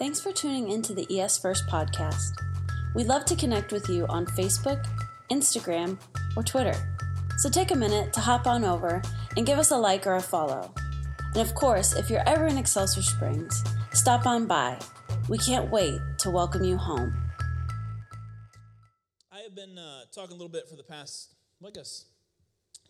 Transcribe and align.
Thanks 0.00 0.18
for 0.18 0.32
tuning 0.32 0.70
into 0.70 0.94
the 0.94 1.06
ES 1.20 1.36
First 1.40 1.66
podcast. 1.66 2.30
We'd 2.94 3.06
love 3.06 3.26
to 3.26 3.36
connect 3.36 3.70
with 3.70 3.90
you 3.90 4.06
on 4.06 4.24
Facebook, 4.24 4.82
Instagram, 5.30 5.98
or 6.34 6.42
Twitter. 6.42 6.72
So 7.36 7.50
take 7.50 7.70
a 7.70 7.76
minute 7.76 8.10
to 8.14 8.20
hop 8.20 8.46
on 8.46 8.64
over 8.64 9.02
and 9.36 9.44
give 9.44 9.58
us 9.58 9.72
a 9.72 9.76
like 9.76 10.06
or 10.06 10.14
a 10.14 10.22
follow. 10.22 10.72
And 11.34 11.46
of 11.46 11.54
course, 11.54 11.92
if 11.92 12.08
you're 12.08 12.26
ever 12.26 12.46
in 12.46 12.56
Excelsior 12.56 13.02
Springs, 13.02 13.62
stop 13.92 14.24
on 14.24 14.46
by. 14.46 14.78
We 15.28 15.36
can't 15.36 15.70
wait 15.70 16.00
to 16.20 16.30
welcome 16.30 16.64
you 16.64 16.78
home. 16.78 17.14
I 19.30 19.40
have 19.40 19.54
been 19.54 19.76
uh, 19.76 20.04
talking 20.14 20.30
a 20.30 20.38
little 20.38 20.48
bit 20.48 20.66
for 20.66 20.76
the 20.76 20.82
past, 20.82 21.34
guess, 21.74 22.06
a 22.08 22.09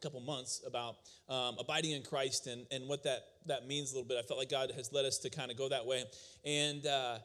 couple 0.01 0.21
months 0.21 0.63
about 0.67 0.97
um, 1.29 1.57
abiding 1.59 1.93
in 1.93 2.03
Christ 2.03 2.47
and, 2.47 2.67
and 2.71 2.89
what 2.89 3.03
that, 3.05 3.21
that 3.47 3.67
means 3.67 3.93
a 3.93 3.95
little 3.95 4.09
bit. 4.09 4.19
I 4.19 4.23
felt 4.23 4.39
like 4.39 4.51
God 4.51 4.73
has 4.77 4.93
led 4.93 5.05
us 5.05 5.19
to 5.19 5.31
kind 5.31 5.51
of 5.51 5.57
go 5.57 5.69
that 5.69 5.85
way. 5.87 6.05
And 6.45 6.87
uh, 6.87 7.19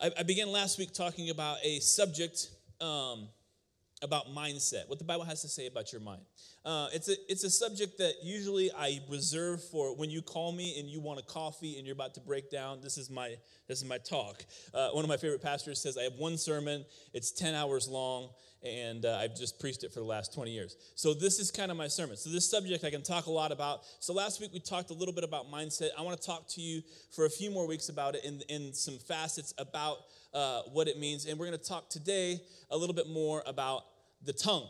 I, 0.00 0.10
I, 0.18 0.22
began 0.22 0.48
last 0.50 0.78
week 0.78 0.92
talking 0.92 1.30
about 1.30 1.58
a 1.62 1.80
subject 1.80 2.50
um, 2.80 3.28
about 4.02 4.26
mindset, 4.34 4.88
what 4.88 4.98
the 4.98 5.04
Bible 5.04 5.24
has 5.24 5.42
to 5.42 5.48
say 5.48 5.66
about 5.66 5.92
your 5.92 6.00
mind. 6.00 6.22
Uh, 6.64 6.88
it's, 6.92 7.08
a, 7.08 7.14
it's 7.28 7.44
a 7.44 7.50
subject 7.50 7.98
that 7.98 8.14
usually 8.22 8.70
I 8.72 9.00
reserve 9.08 9.62
for 9.64 9.96
when 9.96 10.10
you 10.10 10.22
call 10.22 10.52
me 10.52 10.78
and 10.78 10.88
you 10.88 11.00
want 11.00 11.20
a 11.20 11.22
coffee 11.22 11.78
and 11.78 11.86
you're 11.86 11.94
about 11.94 12.14
to 12.14 12.20
break 12.20 12.50
down. 12.50 12.80
This 12.80 12.98
is 12.98 13.10
my, 13.10 13.34
this 13.68 13.78
is 13.78 13.84
my 13.88 13.98
talk. 13.98 14.44
Uh, 14.74 14.90
one 14.90 15.04
of 15.04 15.08
my 15.08 15.16
favorite 15.16 15.42
pastors 15.42 15.80
says, 15.80 15.96
I 15.96 16.02
have 16.02 16.14
one 16.18 16.36
sermon, 16.36 16.84
it's 17.12 17.30
10 17.32 17.54
hours 17.54 17.88
long, 17.88 18.30
and 18.62 19.04
uh, 19.04 19.18
I've 19.20 19.36
just 19.36 19.58
preached 19.58 19.82
it 19.82 19.92
for 19.92 20.00
the 20.00 20.06
last 20.06 20.32
20 20.32 20.50
years. 20.50 20.76
So 20.94 21.14
this 21.14 21.40
is 21.40 21.50
kind 21.50 21.70
of 21.70 21.76
my 21.76 21.88
sermon. 21.88 22.16
So 22.16 22.30
this 22.30 22.48
subject 22.48 22.84
I 22.84 22.90
can 22.90 23.02
talk 23.02 23.26
a 23.26 23.30
lot 23.30 23.50
about. 23.50 23.80
So 24.00 24.12
last 24.12 24.40
week 24.40 24.50
we 24.52 24.60
talked 24.60 24.90
a 24.90 24.94
little 24.94 25.14
bit 25.14 25.24
about 25.24 25.50
mindset. 25.50 25.88
I 25.98 26.02
want 26.02 26.20
to 26.20 26.26
talk 26.26 26.48
to 26.50 26.60
you 26.60 26.82
for 27.10 27.26
a 27.26 27.30
few 27.30 27.50
more 27.50 27.66
weeks 27.66 27.88
about 27.88 28.14
it 28.14 28.24
in, 28.24 28.40
in 28.48 28.72
some 28.72 28.98
facets 28.98 29.52
about 29.58 29.98
uh, 30.32 30.62
what 30.72 30.88
it 30.88 30.98
means. 30.98 31.26
And 31.26 31.38
we're 31.38 31.46
going 31.46 31.58
to 31.58 31.64
talk 31.64 31.90
today 31.90 32.40
a 32.70 32.76
little 32.76 32.94
bit 32.94 33.08
more 33.08 33.42
about 33.46 33.82
the 34.24 34.32
tongue. 34.32 34.68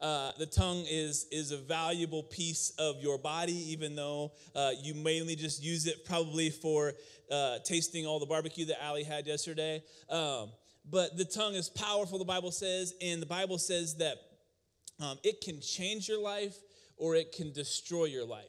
Uh, 0.00 0.32
the 0.36 0.46
tongue 0.46 0.84
is, 0.90 1.26
is 1.30 1.52
a 1.52 1.56
valuable 1.56 2.24
piece 2.24 2.72
of 2.78 3.00
your 3.00 3.18
body, 3.18 3.70
even 3.72 3.94
though 3.94 4.32
uh, 4.56 4.72
you 4.82 4.94
mainly 4.94 5.36
just 5.36 5.62
use 5.62 5.86
it 5.86 6.04
probably 6.04 6.50
for 6.50 6.92
uh, 7.30 7.58
tasting 7.64 8.04
all 8.04 8.18
the 8.18 8.26
barbecue 8.26 8.64
that 8.64 8.82
Allie 8.82 9.04
had 9.04 9.26
yesterday. 9.26 9.80
Um, 10.10 10.50
but 10.90 11.16
the 11.16 11.24
tongue 11.24 11.54
is 11.54 11.68
powerful, 11.68 12.18
the 12.18 12.24
Bible 12.24 12.50
says, 12.50 12.94
and 13.00 13.22
the 13.22 13.26
Bible 13.26 13.58
says 13.58 13.96
that 13.98 14.16
um, 15.00 15.18
it 15.22 15.40
can 15.40 15.60
change 15.60 16.08
your 16.08 16.20
life 16.20 16.56
or 16.96 17.14
it 17.14 17.32
can 17.32 17.52
destroy 17.52 18.06
your 18.06 18.24
life. 18.26 18.44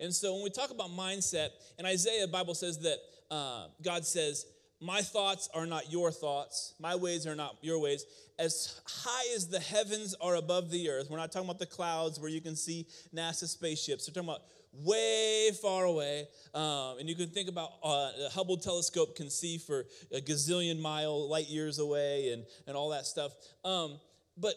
And 0.00 0.14
so 0.14 0.34
when 0.34 0.44
we 0.44 0.50
talk 0.50 0.70
about 0.70 0.90
mindset, 0.90 1.48
in 1.78 1.86
Isaiah, 1.86 2.26
the 2.26 2.32
Bible 2.32 2.54
says 2.54 2.78
that 2.80 2.98
uh, 3.30 3.66
God 3.82 4.04
says, 4.04 4.46
My 4.80 5.02
thoughts 5.02 5.48
are 5.54 5.66
not 5.66 5.90
your 5.90 6.12
thoughts, 6.12 6.74
my 6.78 6.94
ways 6.94 7.26
are 7.26 7.34
not 7.34 7.56
your 7.62 7.80
ways. 7.80 8.04
As 8.38 8.80
high 8.86 9.34
as 9.34 9.48
the 9.48 9.58
heavens 9.58 10.14
are 10.20 10.36
above 10.36 10.70
the 10.70 10.88
earth, 10.90 11.08
we're 11.10 11.16
not 11.16 11.32
talking 11.32 11.48
about 11.48 11.58
the 11.58 11.66
clouds 11.66 12.20
where 12.20 12.30
you 12.30 12.40
can 12.40 12.54
see 12.54 12.86
NASA 13.12 13.48
spaceships. 13.48 14.08
We're 14.08 14.14
talking 14.14 14.28
about 14.28 14.42
way 14.72 15.50
far 15.60 15.84
away. 15.84 16.28
Um, 16.54 16.98
and 17.00 17.08
you 17.08 17.16
can 17.16 17.28
think 17.28 17.48
about 17.48 17.70
uh, 17.82 18.10
the 18.18 18.28
Hubble 18.30 18.56
telescope 18.56 19.16
can 19.16 19.30
see 19.30 19.58
for 19.58 19.86
a 20.12 20.20
gazillion 20.20 20.78
mile 20.78 21.28
light 21.28 21.48
years 21.48 21.78
away 21.78 22.30
and, 22.32 22.44
and 22.66 22.76
all 22.76 22.90
that 22.90 23.06
stuff. 23.06 23.32
Um, 23.64 23.98
but 24.36 24.54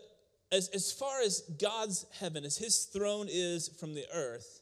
as, 0.52 0.70
as 0.70 0.92
far 0.92 1.22
as 1.22 1.42
God's 1.60 2.06
heaven, 2.20 2.44
as 2.44 2.58
his 2.58 2.84
throne 2.86 3.28
is 3.30 3.70
from 3.80 3.96
the 3.96 4.06
earth, 4.14 4.62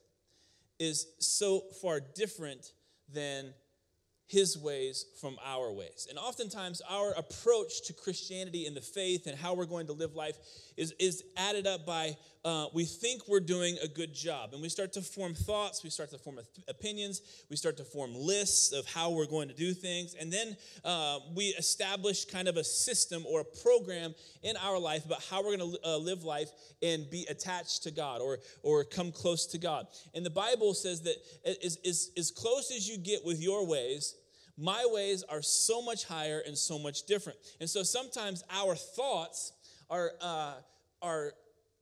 is 0.80 1.08
so 1.20 1.62
far 1.82 2.00
different 2.00 2.72
than 3.12 3.54
his 4.30 4.56
ways 4.56 5.06
from 5.20 5.38
our 5.44 5.72
ways. 5.72 6.06
And 6.08 6.20
oftentimes, 6.20 6.84
our 6.88 7.14
approach 7.14 7.82
to 7.88 7.94
Christianity 7.94 8.68
and 8.68 8.78
the 8.78 8.82
faith 8.82 9.26
and 9.26 9.36
how 9.36 9.56
we're 9.56 9.66
going 9.66 9.88
to 9.88 9.94
live 9.94 10.16
life 10.16 10.38
is, 10.80 10.94
is 10.98 11.24
added 11.36 11.68
up 11.68 11.86
by 11.86 12.16
uh, 12.46 12.68
we 12.74 12.86
think 12.86 13.28
we're 13.28 13.42
doing 13.42 13.78
a 13.84 13.88
good 13.88 14.14
job. 14.14 14.54
And 14.54 14.62
we 14.62 14.70
start 14.70 14.94
to 14.94 15.02
form 15.02 15.34
thoughts, 15.34 15.84
we 15.84 15.90
start 15.90 16.10
to 16.12 16.18
form 16.18 16.40
opinions, 16.70 17.22
we 17.50 17.58
start 17.58 17.76
to 17.78 17.84
form 17.84 18.16
lists 18.16 18.72
of 18.72 18.86
how 18.88 19.12
we're 19.12 19.26
going 19.26 19.50
to 19.50 19.54
do 19.54 19.74
things. 19.74 20.16
And 20.18 20.32
then 20.32 20.56
uh, 20.86 21.20
we 21.36 21.48
establish 21.58 22.24
kind 22.24 22.48
of 22.48 22.56
a 22.56 22.64
system 22.64 23.26
or 23.28 23.42
a 23.42 23.46
program 23.62 24.16
in 24.42 24.56
our 24.58 24.80
life 24.80 25.06
about 25.06 25.22
how 25.30 25.44
we're 25.44 25.58
going 25.58 25.74
to 25.74 25.80
uh, 25.86 25.98
live 25.98 26.24
life 26.24 26.50
and 26.82 27.10
be 27.10 27.26
attached 27.30 27.84
to 27.84 27.92
God 27.92 28.22
or, 28.22 28.40
or 28.64 28.86
come 28.86 29.12
close 29.12 29.46
to 29.48 29.58
God. 29.58 29.88
And 30.14 30.26
the 30.26 30.30
Bible 30.30 30.74
says 30.74 31.02
that 31.02 31.16
as, 31.46 31.78
as, 31.86 32.12
as 32.18 32.32
close 32.32 32.72
as 32.72 32.88
you 32.88 32.98
get 32.98 33.26
with 33.26 33.42
your 33.42 33.68
ways, 33.68 34.16
my 34.58 34.86
ways 34.90 35.24
are 35.24 35.42
so 35.42 35.82
much 35.82 36.06
higher 36.06 36.42
and 36.46 36.58
so 36.58 36.80
much 36.80 37.04
different. 37.04 37.38
And 37.60 37.70
so 37.70 37.84
sometimes 37.84 38.44
our 38.50 38.76
thoughts 38.76 39.54
are, 39.90 40.12
uh, 40.22 40.54
are, 41.02 41.34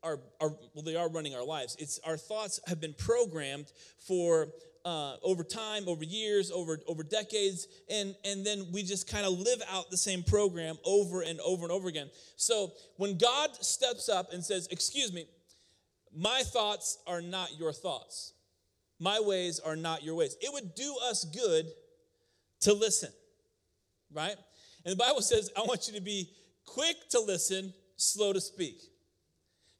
are, 0.03 0.19
are, 0.39 0.51
well, 0.73 0.83
they 0.83 0.95
are 0.95 1.09
running 1.09 1.35
our 1.35 1.45
lives. 1.45 1.75
It's 1.79 1.99
our 2.05 2.17
thoughts 2.17 2.59
have 2.67 2.79
been 2.79 2.93
programmed 2.93 3.71
for 3.99 4.49
uh, 4.85 5.17
over 5.21 5.43
time, 5.43 5.83
over 5.87 6.05
years, 6.05 6.49
over, 6.49 6.79
over 6.87 7.03
decades, 7.03 7.67
and, 7.89 8.15
and 8.23 8.45
then 8.45 8.65
we 8.71 8.83
just 8.83 9.05
kind 9.09 9.25
of 9.25 9.33
live 9.33 9.61
out 9.69 9.91
the 9.91 9.97
same 9.97 10.23
program 10.23 10.77
over 10.85 11.23
and 11.23 11.41
over 11.41 11.63
and 11.63 11.73
over 11.73 11.89
again. 11.89 12.09
So 12.37 12.71
when 12.95 13.17
God 13.17 13.53
steps 13.55 14.07
up 14.07 14.31
and 14.31 14.41
says, 14.41 14.69
Excuse 14.71 15.11
me, 15.11 15.25
my 16.15 16.41
thoughts 16.45 16.99
are 17.05 17.21
not 17.21 17.59
your 17.59 17.73
thoughts, 17.73 18.31
my 18.97 19.19
ways 19.19 19.59
are 19.59 19.75
not 19.75 20.03
your 20.03 20.15
ways, 20.15 20.37
it 20.39 20.53
would 20.53 20.73
do 20.73 20.95
us 21.09 21.25
good 21.25 21.65
to 22.61 22.73
listen, 22.73 23.09
right? 24.13 24.35
And 24.85 24.93
the 24.93 24.95
Bible 24.95 25.21
says, 25.21 25.51
I 25.57 25.61
want 25.63 25.89
you 25.89 25.95
to 25.95 26.01
be 26.01 26.29
quick 26.65 26.95
to 27.09 27.19
listen, 27.19 27.73
slow 27.97 28.31
to 28.31 28.39
speak. 28.39 28.79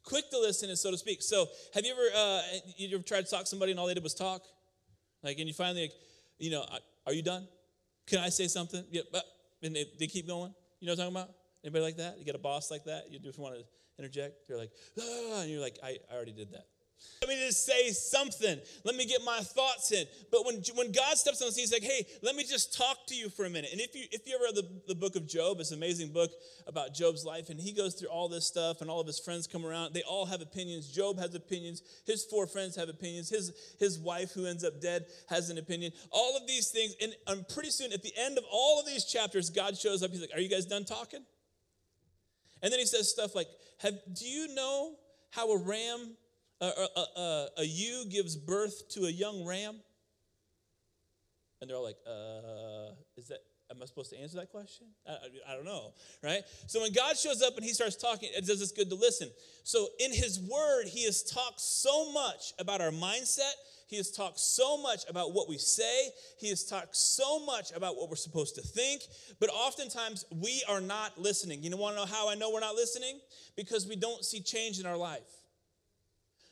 Quick 0.07 0.29
to 0.31 0.39
listen 0.39 0.69
and 0.69 0.79
slow 0.79 0.91
to 0.91 0.97
speak. 0.97 1.21
So, 1.21 1.47
have 1.73 1.83
you 1.85 1.91
ever 1.91 2.07
uh, 2.15 2.41
you 2.77 2.95
ever 2.95 3.03
tried 3.03 3.25
to 3.25 3.29
talk 3.29 3.41
to 3.41 3.45
somebody 3.45 3.71
and 3.71 3.79
all 3.79 3.87
they 3.87 3.93
did 3.93 4.03
was 4.03 4.13
talk? 4.13 4.41
Like, 5.21 5.37
and 5.37 5.49
you 5.49 5.53
finally, 5.53 5.81
like, 5.81 5.93
you 6.39 6.49
know, 6.49 6.65
are 7.05 7.11
you 7.11 7.21
done? 7.21 7.45
Can 8.05 8.19
I 8.19 8.29
say 8.29 8.47
something? 8.47 8.85
Yeah, 8.89 9.01
but 9.11 9.25
and 9.61 9.75
they, 9.75 9.85
they 9.99 10.07
keep 10.07 10.25
going. 10.25 10.53
You 10.79 10.87
know 10.87 10.93
what 10.93 10.99
I'm 10.99 11.13
talking 11.13 11.23
about? 11.23 11.35
Anybody 11.61 11.83
like 11.83 11.97
that? 11.97 12.17
You 12.19 12.23
get 12.23 12.35
a 12.35 12.39
boss 12.39 12.71
like 12.71 12.85
that? 12.85 13.11
You 13.11 13.19
just 13.19 13.37
want 13.37 13.55
to 13.55 13.63
interject? 13.99 14.47
You're 14.47 14.57
like, 14.57 14.71
ah, 14.97 15.41
and 15.41 15.49
you're 15.49 15.59
like, 15.59 15.77
I, 15.83 15.97
I 16.09 16.15
already 16.15 16.31
did 16.31 16.53
that. 16.53 16.67
Let 17.21 17.29
me 17.29 17.35
just 17.45 17.65
say 17.65 17.89
something. 17.89 18.59
Let 18.83 18.95
me 18.95 19.05
get 19.05 19.23
my 19.23 19.39
thoughts 19.39 19.91
in. 19.91 20.05
But 20.31 20.45
when, 20.45 20.61
when 20.75 20.91
God 20.91 21.17
steps 21.17 21.41
on 21.41 21.47
the 21.47 21.51
scene, 21.51 21.63
he's 21.63 21.73
like, 21.73 21.83
hey, 21.83 22.05
let 22.21 22.35
me 22.35 22.43
just 22.43 22.77
talk 22.77 23.07
to 23.07 23.15
you 23.15 23.29
for 23.29 23.45
a 23.45 23.49
minute. 23.49 23.71
And 23.71 23.81
if 23.81 23.95
you 23.95 24.05
if 24.11 24.27
you 24.27 24.35
ever 24.35 24.45
read 24.45 24.55
the, 24.55 24.93
the 24.93 24.95
book 24.95 25.15
of 25.15 25.27
Job, 25.27 25.57
it's 25.59 25.71
an 25.71 25.77
amazing 25.77 26.13
book 26.13 26.31
about 26.67 26.93
Job's 26.93 27.25
life, 27.25 27.49
and 27.49 27.59
he 27.59 27.73
goes 27.73 27.95
through 27.95 28.09
all 28.09 28.29
this 28.29 28.45
stuff, 28.45 28.81
and 28.81 28.89
all 28.89 29.01
of 29.01 29.07
his 29.07 29.19
friends 29.19 29.47
come 29.47 29.65
around. 29.65 29.93
They 29.93 30.03
all 30.03 30.25
have 30.25 30.41
opinions. 30.41 30.89
Job 30.89 31.17
has 31.19 31.33
opinions. 31.33 31.81
His 32.05 32.23
four 32.23 32.45
friends 32.45 32.75
have 32.75 32.89
opinions. 32.89 33.29
His, 33.29 33.51
his 33.79 33.97
wife, 33.97 34.31
who 34.31 34.45
ends 34.45 34.63
up 34.63 34.79
dead, 34.79 35.05
has 35.27 35.49
an 35.49 35.57
opinion. 35.57 35.93
All 36.11 36.37
of 36.37 36.47
these 36.47 36.69
things. 36.69 36.95
And, 37.01 37.13
and 37.27 37.47
pretty 37.47 37.71
soon, 37.71 37.93
at 37.93 38.03
the 38.03 38.13
end 38.17 38.37
of 38.37 38.43
all 38.51 38.79
of 38.79 38.85
these 38.85 39.05
chapters, 39.05 39.49
God 39.49 39.77
shows 39.77 40.03
up. 40.03 40.11
He's 40.11 40.21
like, 40.21 40.35
Are 40.35 40.41
you 40.41 40.49
guys 40.49 40.65
done 40.65 40.85
talking? 40.85 41.25
And 42.61 42.71
then 42.71 42.79
he 42.79 42.85
says 42.85 43.09
stuff 43.09 43.35
like, 43.35 43.47
have, 43.79 43.95
Do 44.13 44.27
you 44.27 44.53
know 44.53 44.95
how 45.31 45.51
a 45.51 45.57
ram 45.57 46.15
a, 46.61 46.65
a, 46.65 47.19
a, 47.19 47.47
a 47.59 47.63
ewe 47.63 48.05
gives 48.09 48.35
birth 48.35 48.89
to 48.89 49.05
a 49.05 49.11
young 49.11 49.45
ram? 49.45 49.75
And 51.61 51.69
they're 51.69 51.77
all 51.77 51.83
like, 51.83 51.97
uh, 52.05 52.93
is 53.15 53.27
that, 53.29 53.39
am 53.71 53.77
I 53.81 53.85
supposed 53.85 54.11
to 54.11 54.19
answer 54.19 54.37
that 54.37 54.51
question? 54.51 54.87
I, 55.07 55.17
I, 55.51 55.55
don't 55.55 55.65
know, 55.65 55.93
right? 56.23 56.41
So 56.67 56.81
when 56.81 56.93
God 56.93 57.17
shows 57.17 57.41
up 57.41 57.55
and 57.55 57.65
he 57.65 57.73
starts 57.73 57.95
talking, 57.95 58.29
it 58.35 58.45
does 58.45 58.61
us 58.61 58.71
good 58.71 58.89
to 58.89 58.95
listen. 58.95 59.29
So 59.63 59.87
in 59.99 60.13
his 60.13 60.39
word, 60.39 60.85
he 60.87 61.05
has 61.05 61.23
talked 61.23 61.59
so 61.59 62.11
much 62.11 62.53
about 62.59 62.79
our 62.81 62.91
mindset. 62.91 63.53
He 63.87 63.97
has 63.97 64.11
talked 64.11 64.39
so 64.39 64.77
much 64.77 65.09
about 65.09 65.33
what 65.33 65.49
we 65.49 65.57
say. 65.57 66.09
He 66.39 66.49
has 66.49 66.63
talked 66.63 66.95
so 66.95 67.43
much 67.45 67.71
about 67.71 67.95
what 67.95 68.09
we're 68.09 68.17
supposed 68.17 68.55
to 68.55 68.61
think. 68.61 69.01
But 69.39 69.49
oftentimes 69.49 70.25
we 70.29 70.63
are 70.67 70.81
not 70.81 71.17
listening. 71.17 71.63
You 71.63 71.75
want 71.77 71.95
to 71.95 72.01
know 72.01 72.05
how 72.05 72.29
I 72.29 72.35
know 72.35 72.51
we're 72.51 72.59
not 72.59 72.75
listening? 72.75 73.19
Because 73.55 73.87
we 73.87 73.95
don't 73.95 74.23
see 74.23 74.41
change 74.41 74.79
in 74.79 74.85
our 74.85 74.97
life. 74.97 75.46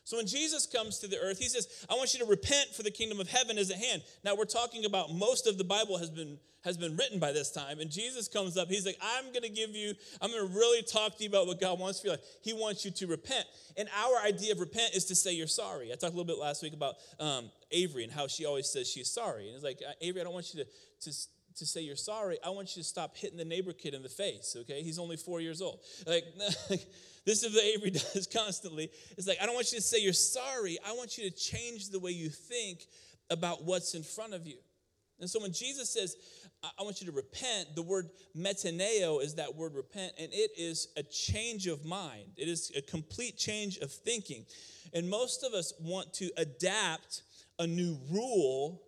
So 0.05 0.17
when 0.17 0.27
Jesus 0.27 0.67
comes 0.67 0.99
to 0.99 1.07
the 1.07 1.19
earth, 1.19 1.39
he 1.39 1.49
says, 1.49 1.85
I 1.89 1.95
want 1.95 2.13
you 2.13 2.19
to 2.19 2.25
repent 2.25 2.69
for 2.75 2.83
the 2.83 2.91
kingdom 2.91 3.19
of 3.19 3.27
heaven 3.27 3.57
is 3.57 3.71
at 3.71 3.77
hand. 3.77 4.03
Now 4.23 4.35
we're 4.35 4.45
talking 4.45 4.85
about 4.85 5.11
most 5.11 5.47
of 5.47 5.57
the 5.57 5.63
Bible 5.63 5.97
has 5.97 6.09
been 6.09 6.37
has 6.63 6.77
been 6.77 6.97
written 6.97 7.19
by 7.19 7.31
this 7.31 7.51
time. 7.51 7.79
And 7.79 7.91
Jesus 7.91 8.27
comes 8.27 8.57
up, 8.57 8.69
he's 8.69 8.87
like, 8.87 8.97
I'm 8.99 9.31
gonna 9.31 9.49
give 9.49 9.69
you, 9.75 9.93
I'm 10.19 10.31
gonna 10.31 10.45
really 10.45 10.81
talk 10.81 11.15
to 11.17 11.23
you 11.23 11.29
about 11.29 11.45
what 11.45 11.61
God 11.61 11.79
wants 11.79 12.01
for 12.01 12.07
you. 12.07 12.15
He 12.41 12.53
wants 12.53 12.83
you 12.83 12.89
to 12.89 13.07
repent. 13.07 13.45
And 13.77 13.87
our 13.95 14.17
idea 14.25 14.51
of 14.51 14.59
repent 14.59 14.95
is 14.95 15.05
to 15.05 15.15
say 15.15 15.33
you're 15.33 15.45
sorry. 15.45 15.91
I 15.91 15.95
talked 15.95 16.13
a 16.13 16.17
little 16.17 16.25
bit 16.25 16.39
last 16.39 16.63
week 16.63 16.73
about 16.73 16.95
um, 17.19 17.51
Avery 17.71 18.03
and 18.03 18.11
how 18.11 18.25
she 18.25 18.45
always 18.45 18.67
says 18.67 18.89
she's 18.89 19.11
sorry. 19.11 19.45
And 19.45 19.55
it's 19.55 19.63
like, 19.63 19.79
Avery, 20.01 20.21
I 20.21 20.23
don't 20.23 20.33
want 20.33 20.55
you 20.55 20.63
to, 20.63 20.69
to 21.01 21.17
to 21.57 21.65
say 21.65 21.81
you're 21.81 21.95
sorry, 21.95 22.37
I 22.45 22.49
want 22.49 22.75
you 22.75 22.83
to 22.83 22.87
stop 22.87 23.15
hitting 23.15 23.37
the 23.37 23.45
neighbor 23.45 23.73
kid 23.73 23.93
in 23.93 24.03
the 24.03 24.09
face, 24.09 24.55
okay? 24.61 24.81
He's 24.81 24.99
only 24.99 25.17
four 25.17 25.41
years 25.41 25.61
old. 25.61 25.79
Like, 26.07 26.25
this 27.25 27.43
is 27.43 27.53
what 27.53 27.63
Avery 27.63 27.89
does 28.13 28.27
constantly. 28.31 28.91
It's 29.17 29.27
like, 29.27 29.37
I 29.41 29.45
don't 29.45 29.55
want 29.55 29.71
you 29.71 29.79
to 29.79 29.83
say 29.83 29.99
you're 29.99 30.13
sorry. 30.13 30.77
I 30.85 30.93
want 30.93 31.17
you 31.17 31.29
to 31.29 31.35
change 31.35 31.89
the 31.89 31.99
way 31.99 32.11
you 32.11 32.29
think 32.29 32.85
about 33.29 33.63
what's 33.63 33.95
in 33.95 34.03
front 34.03 34.33
of 34.33 34.45
you. 34.45 34.57
And 35.19 35.29
so 35.29 35.41
when 35.41 35.53
Jesus 35.53 35.89
says, 35.89 36.15
I 36.77 36.83
want 36.83 36.99
you 36.99 37.07
to 37.07 37.13
repent, 37.13 37.75
the 37.75 37.81
word 37.81 38.09
metaneo 38.35 39.21
is 39.21 39.35
that 39.35 39.55
word 39.55 39.73
repent, 39.75 40.13
and 40.19 40.29
it 40.31 40.51
is 40.57 40.89
a 40.97 41.03
change 41.03 41.67
of 41.67 41.85
mind. 41.85 42.33
It 42.37 42.47
is 42.47 42.71
a 42.75 42.81
complete 42.81 43.37
change 43.37 43.77
of 43.77 43.91
thinking. 43.91 44.45
And 44.93 45.09
most 45.09 45.43
of 45.43 45.53
us 45.53 45.73
want 45.79 46.13
to 46.15 46.29
adapt 46.37 47.21
a 47.59 47.67
new 47.67 47.97
rule 48.11 48.81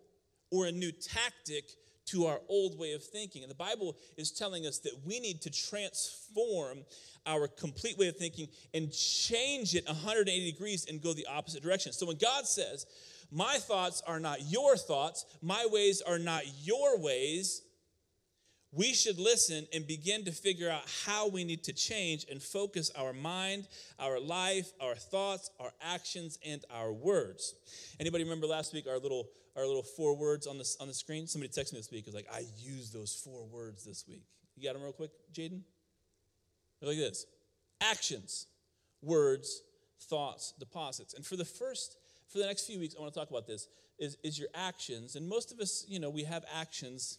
or 0.50 0.66
a 0.66 0.72
new 0.72 0.92
tactic 0.92 1.70
to 2.10 2.26
our 2.26 2.40
old 2.48 2.78
way 2.78 2.92
of 2.92 3.02
thinking. 3.02 3.42
And 3.42 3.50
the 3.50 3.56
Bible 3.56 3.96
is 4.16 4.30
telling 4.30 4.66
us 4.66 4.78
that 4.80 4.92
we 5.04 5.20
need 5.20 5.42
to 5.42 5.50
transform 5.50 6.84
our 7.26 7.48
complete 7.48 7.98
way 7.98 8.08
of 8.08 8.16
thinking 8.16 8.48
and 8.74 8.92
change 8.92 9.74
it 9.74 9.86
180 9.86 10.50
degrees 10.50 10.86
and 10.88 11.02
go 11.02 11.12
the 11.12 11.26
opposite 11.26 11.62
direction. 11.62 11.92
So 11.92 12.06
when 12.06 12.16
God 12.16 12.46
says, 12.46 12.86
My 13.30 13.56
thoughts 13.56 14.02
are 14.06 14.20
not 14.20 14.50
your 14.50 14.76
thoughts, 14.76 15.26
my 15.42 15.66
ways 15.70 16.00
are 16.00 16.18
not 16.18 16.42
your 16.62 16.98
ways, 16.98 17.62
we 18.72 18.92
should 18.92 19.18
listen 19.18 19.66
and 19.72 19.86
begin 19.86 20.24
to 20.24 20.32
figure 20.32 20.70
out 20.70 20.82
how 21.06 21.28
we 21.28 21.44
need 21.44 21.64
to 21.64 21.72
change 21.72 22.26
and 22.30 22.42
focus 22.42 22.90
our 22.96 23.12
mind, 23.12 23.66
our 23.98 24.20
life, 24.20 24.72
our 24.80 24.94
thoughts, 24.94 25.50
our 25.58 25.72
actions, 25.80 26.38
and 26.44 26.64
our 26.70 26.92
words. 26.92 27.54
Anybody 27.98 28.24
remember 28.24 28.46
last 28.46 28.74
week 28.74 28.86
our 28.86 28.98
little 28.98 29.28
our 29.56 29.66
little 29.66 29.82
four 29.82 30.16
words 30.16 30.46
on 30.46 30.56
the, 30.56 30.76
on 30.80 30.86
the 30.86 30.94
screen? 30.94 31.26
Somebody 31.26 31.52
texted 31.52 31.72
me 31.72 31.80
this 31.80 31.90
week. 31.90 32.02
It 32.02 32.06
was 32.06 32.14
like, 32.14 32.28
I 32.32 32.44
used 32.58 32.94
those 32.94 33.12
four 33.12 33.44
words 33.46 33.84
this 33.84 34.04
week. 34.06 34.22
You 34.56 34.62
got 34.62 34.74
them 34.74 34.82
real 34.82 34.92
quick, 34.92 35.10
Jaden? 35.32 35.62
They're 36.80 36.90
like 36.90 36.98
this 36.98 37.26
actions, 37.80 38.46
words, 39.02 39.62
thoughts, 40.02 40.54
deposits. 40.58 41.14
And 41.14 41.24
for 41.24 41.36
the 41.36 41.44
first, 41.44 41.96
for 42.28 42.38
the 42.38 42.46
next 42.46 42.66
few 42.66 42.78
weeks, 42.78 42.94
I 42.96 43.00
want 43.00 43.12
to 43.12 43.18
talk 43.18 43.30
about 43.30 43.46
this, 43.46 43.68
is, 43.98 44.16
is 44.22 44.38
your 44.38 44.48
actions. 44.54 45.16
And 45.16 45.28
most 45.28 45.52
of 45.52 45.58
us, 45.58 45.84
you 45.88 45.98
know, 45.98 46.10
we 46.10 46.24
have 46.24 46.44
actions 46.54 47.18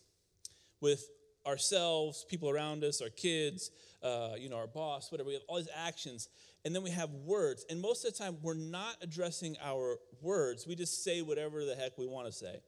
with 0.81 1.09
ourselves, 1.45 2.25
people 2.29 2.49
around 2.49 2.83
us, 2.83 3.01
our 3.01 3.09
kids, 3.09 3.71
uh, 4.03 4.31
you 4.37 4.49
know, 4.49 4.57
our 4.57 4.67
boss, 4.67 5.11
whatever. 5.11 5.27
We 5.27 5.33
have 5.33 5.43
all 5.47 5.57
these 5.57 5.69
actions. 5.75 6.29
And 6.65 6.75
then 6.75 6.83
we 6.83 6.91
have 6.91 7.09
words. 7.25 7.65
And 7.69 7.81
most 7.81 8.05
of 8.05 8.13
the 8.13 8.19
time, 8.21 8.37
we're 8.41 8.53
not 8.53 8.97
addressing 9.01 9.55
our 9.63 9.97
words. 10.21 10.67
We 10.67 10.75
just 10.75 11.03
say 11.03 11.21
whatever 11.21 11.65
the 11.65 11.75
heck 11.75 11.97
we 11.97 12.07
want 12.07 12.27
to 12.27 12.33
say, 12.33 12.61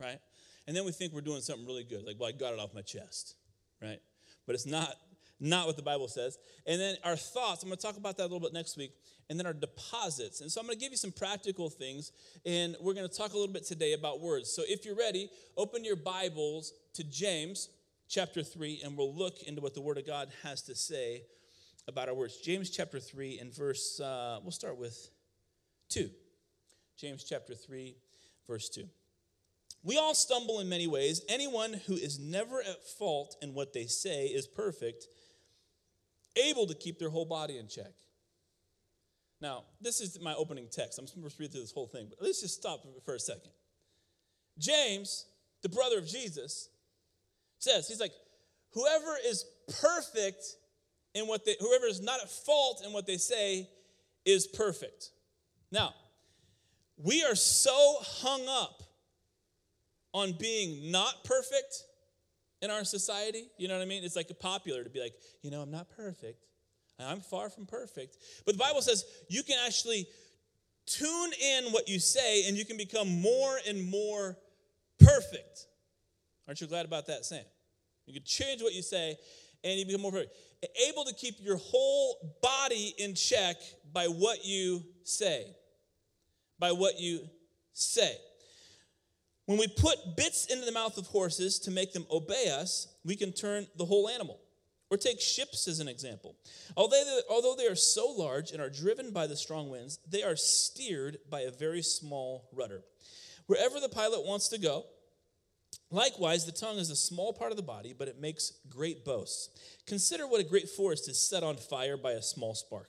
right? 0.00 0.18
And 0.66 0.76
then 0.76 0.84
we 0.84 0.92
think 0.92 1.12
we're 1.12 1.20
doing 1.22 1.40
something 1.40 1.66
really 1.66 1.84
good. 1.84 2.04
Like, 2.04 2.16
well, 2.18 2.28
I 2.28 2.32
got 2.32 2.52
it 2.52 2.58
off 2.58 2.74
my 2.74 2.82
chest, 2.82 3.36
right? 3.80 4.00
But 4.46 4.54
it's 4.54 4.66
not, 4.66 4.94
not 5.40 5.66
what 5.66 5.76
the 5.76 5.82
Bible 5.82 6.08
says. 6.08 6.38
And 6.66 6.80
then 6.80 6.96
our 7.04 7.16
thoughts, 7.16 7.62
I'm 7.62 7.68
going 7.68 7.78
to 7.78 7.82
talk 7.82 7.96
about 7.96 8.16
that 8.18 8.24
a 8.24 8.28
little 8.28 8.40
bit 8.40 8.52
next 8.52 8.76
week. 8.76 8.92
And 9.30 9.38
then 9.38 9.46
our 9.46 9.54
deposits. 9.54 10.40
And 10.40 10.52
so 10.52 10.60
I'm 10.60 10.66
going 10.66 10.78
to 10.78 10.84
give 10.84 10.92
you 10.92 10.98
some 10.98 11.12
practical 11.12 11.70
things. 11.70 12.12
And 12.44 12.76
we're 12.80 12.94
going 12.94 13.08
to 13.08 13.16
talk 13.16 13.32
a 13.32 13.36
little 13.36 13.52
bit 13.52 13.64
today 13.64 13.94
about 13.94 14.20
words. 14.20 14.52
So 14.52 14.62
if 14.66 14.84
you're 14.84 14.96
ready, 14.96 15.30
open 15.56 15.84
your 15.84 15.96
Bibles 15.96 16.74
to 16.94 17.02
James 17.02 17.70
chapter 18.08 18.42
3, 18.42 18.82
and 18.84 18.96
we'll 18.96 19.14
look 19.14 19.42
into 19.42 19.60
what 19.60 19.74
the 19.74 19.80
Word 19.80 19.98
of 19.98 20.06
God 20.06 20.28
has 20.42 20.62
to 20.62 20.74
say 20.74 21.22
about 21.88 22.08
our 22.08 22.14
words. 22.14 22.38
James 22.38 22.70
chapter 22.70 22.98
3 22.98 23.38
and 23.38 23.54
verse, 23.54 24.00
uh, 24.00 24.38
we'll 24.42 24.50
start 24.50 24.78
with 24.78 25.10
2. 25.90 26.10
James 26.96 27.24
chapter 27.24 27.54
3, 27.54 27.96
verse 28.46 28.68
2. 28.68 28.84
We 29.82 29.98
all 29.98 30.14
stumble 30.14 30.60
in 30.60 30.68
many 30.68 30.86
ways. 30.86 31.22
Anyone 31.28 31.74
who 31.86 31.94
is 31.94 32.18
never 32.18 32.60
at 32.60 32.84
fault 32.84 33.36
in 33.40 33.54
what 33.54 33.72
they 33.72 33.86
say 33.86 34.26
is 34.26 34.46
perfect, 34.46 35.06
able 36.34 36.66
to 36.66 36.74
keep 36.74 36.98
their 36.98 37.10
whole 37.10 37.24
body 37.24 37.58
in 37.58 37.68
check. 37.68 37.92
Now, 39.40 39.64
this 39.80 40.00
is 40.00 40.18
my 40.20 40.34
opening 40.34 40.68
text. 40.72 40.98
I'm 40.98 41.06
supposed 41.06 41.36
to 41.36 41.42
read 41.42 41.52
through 41.52 41.60
this 41.60 41.72
whole 41.72 41.86
thing, 41.86 42.06
but 42.08 42.18
let's 42.20 42.40
just 42.40 42.54
stop 42.54 42.84
for 43.04 43.14
a 43.14 43.20
second. 43.20 43.50
James, 44.58 45.26
the 45.62 45.68
brother 45.68 45.98
of 45.98 46.06
Jesus, 46.06 46.70
says, 47.58 47.88
he's 47.88 48.00
like, 48.00 48.12
whoever 48.72 49.16
is 49.26 49.44
perfect 49.80 50.44
in 51.14 51.26
what 51.26 51.44
they, 51.44 51.56
whoever 51.60 51.86
is 51.86 52.00
not 52.00 52.20
at 52.20 52.30
fault 52.30 52.82
in 52.84 52.92
what 52.92 53.06
they 53.06 53.16
say 53.16 53.68
is 54.24 54.46
perfect. 54.46 55.10
Now, 55.70 55.94
we 56.96 57.24
are 57.24 57.34
so 57.34 57.96
hung 58.00 58.46
up 58.48 58.82
on 60.12 60.32
being 60.32 60.90
not 60.90 61.24
perfect 61.24 61.84
in 62.62 62.70
our 62.70 62.84
society. 62.84 63.44
You 63.58 63.68
know 63.68 63.74
what 63.76 63.82
I 63.82 63.86
mean? 63.86 64.04
It's 64.04 64.16
like 64.16 64.30
popular 64.40 64.82
to 64.82 64.90
be 64.90 65.00
like, 65.00 65.14
you 65.42 65.50
know, 65.50 65.60
I'm 65.60 65.70
not 65.70 65.88
perfect. 65.90 66.46
I'm 66.98 67.20
far 67.20 67.50
from 67.50 67.66
perfect. 67.66 68.16
But 68.46 68.52
the 68.52 68.58
Bible 68.58 68.80
says 68.80 69.04
you 69.28 69.42
can 69.42 69.56
actually 69.66 70.06
tune 70.86 71.30
in 71.42 71.64
what 71.72 71.88
you 71.88 71.98
say 71.98 72.48
and 72.48 72.56
you 72.56 72.64
can 72.64 72.76
become 72.76 73.20
more 73.20 73.58
and 73.68 73.90
more 73.90 74.38
perfect. 74.98 75.66
Aren't 76.46 76.60
you 76.60 76.66
glad 76.66 76.86
about 76.86 77.06
that 77.06 77.24
Sam? 77.24 77.44
You 78.06 78.14
can 78.14 78.24
change 78.24 78.62
what 78.62 78.72
you 78.72 78.82
say 78.82 79.16
and 79.64 79.78
you 79.78 79.86
become 79.86 80.02
more 80.02 80.12
perfect. 80.12 80.34
Able 80.88 81.04
to 81.04 81.14
keep 81.14 81.36
your 81.40 81.56
whole 81.56 82.36
body 82.42 82.94
in 82.98 83.14
check 83.14 83.56
by 83.92 84.06
what 84.06 84.44
you 84.44 84.84
say. 85.04 85.46
By 86.58 86.72
what 86.72 87.00
you 87.00 87.28
say. 87.72 88.16
When 89.46 89.58
we 89.58 89.68
put 89.68 90.16
bits 90.16 90.46
into 90.46 90.64
the 90.64 90.72
mouth 90.72 90.98
of 90.98 91.06
horses 91.06 91.58
to 91.60 91.70
make 91.70 91.92
them 91.92 92.06
obey 92.10 92.48
us, 92.50 92.88
we 93.04 93.16
can 93.16 93.32
turn 93.32 93.66
the 93.76 93.84
whole 93.84 94.08
animal. 94.08 94.40
Or 94.88 94.96
take 94.96 95.20
ships 95.20 95.66
as 95.66 95.80
an 95.80 95.88
example. 95.88 96.36
Although 96.76 97.54
they 97.58 97.66
are 97.66 97.74
so 97.74 98.08
large 98.08 98.52
and 98.52 98.62
are 98.62 98.70
driven 98.70 99.10
by 99.10 99.26
the 99.26 99.36
strong 99.36 99.68
winds, 99.68 99.98
they 100.08 100.22
are 100.22 100.36
steered 100.36 101.18
by 101.28 101.40
a 101.40 101.50
very 101.50 101.82
small 101.82 102.48
rudder. 102.52 102.82
Wherever 103.46 103.80
the 103.80 103.88
pilot 103.88 104.24
wants 104.24 104.48
to 104.48 104.58
go, 104.58 104.84
Likewise, 105.90 106.44
the 106.44 106.52
tongue 106.52 106.78
is 106.78 106.90
a 106.90 106.96
small 106.96 107.32
part 107.32 107.52
of 107.52 107.56
the 107.56 107.62
body, 107.62 107.94
but 107.96 108.08
it 108.08 108.20
makes 108.20 108.52
great 108.68 109.04
boasts. 109.04 109.50
Consider 109.86 110.26
what 110.26 110.40
a 110.40 110.48
great 110.48 110.68
forest 110.68 111.08
is 111.08 111.20
set 111.20 111.44
on 111.44 111.56
fire 111.56 111.96
by 111.96 112.12
a 112.12 112.22
small 112.22 112.54
spark. 112.54 112.88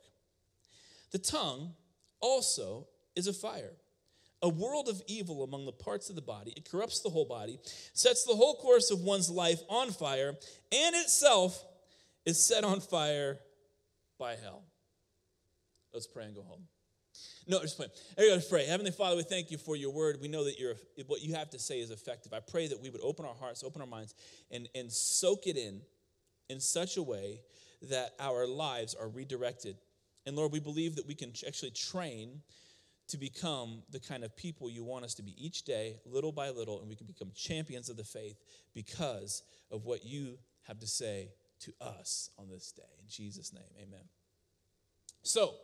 The 1.11 1.19
tongue 1.19 1.73
also 2.19 2.87
is 3.15 3.27
a 3.27 3.33
fire, 3.33 3.73
a 4.41 4.49
world 4.49 4.89
of 4.89 5.01
evil 5.07 5.43
among 5.43 5.65
the 5.65 5.71
parts 5.71 6.09
of 6.09 6.15
the 6.15 6.21
body. 6.21 6.53
It 6.57 6.69
corrupts 6.69 7.01
the 7.01 7.09
whole 7.09 7.25
body, 7.25 7.59
sets 7.93 8.23
the 8.23 8.35
whole 8.35 8.55
course 8.55 8.89
of 8.89 9.01
one's 9.01 9.29
life 9.29 9.61
on 9.69 9.91
fire, 9.91 10.35
and 10.71 10.95
itself 10.95 11.63
is 12.25 12.43
set 12.43 12.63
on 12.63 12.81
fire 12.81 13.37
by 14.19 14.35
hell. 14.35 14.63
Let's 15.93 16.07
pray 16.07 16.25
and 16.25 16.35
go 16.35 16.41
home. 16.41 16.67
No, 17.47 17.61
just 17.61 17.77
pray. 17.77 17.87
Everybody 18.17 18.45
pray. 18.49 18.65
Heavenly 18.65 18.91
Father, 18.91 19.15
we 19.15 19.23
thank 19.23 19.51
you 19.51 19.57
for 19.57 19.75
your 19.75 19.91
word. 19.91 20.17
We 20.21 20.27
know 20.27 20.43
that 20.43 20.59
you 20.59 20.75
what 21.05 21.21
you 21.21 21.35
have 21.35 21.49
to 21.51 21.59
say 21.59 21.79
is 21.79 21.91
effective. 21.91 22.33
I 22.33 22.39
pray 22.41 22.67
that 22.67 22.81
we 22.81 22.89
would 22.89 23.01
open 23.01 23.25
our 23.25 23.35
hearts, 23.35 23.63
open 23.63 23.81
our 23.81 23.87
minds, 23.87 24.15
and, 24.51 24.67
and 24.75 24.91
soak 24.91 25.47
it 25.47 25.55
in 25.55 25.81
in 26.49 26.59
such 26.59 26.97
a 26.97 27.03
way 27.03 27.41
that 27.83 28.13
our 28.19 28.47
lives 28.47 28.95
are 28.95 29.07
redirected. 29.07 29.77
And 30.25 30.35
Lord, 30.35 30.51
we 30.51 30.59
believe 30.59 30.95
that 30.95 31.07
we 31.07 31.15
can 31.15 31.31
actually 31.45 31.71
train 31.71 32.41
to 33.07 33.17
become 33.17 33.83
the 33.89 33.99
kind 33.99 34.23
of 34.23 34.35
people 34.35 34.69
you 34.69 34.83
want 34.83 35.05
us 35.05 35.13
to 35.13 35.23
be 35.23 35.33
each 35.37 35.63
day, 35.63 35.97
little 36.05 36.33
by 36.33 36.49
little, 36.49 36.81
and 36.81 36.89
we 36.89 36.95
can 36.95 37.07
become 37.07 37.31
champions 37.33 37.89
of 37.89 37.95
the 37.95 38.03
faith 38.03 38.37
because 38.73 39.43
of 39.71 39.85
what 39.85 40.05
you 40.05 40.37
have 40.63 40.79
to 40.79 40.87
say 40.87 41.29
to 41.61 41.73
us 41.79 42.29
on 42.37 42.49
this 42.49 42.71
day. 42.73 42.83
In 42.99 43.07
Jesus' 43.07 43.53
name, 43.53 43.63
amen. 43.77 44.03
So, 45.23 45.55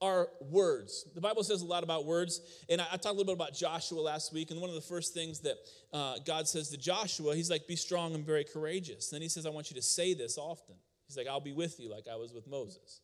are 0.00 0.28
words. 0.50 1.04
The 1.14 1.20
Bible 1.20 1.42
says 1.42 1.62
a 1.62 1.66
lot 1.66 1.82
about 1.82 2.04
words, 2.06 2.40
and 2.68 2.80
I, 2.80 2.84
I, 2.92 2.96
talked 2.96 3.06
a 3.06 3.18
little 3.18 3.24
bit 3.24 3.34
about 3.34 3.54
Joshua 3.54 4.00
last 4.00 4.32
week. 4.32 4.50
And 4.50 4.60
one 4.60 4.70
of 4.70 4.76
the 4.76 4.80
first 4.80 5.14
things 5.14 5.40
that 5.40 5.56
uh, 5.92 6.16
God 6.24 6.46
says 6.46 6.68
to 6.70 6.76
Joshua, 6.76 7.34
He's 7.34 7.50
like, 7.50 7.66
"Be 7.66 7.76
strong 7.76 8.14
and 8.14 8.24
very 8.24 8.44
courageous." 8.44 9.10
And 9.10 9.16
then 9.16 9.22
He 9.22 9.28
says, 9.28 9.46
"I 9.46 9.50
want 9.50 9.70
you 9.70 9.76
to 9.76 9.82
say 9.82 10.14
this 10.14 10.38
often." 10.38 10.76
He's 11.06 11.16
like, 11.16 11.26
"I'll 11.26 11.40
be 11.40 11.52
with 11.52 11.80
you, 11.80 11.90
like 11.90 12.06
I 12.10 12.16
was 12.16 12.32
with 12.32 12.46
Moses." 12.46 13.00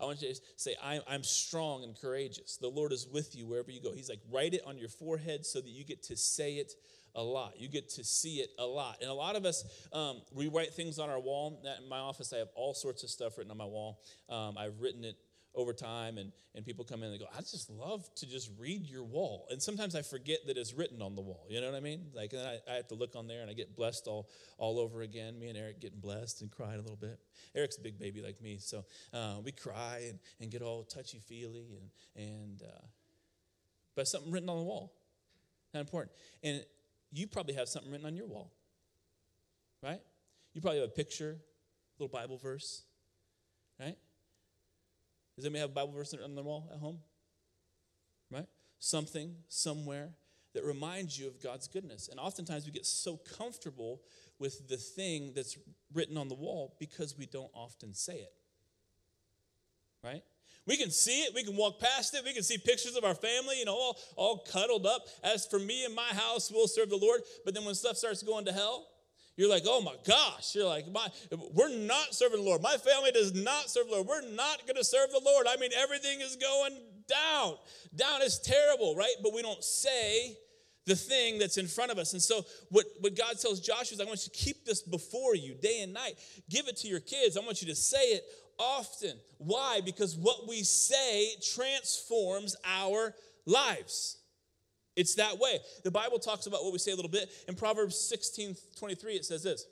I 0.00 0.04
want 0.04 0.20
you 0.22 0.34
to 0.34 0.40
say, 0.56 0.74
I'm, 0.82 1.02
I'm 1.08 1.22
strong 1.22 1.84
and 1.84 1.98
courageous. 1.98 2.56
The 2.56 2.68
Lord 2.68 2.92
is 2.92 3.06
with 3.06 3.36
you 3.36 3.46
wherever 3.46 3.70
you 3.70 3.80
go. 3.80 3.92
He's 3.92 4.08
like, 4.08 4.18
write 4.28 4.52
it 4.52 4.62
on 4.66 4.76
your 4.76 4.88
forehead 4.88 5.46
so 5.46 5.60
that 5.60 5.68
you 5.68 5.84
get 5.84 6.02
to 6.04 6.16
say 6.16 6.54
it 6.54 6.72
a 7.14 7.22
lot. 7.22 7.60
You 7.60 7.68
get 7.68 7.88
to 7.90 8.04
see 8.04 8.36
it 8.36 8.50
a 8.58 8.66
lot. 8.66 8.98
And 9.00 9.08
a 9.08 9.14
lot 9.14 9.36
of 9.36 9.44
us, 9.44 9.64
um, 9.92 10.20
we 10.32 10.48
write 10.48 10.74
things 10.74 10.98
on 10.98 11.10
our 11.10 11.20
wall. 11.20 11.62
In 11.78 11.88
my 11.88 11.98
office, 11.98 12.32
I 12.32 12.38
have 12.38 12.48
all 12.56 12.74
sorts 12.74 13.04
of 13.04 13.10
stuff 13.10 13.38
written 13.38 13.52
on 13.52 13.56
my 13.56 13.64
wall. 13.64 14.00
Um, 14.28 14.58
I've 14.58 14.80
written 14.80 15.04
it 15.04 15.16
over 15.54 15.72
time 15.72 16.18
and, 16.18 16.32
and 16.54 16.64
people 16.64 16.84
come 16.84 17.00
in 17.00 17.10
and 17.10 17.14
they 17.14 17.18
go 17.18 17.30
i 17.36 17.40
just 17.40 17.70
love 17.70 18.08
to 18.14 18.26
just 18.26 18.50
read 18.58 18.86
your 18.86 19.04
wall. 19.04 19.46
And 19.50 19.62
sometimes 19.62 19.94
i 19.94 20.02
forget 20.02 20.38
that 20.46 20.56
it's 20.56 20.74
written 20.74 21.00
on 21.00 21.14
the 21.14 21.20
wall 21.20 21.46
you 21.48 21.60
know 21.60 21.70
what 21.70 21.76
i 21.76 21.80
mean? 21.80 22.06
Like 22.12 22.32
and 22.32 22.42
I, 22.42 22.58
I 22.70 22.74
have 22.76 22.88
to 22.88 22.94
look 22.94 23.16
on 23.16 23.26
there 23.26 23.40
and 23.40 23.50
i 23.50 23.54
get 23.54 23.76
blessed 23.76 24.06
all, 24.06 24.28
all 24.58 24.78
over 24.78 25.02
again 25.02 25.38
me 25.38 25.48
and 25.48 25.58
eric 25.58 25.80
getting 25.80 26.00
blessed 26.00 26.42
and 26.42 26.50
crying 26.50 26.78
a 26.78 26.82
little 26.82 26.96
bit. 26.96 27.18
Eric's 27.54 27.76
a 27.76 27.80
big 27.80 27.98
baby 27.98 28.20
like 28.20 28.40
me 28.40 28.58
so 28.58 28.84
uh, 29.12 29.36
we 29.44 29.52
cry 29.52 30.06
and, 30.08 30.18
and 30.40 30.50
get 30.50 30.62
all 30.62 30.84
touchy-feely 30.84 31.78
and, 31.78 32.26
and 32.30 32.62
uh, 32.62 32.86
but 33.94 34.08
something 34.08 34.32
written 34.32 34.48
on 34.48 34.58
the 34.58 34.64
wall 34.64 34.92
not 35.72 35.80
important. 35.80 36.12
And 36.44 36.64
you 37.12 37.26
probably 37.26 37.54
have 37.54 37.68
something 37.68 37.90
written 37.90 38.06
on 38.06 38.16
your 38.16 38.26
wall 38.26 38.52
right? 39.82 40.00
You 40.54 40.60
probably 40.60 40.80
have 40.80 40.88
a 40.88 40.92
picture 40.92 41.38
little 41.98 42.08
bible 42.12 42.38
verse 42.38 42.82
right 43.78 43.96
does 45.36 45.44
anybody 45.44 45.60
have 45.60 45.70
a 45.70 45.74
Bible 45.74 45.92
verse 45.92 46.14
on 46.14 46.34
the 46.34 46.42
wall 46.42 46.70
at 46.72 46.78
home? 46.78 46.98
Right? 48.30 48.46
Something, 48.78 49.34
somewhere 49.48 50.10
that 50.54 50.64
reminds 50.64 51.18
you 51.18 51.26
of 51.26 51.42
God's 51.42 51.66
goodness. 51.66 52.08
And 52.08 52.20
oftentimes 52.20 52.64
we 52.64 52.72
get 52.72 52.86
so 52.86 53.18
comfortable 53.36 54.00
with 54.38 54.68
the 54.68 54.76
thing 54.76 55.32
that's 55.34 55.58
written 55.92 56.16
on 56.16 56.28
the 56.28 56.34
wall 56.34 56.76
because 56.78 57.16
we 57.18 57.26
don't 57.26 57.50
often 57.54 57.92
say 57.92 58.14
it. 58.14 58.32
Right? 60.02 60.22
We 60.66 60.76
can 60.76 60.90
see 60.90 61.22
it, 61.22 61.34
we 61.34 61.44
can 61.44 61.56
walk 61.56 61.78
past 61.78 62.14
it, 62.14 62.24
we 62.24 62.32
can 62.32 62.42
see 62.42 62.56
pictures 62.56 62.96
of 62.96 63.04
our 63.04 63.14
family, 63.14 63.58
you 63.58 63.66
know, 63.66 63.74
all, 63.74 63.98
all 64.16 64.38
cuddled 64.50 64.86
up. 64.86 65.06
As 65.22 65.46
for 65.46 65.58
me 65.58 65.84
and 65.84 65.94
my 65.94 66.08
house, 66.08 66.50
we'll 66.50 66.68
serve 66.68 66.88
the 66.88 66.96
Lord. 66.96 67.20
But 67.44 67.54
then 67.54 67.64
when 67.64 67.74
stuff 67.74 67.96
starts 67.96 68.22
going 68.22 68.46
to 68.46 68.52
hell, 68.52 68.86
you're 69.36 69.50
like, 69.50 69.64
oh 69.66 69.80
my 69.80 69.94
gosh. 70.06 70.54
You're 70.54 70.66
like, 70.66 70.90
my, 70.90 71.08
we're 71.52 71.74
not 71.74 72.14
serving 72.14 72.38
the 72.38 72.44
Lord. 72.44 72.62
My 72.62 72.76
family 72.76 73.10
does 73.10 73.34
not 73.34 73.68
serve 73.68 73.86
the 73.86 73.92
Lord. 73.92 74.06
We're 74.06 74.30
not 74.30 74.66
going 74.66 74.76
to 74.76 74.84
serve 74.84 75.10
the 75.10 75.20
Lord. 75.24 75.46
I 75.48 75.56
mean, 75.56 75.70
everything 75.76 76.20
is 76.20 76.36
going 76.36 76.78
down. 77.08 77.56
Down 77.94 78.22
is 78.22 78.38
terrible, 78.38 78.94
right? 78.96 79.14
But 79.22 79.34
we 79.34 79.42
don't 79.42 79.62
say 79.62 80.36
the 80.86 80.94
thing 80.94 81.38
that's 81.38 81.56
in 81.56 81.66
front 81.66 81.90
of 81.90 81.98
us. 81.98 82.12
And 82.12 82.22
so, 82.22 82.44
what, 82.68 82.86
what 83.00 83.16
God 83.16 83.38
tells 83.40 83.60
Joshua 83.60 83.94
is, 83.94 84.00
I 84.00 84.04
want 84.04 84.26
you 84.26 84.32
to 84.32 84.38
keep 84.38 84.64
this 84.64 84.82
before 84.82 85.34
you 85.34 85.54
day 85.54 85.80
and 85.82 85.92
night. 85.92 86.14
Give 86.48 86.68
it 86.68 86.76
to 86.78 86.88
your 86.88 87.00
kids. 87.00 87.36
I 87.36 87.40
want 87.40 87.62
you 87.62 87.68
to 87.68 87.74
say 87.74 87.98
it 87.98 88.24
often. 88.58 89.18
Why? 89.38 89.80
Because 89.84 90.16
what 90.16 90.46
we 90.48 90.62
say 90.62 91.28
transforms 91.54 92.54
our 92.64 93.14
lives. 93.46 94.18
It's 94.96 95.16
that 95.16 95.38
way. 95.38 95.58
The 95.82 95.90
Bible 95.90 96.18
talks 96.18 96.46
about 96.46 96.62
what 96.62 96.72
we 96.72 96.78
say 96.78 96.92
a 96.92 96.96
little 96.96 97.10
bit. 97.10 97.30
In 97.48 97.54
Proverbs 97.54 97.98
16 97.98 98.56
23, 98.76 99.14
it 99.14 99.24
says 99.24 99.42
this 99.42 99.66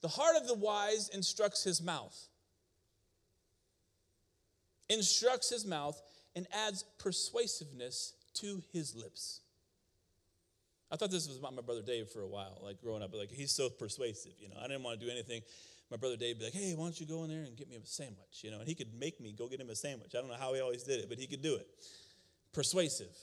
The 0.00 0.08
heart 0.08 0.36
of 0.36 0.46
the 0.46 0.54
wise 0.54 1.08
instructs 1.10 1.62
his 1.62 1.82
mouth, 1.82 2.16
instructs 4.88 5.50
his 5.50 5.66
mouth, 5.66 6.00
and 6.34 6.46
adds 6.52 6.84
persuasiveness 6.98 8.14
to 8.34 8.62
his 8.72 8.94
lips. 8.94 9.40
I 10.90 10.96
thought 10.96 11.10
this 11.10 11.28
was 11.28 11.38
about 11.38 11.54
my 11.54 11.62
brother 11.62 11.82
Dave 11.82 12.08
for 12.08 12.22
a 12.22 12.28
while, 12.28 12.60
like 12.64 12.80
growing 12.80 13.02
up. 13.02 13.14
Like 13.14 13.30
he's 13.30 13.52
so 13.52 13.68
persuasive, 13.68 14.32
you 14.40 14.48
know. 14.48 14.56
I 14.58 14.66
didn't 14.66 14.82
want 14.82 14.98
to 14.98 15.06
do 15.06 15.12
anything. 15.12 15.42
My 15.90 15.96
brother 15.96 16.16
Dave 16.16 16.36
would 16.36 16.38
be 16.38 16.44
like, 16.46 16.54
"Hey, 16.54 16.74
why 16.74 16.84
don't 16.84 16.98
you 16.98 17.06
go 17.06 17.24
in 17.24 17.30
there 17.30 17.42
and 17.42 17.56
get 17.56 17.68
me 17.68 17.76
a 17.76 17.84
sandwich?" 17.84 18.42
You 18.42 18.50
know, 18.50 18.60
and 18.60 18.68
he 18.68 18.74
could 18.74 18.94
make 18.98 19.20
me 19.20 19.32
go 19.32 19.48
get 19.48 19.60
him 19.60 19.70
a 19.70 19.76
sandwich. 19.76 20.14
I 20.14 20.18
don't 20.18 20.28
know 20.28 20.34
how 20.34 20.54
he 20.54 20.60
always 20.60 20.82
did 20.82 21.00
it, 21.00 21.08
but 21.08 21.18
he 21.18 21.26
could 21.26 21.42
do 21.42 21.56
it. 21.56 21.66
Persuasive. 22.52 23.16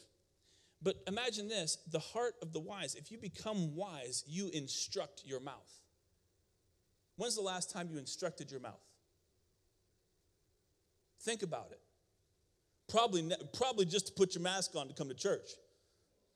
But 0.82 0.98
imagine 1.08 1.48
this: 1.48 1.78
the 1.92 2.00
heart 2.00 2.36
of 2.42 2.54
the 2.54 2.60
wise. 2.60 2.96
If 2.96 3.12
you 3.12 3.18
become 3.18 3.76
wise, 3.76 4.24
you 4.28 4.50
instruct 4.54 5.24
your 5.26 5.40
mouth. 5.40 5.72
When's 7.16 7.36
the 7.36 7.42
last 7.42 7.72
time 7.72 7.90
you 7.92 7.98
instructed 7.98 8.52
your 8.52 8.60
mouth? 8.60 8.84
Think 11.22 11.42
about 11.42 11.70
it. 11.72 11.82
Probably, 12.88 13.30
probably 13.54 13.86
just 13.86 14.08
to 14.08 14.14
put 14.14 14.36
your 14.36 14.44
mask 14.44 14.76
on 14.76 14.88
to 14.88 14.94
come 14.94 15.10
to 15.10 15.16
church, 15.16 15.50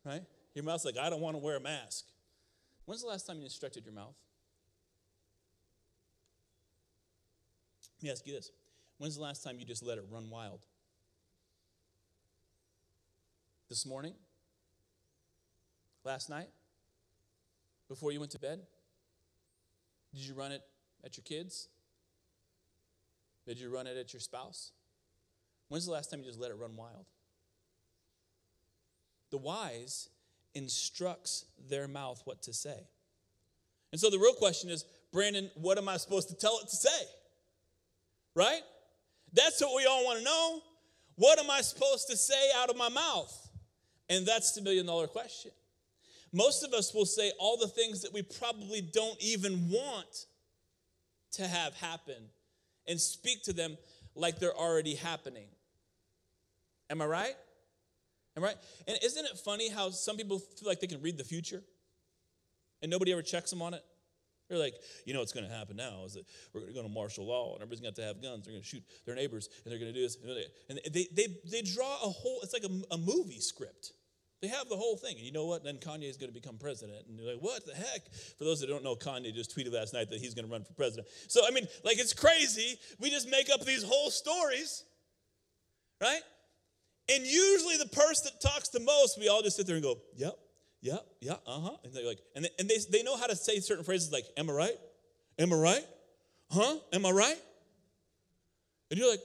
right? 0.04 0.24
Your 0.54 0.66
mouth's 0.66 0.84
like, 0.84 0.98
I 0.98 1.10
don't 1.10 1.22
want 1.22 1.36
to 1.36 1.42
wear 1.42 1.56
a 1.56 1.62
mask. 1.62 2.06
When's 2.86 3.02
the 3.02 3.08
last 3.08 3.26
time 3.26 3.38
you 3.38 3.44
instructed 3.44 3.86
your 3.86 3.94
mouth? 3.94 4.18
Let 8.00 8.04
me 8.04 8.12
ask 8.12 8.28
you 8.28 8.34
this. 8.34 8.52
When's 8.98 9.16
the 9.16 9.22
last 9.22 9.44
time 9.44 9.60
you 9.60 9.66
just 9.66 9.84
let 9.84 9.98
it 9.98 10.04
run 10.12 10.30
wild? 10.30 10.66
This 13.70 13.86
morning? 13.86 14.14
Last 16.04 16.30
night? 16.30 16.50
Before 17.88 18.12
you 18.12 18.20
went 18.20 18.32
to 18.32 18.40
bed? 18.40 18.62
Did 20.14 20.24
you 20.24 20.34
run 20.34 20.52
it 20.52 20.62
at 21.04 21.18
your 21.18 21.24
kids? 21.24 21.68
Did 23.46 23.60
you 23.60 23.70
run 23.70 23.88
it 23.88 23.98
at 23.98 24.14
your 24.14 24.20
spouse? 24.20 24.72
When's 25.70 25.86
the 25.86 25.92
last 25.92 26.10
time 26.10 26.20
you 26.20 26.26
just 26.26 26.40
let 26.40 26.52
it 26.52 26.58
run 26.58 26.76
wild? 26.76 27.06
The 29.30 29.38
wise 29.38 30.10
instructs 30.54 31.46
their 31.70 31.88
mouth 31.88 32.22
what 32.26 32.42
to 32.44 32.54
say. 32.54 32.88
And 33.92 34.00
so 34.00 34.10
the 34.10 34.20
real 34.20 34.34
question 34.34 34.70
is, 34.70 34.86
Brandon, 35.12 35.50
what 35.56 35.78
am 35.78 35.90
I 35.90 35.98
supposed 35.98 36.30
to 36.30 36.36
tell 36.36 36.60
it 36.64 36.70
to 36.70 36.76
say? 36.76 37.08
Right? 38.36 38.62
That's 39.34 39.62
what 39.62 39.76
we 39.76 39.86
all 39.86 40.06
want 40.06 40.20
to 40.20 40.26
know. 40.26 40.62
What 41.16 41.40
am 41.40 41.50
I 41.50 41.62
supposed 41.62 42.10
to 42.10 42.18
say 42.18 42.50
out 42.56 42.70
of 42.70 42.78
my 42.78 42.90
mouth? 42.90 43.50
And 44.10 44.26
that's 44.26 44.54
the 44.54 44.62
million 44.62 44.86
dollar 44.86 45.08
question. 45.08 45.52
Most 46.34 46.64
of 46.64 46.74
us 46.74 46.94
will 46.94 47.06
say 47.06 47.32
all 47.40 47.58
the 47.58 47.68
things 47.68 48.02
that 48.02 48.14
we 48.14 48.22
probably 48.22 48.82
don't 48.82 49.18
even 49.22 49.70
want 49.70 50.26
to 51.34 51.48
have 51.48 51.74
happen 51.76 52.30
and 52.88 53.00
speak 53.00 53.44
to 53.44 53.54
them 53.54 53.78
like 54.16 54.40
they're 54.40 54.56
already 54.56 54.96
happening. 54.96 55.48
Am 56.90 57.02
I 57.02 57.06
right? 57.06 57.36
Am 58.36 58.44
I 58.44 58.48
right? 58.48 58.56
And 58.88 58.98
isn't 59.04 59.26
it 59.26 59.38
funny 59.44 59.70
how 59.70 59.90
some 59.90 60.18
people 60.18 60.40
feel 60.40 60.68
like 60.68 60.80
they 60.80 60.88
can 60.88 61.02
read 61.02 61.18
the 61.18 61.24
future 61.24 61.64
and 62.82 62.90
nobody 62.90 63.12
ever 63.12 63.22
checks 63.22 63.50
them 63.50 63.62
on 63.62 63.74
it? 63.74 63.84
They're 64.50 64.60
like, 64.60 64.76
you 65.06 65.14
know 65.14 65.22
what's 65.22 65.32
going 65.32 65.48
to 65.48 65.54
happen 65.54 65.78
now 65.78 66.04
is 66.06 66.16
that 66.16 66.26
we're 66.54 66.62
going 66.62 66.74
to 66.74 66.80
go 66.82 66.84
to 66.84 66.94
martial 66.94 67.26
law 67.26 67.54
and 67.54 67.62
everybody's 67.62 67.80
going 67.80 67.94
to 67.94 68.02
have 68.02 68.16
to 68.16 68.16
have 68.16 68.22
guns. 68.22 68.46
They're 68.46 68.54
going 68.54 68.64
to 68.64 68.68
shoot 68.68 68.84
their 69.06 69.16
neighbors 69.16 69.48
and 69.64 69.72
they're 69.72 69.80
going 69.80 69.94
to 69.94 69.98
do 69.98 70.04
this. 70.04 70.18
And 70.70 70.80
they, 70.92 71.08
they, 71.14 71.28
they 71.50 71.62
draw 71.62 71.96
a 72.04 72.10
whole, 72.10 72.40
it's 72.44 72.52
like 72.52 72.66
a, 72.66 72.94
a 72.94 72.98
movie 72.98 73.40
script. 73.40 73.94
They 74.42 74.48
have 74.48 74.68
the 74.70 74.76
whole 74.76 74.98
thing. 74.98 75.18
And 75.18 75.26
you 75.26 75.32
know 75.32 75.46
what? 75.46 75.64
Then 75.64 75.78
Kanye 75.78 76.10
is 76.10 76.18
going 76.18 76.30
to 76.30 76.34
become 76.34 76.58
president. 76.58 77.06
And 77.08 77.20
you're 77.20 77.34
like, 77.34 77.42
what 77.42 77.64
the 77.66 77.76
heck? 77.76 78.12
For 78.40 78.44
those 78.44 78.60
that 78.62 78.68
don't 78.68 78.84
know, 78.84 78.96
Kanye 78.96 79.34
just 79.34 79.56
tweeted 79.56 79.72
last 79.72 79.94
night 79.94 80.10
that 80.10 80.20
he's 80.20 80.34
going 80.34 80.48
to 80.48 80.52
run 80.52 80.64
for 80.64 80.74
president. 80.74 81.08
So, 81.28 81.42
I 81.48 81.52
mean, 81.52 81.68
like, 81.84 82.00
it's 82.00 82.14
crazy. 82.14 82.80
We 83.00 83.12
just 83.12 83.30
make 83.30 83.52
up 83.52 83.64
these 83.64 83.84
whole 83.84 84.10
stories, 84.10 84.84
right? 86.02 86.22
And 87.14 87.24
usually 87.24 87.78
the 87.78 87.90
person 87.90 88.32
that 88.32 88.42
talks 88.42 88.70
the 88.70 88.80
most, 88.80 89.20
we 89.20 89.28
all 89.28 89.44
just 89.44 89.58
sit 89.58 89.68
there 89.68 89.76
and 89.76 89.84
go, 89.84 89.98
yep, 90.16 90.38
yep, 90.82 91.06
yeah, 91.20 91.36
uh-huh. 91.46 91.78
And 91.84 91.94
they're 91.94 92.06
like, 92.06 92.20
and 92.36 92.46
they, 92.46 92.50
and 92.58 92.68
they, 92.68 92.78
they 92.90 93.04
know 93.04 93.18
how 93.18 93.28
to 93.28 93.36
say 93.36 93.60
certain 93.60 93.84
phrases 93.84 94.12
like, 94.12 94.26
am 94.38 94.50
I 94.50 94.54
right? 94.54 94.78
Am 95.38 95.54
I 95.54 95.56
right? 95.56 95.86
Huh? 96.50 96.78
Am 96.94 97.06
I 97.06 97.12
right? 97.12 97.38
And 98.90 99.00
you're 99.00 99.10
like, 99.10 99.22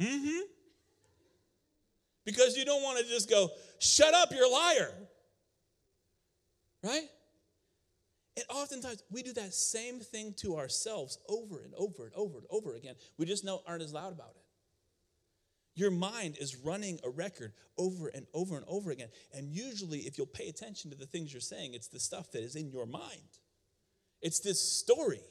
mm-hmm. 0.00 0.40
Because 2.28 2.58
you 2.58 2.66
don't 2.66 2.82
want 2.82 2.98
to 2.98 3.06
just 3.06 3.30
go, 3.30 3.48
shut 3.78 4.12
up, 4.12 4.32
you're 4.32 4.44
a 4.44 4.50
liar. 4.50 4.92
Right? 6.84 7.08
And 8.36 8.44
oftentimes 8.50 9.02
we 9.10 9.22
do 9.22 9.32
that 9.32 9.54
same 9.54 9.98
thing 9.98 10.34
to 10.40 10.58
ourselves 10.58 11.16
over 11.26 11.62
and 11.62 11.72
over 11.74 12.04
and 12.04 12.12
over 12.14 12.36
and 12.36 12.46
over 12.50 12.74
again. 12.74 12.96
We 13.16 13.24
just 13.24 13.46
know 13.46 13.62
aren't 13.66 13.82
as 13.82 13.94
loud 13.94 14.12
about 14.12 14.32
it. 14.36 14.42
Your 15.74 15.90
mind 15.90 16.36
is 16.38 16.54
running 16.54 17.00
a 17.02 17.08
record 17.08 17.54
over 17.78 18.08
and 18.08 18.26
over 18.34 18.56
and 18.56 18.66
over 18.68 18.90
again. 18.90 19.08
And 19.32 19.48
usually, 19.50 20.00
if 20.00 20.18
you'll 20.18 20.26
pay 20.26 20.48
attention 20.48 20.90
to 20.90 20.98
the 20.98 21.06
things 21.06 21.32
you're 21.32 21.40
saying, 21.40 21.72
it's 21.72 21.88
the 21.88 21.98
stuff 21.98 22.30
that 22.32 22.42
is 22.42 22.56
in 22.56 22.68
your 22.68 22.84
mind. 22.84 23.38
It's 24.20 24.40
this 24.40 24.60
story 24.60 25.22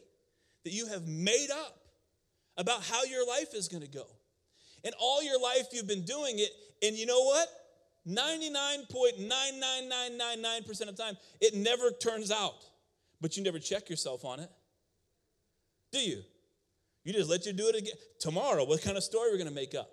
that 0.64 0.74
you 0.74 0.88
have 0.88 1.08
made 1.08 1.50
up 1.52 1.78
about 2.58 2.82
how 2.82 3.04
your 3.04 3.28
life 3.28 3.54
is 3.54 3.68
going 3.68 3.84
to 3.84 3.88
go. 3.88 4.08
And 4.88 4.96
all 4.98 5.22
your 5.22 5.38
life 5.38 5.68
you've 5.74 5.86
been 5.86 6.06
doing 6.06 6.40
it, 6.40 6.52
and 6.82 6.96
you 6.96 7.06
know 7.06 7.24
what? 7.24 7.50
99.99999% 8.08 10.88
of 10.88 10.96
the 10.96 11.04
time, 11.04 11.18
it 11.42 11.56
never 11.56 11.92
turns 11.92 12.32
out. 12.32 12.64
But 13.20 13.36
you 13.36 13.44
never 13.44 13.60
check 13.60 13.90
yourself 13.90 14.24
on 14.24 14.40
it. 14.40 14.50
Do 15.92 16.00
you? 16.00 16.24
You 17.04 17.12
just 17.12 17.30
let 17.30 17.46
you 17.46 17.52
do 17.52 17.68
it 17.68 17.76
again. 17.76 17.96
Tomorrow, 18.18 18.64
what 18.64 18.82
kind 18.82 18.96
of 18.96 19.04
story 19.04 19.32
we're 19.32 19.38
going 19.38 19.50
to 19.50 19.54
make 19.54 19.76
up? 19.76 19.92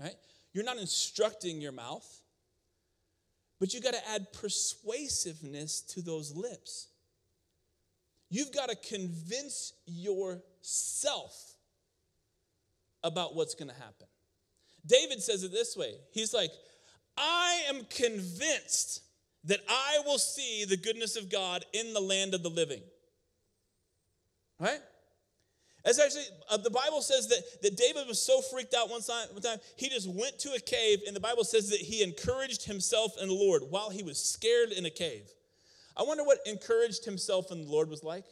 right? 0.00 0.14
You're 0.52 0.64
not 0.64 0.78
instructing 0.78 1.60
your 1.60 1.72
mouth, 1.72 2.06
but 3.60 3.74
you 3.74 3.80
got 3.80 3.94
to 3.94 4.10
add 4.10 4.32
persuasiveness 4.32 5.82
to 5.82 6.02
those 6.02 6.34
lips. 6.34 6.88
You've 8.30 8.52
got 8.52 8.70
to 8.70 8.76
convince 8.76 9.74
yourself 9.86 11.49
about 13.02 13.34
what's 13.34 13.54
going 13.54 13.68
to 13.68 13.74
happen. 13.74 14.06
David 14.86 15.22
says 15.22 15.42
it 15.42 15.52
this 15.52 15.76
way 15.76 15.94
He's 16.12 16.32
like, 16.32 16.50
I 17.16 17.62
am 17.68 17.84
convinced 17.90 19.02
that 19.44 19.60
I 19.68 20.00
will 20.04 20.18
see 20.18 20.64
the 20.64 20.76
goodness 20.76 21.16
of 21.16 21.30
God 21.30 21.64
in 21.72 21.94
the 21.94 22.00
land 22.00 22.34
of 22.34 22.42
the 22.42 22.50
living. 22.50 22.82
Right? 24.58 24.80
As 25.84 25.98
actually, 25.98 26.24
uh, 26.50 26.58
the 26.58 26.70
Bible 26.70 27.00
says 27.00 27.28
that, 27.28 27.62
that 27.62 27.76
David 27.76 28.06
was 28.06 28.20
so 28.20 28.42
freaked 28.42 28.74
out 28.74 28.90
one 28.90 29.00
time, 29.00 29.28
one 29.32 29.40
time, 29.40 29.58
he 29.76 29.88
just 29.88 30.08
went 30.08 30.38
to 30.40 30.52
a 30.52 30.60
cave, 30.60 31.00
and 31.06 31.16
the 31.16 31.20
Bible 31.20 31.42
says 31.42 31.70
that 31.70 31.80
he 31.80 32.02
encouraged 32.02 32.64
himself 32.64 33.12
in 33.20 33.28
the 33.28 33.34
Lord 33.34 33.62
while 33.70 33.88
he 33.88 34.02
was 34.02 34.22
scared 34.22 34.72
in 34.72 34.84
a 34.84 34.90
cave. 34.90 35.30
I 35.96 36.02
wonder 36.02 36.22
what 36.22 36.38
encouraged 36.44 37.06
himself 37.06 37.50
in 37.50 37.62
the 37.62 37.70
Lord 37.70 37.88
was 37.88 38.04
like. 38.04 38.26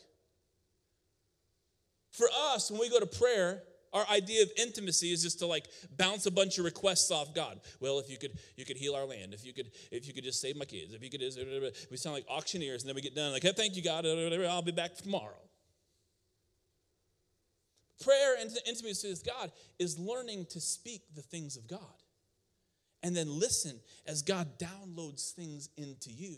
For 2.10 2.28
us, 2.52 2.70
when 2.70 2.80
we 2.80 2.90
go 2.90 3.00
to 3.00 3.06
prayer, 3.06 3.62
our 3.92 4.06
idea 4.08 4.42
of 4.42 4.50
intimacy 4.56 5.12
is 5.12 5.22
just 5.22 5.38
to 5.38 5.46
like 5.46 5.66
bounce 5.96 6.26
a 6.26 6.30
bunch 6.30 6.58
of 6.58 6.64
requests 6.64 7.10
off 7.10 7.34
God. 7.34 7.60
Well, 7.80 7.98
if 7.98 8.10
you 8.10 8.18
could, 8.18 8.32
you 8.56 8.64
could 8.64 8.76
heal 8.76 8.94
our 8.94 9.04
land. 9.04 9.34
If 9.34 9.44
you 9.44 9.52
could, 9.52 9.70
if 9.90 10.06
you 10.06 10.12
could 10.12 10.24
just 10.24 10.40
save 10.40 10.56
my 10.56 10.64
kids. 10.64 10.94
If 10.94 11.02
you 11.02 11.10
could, 11.10 11.22
we 11.90 11.96
sound 11.96 12.14
like 12.14 12.26
auctioneers, 12.28 12.82
and 12.82 12.88
then 12.88 12.94
we 12.94 13.02
get 13.02 13.14
done 13.14 13.32
like, 13.32 13.42
hey, 13.42 13.52
thank 13.52 13.76
you, 13.76 13.82
God. 13.82 14.06
I'll 14.06 14.62
be 14.62 14.72
back 14.72 14.94
tomorrow. 14.96 15.34
Prayer 18.02 18.36
and 18.40 18.50
intimacy 18.66 19.08
with 19.08 19.26
God 19.26 19.50
is 19.78 19.98
learning 19.98 20.46
to 20.50 20.60
speak 20.60 21.02
the 21.14 21.22
things 21.22 21.56
of 21.56 21.66
God. 21.66 21.80
And 23.02 23.16
then 23.16 23.38
listen 23.38 23.80
as 24.06 24.22
God 24.22 24.58
downloads 24.58 25.32
things 25.32 25.68
into 25.76 26.10
you. 26.10 26.36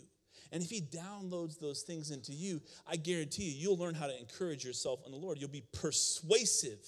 And 0.51 0.61
if 0.63 0.69
He 0.69 0.81
downloads 0.81 1.59
those 1.59 1.81
things 1.83 2.11
into 2.11 2.33
you, 2.33 2.61
I 2.87 2.95
guarantee 2.97 3.43
you, 3.43 3.57
you'll 3.57 3.77
learn 3.77 3.95
how 3.95 4.07
to 4.07 4.19
encourage 4.19 4.65
yourself 4.65 5.01
in 5.05 5.11
the 5.11 5.17
Lord. 5.17 5.37
You'll 5.39 5.49
be 5.49 5.63
persuasive 5.71 6.85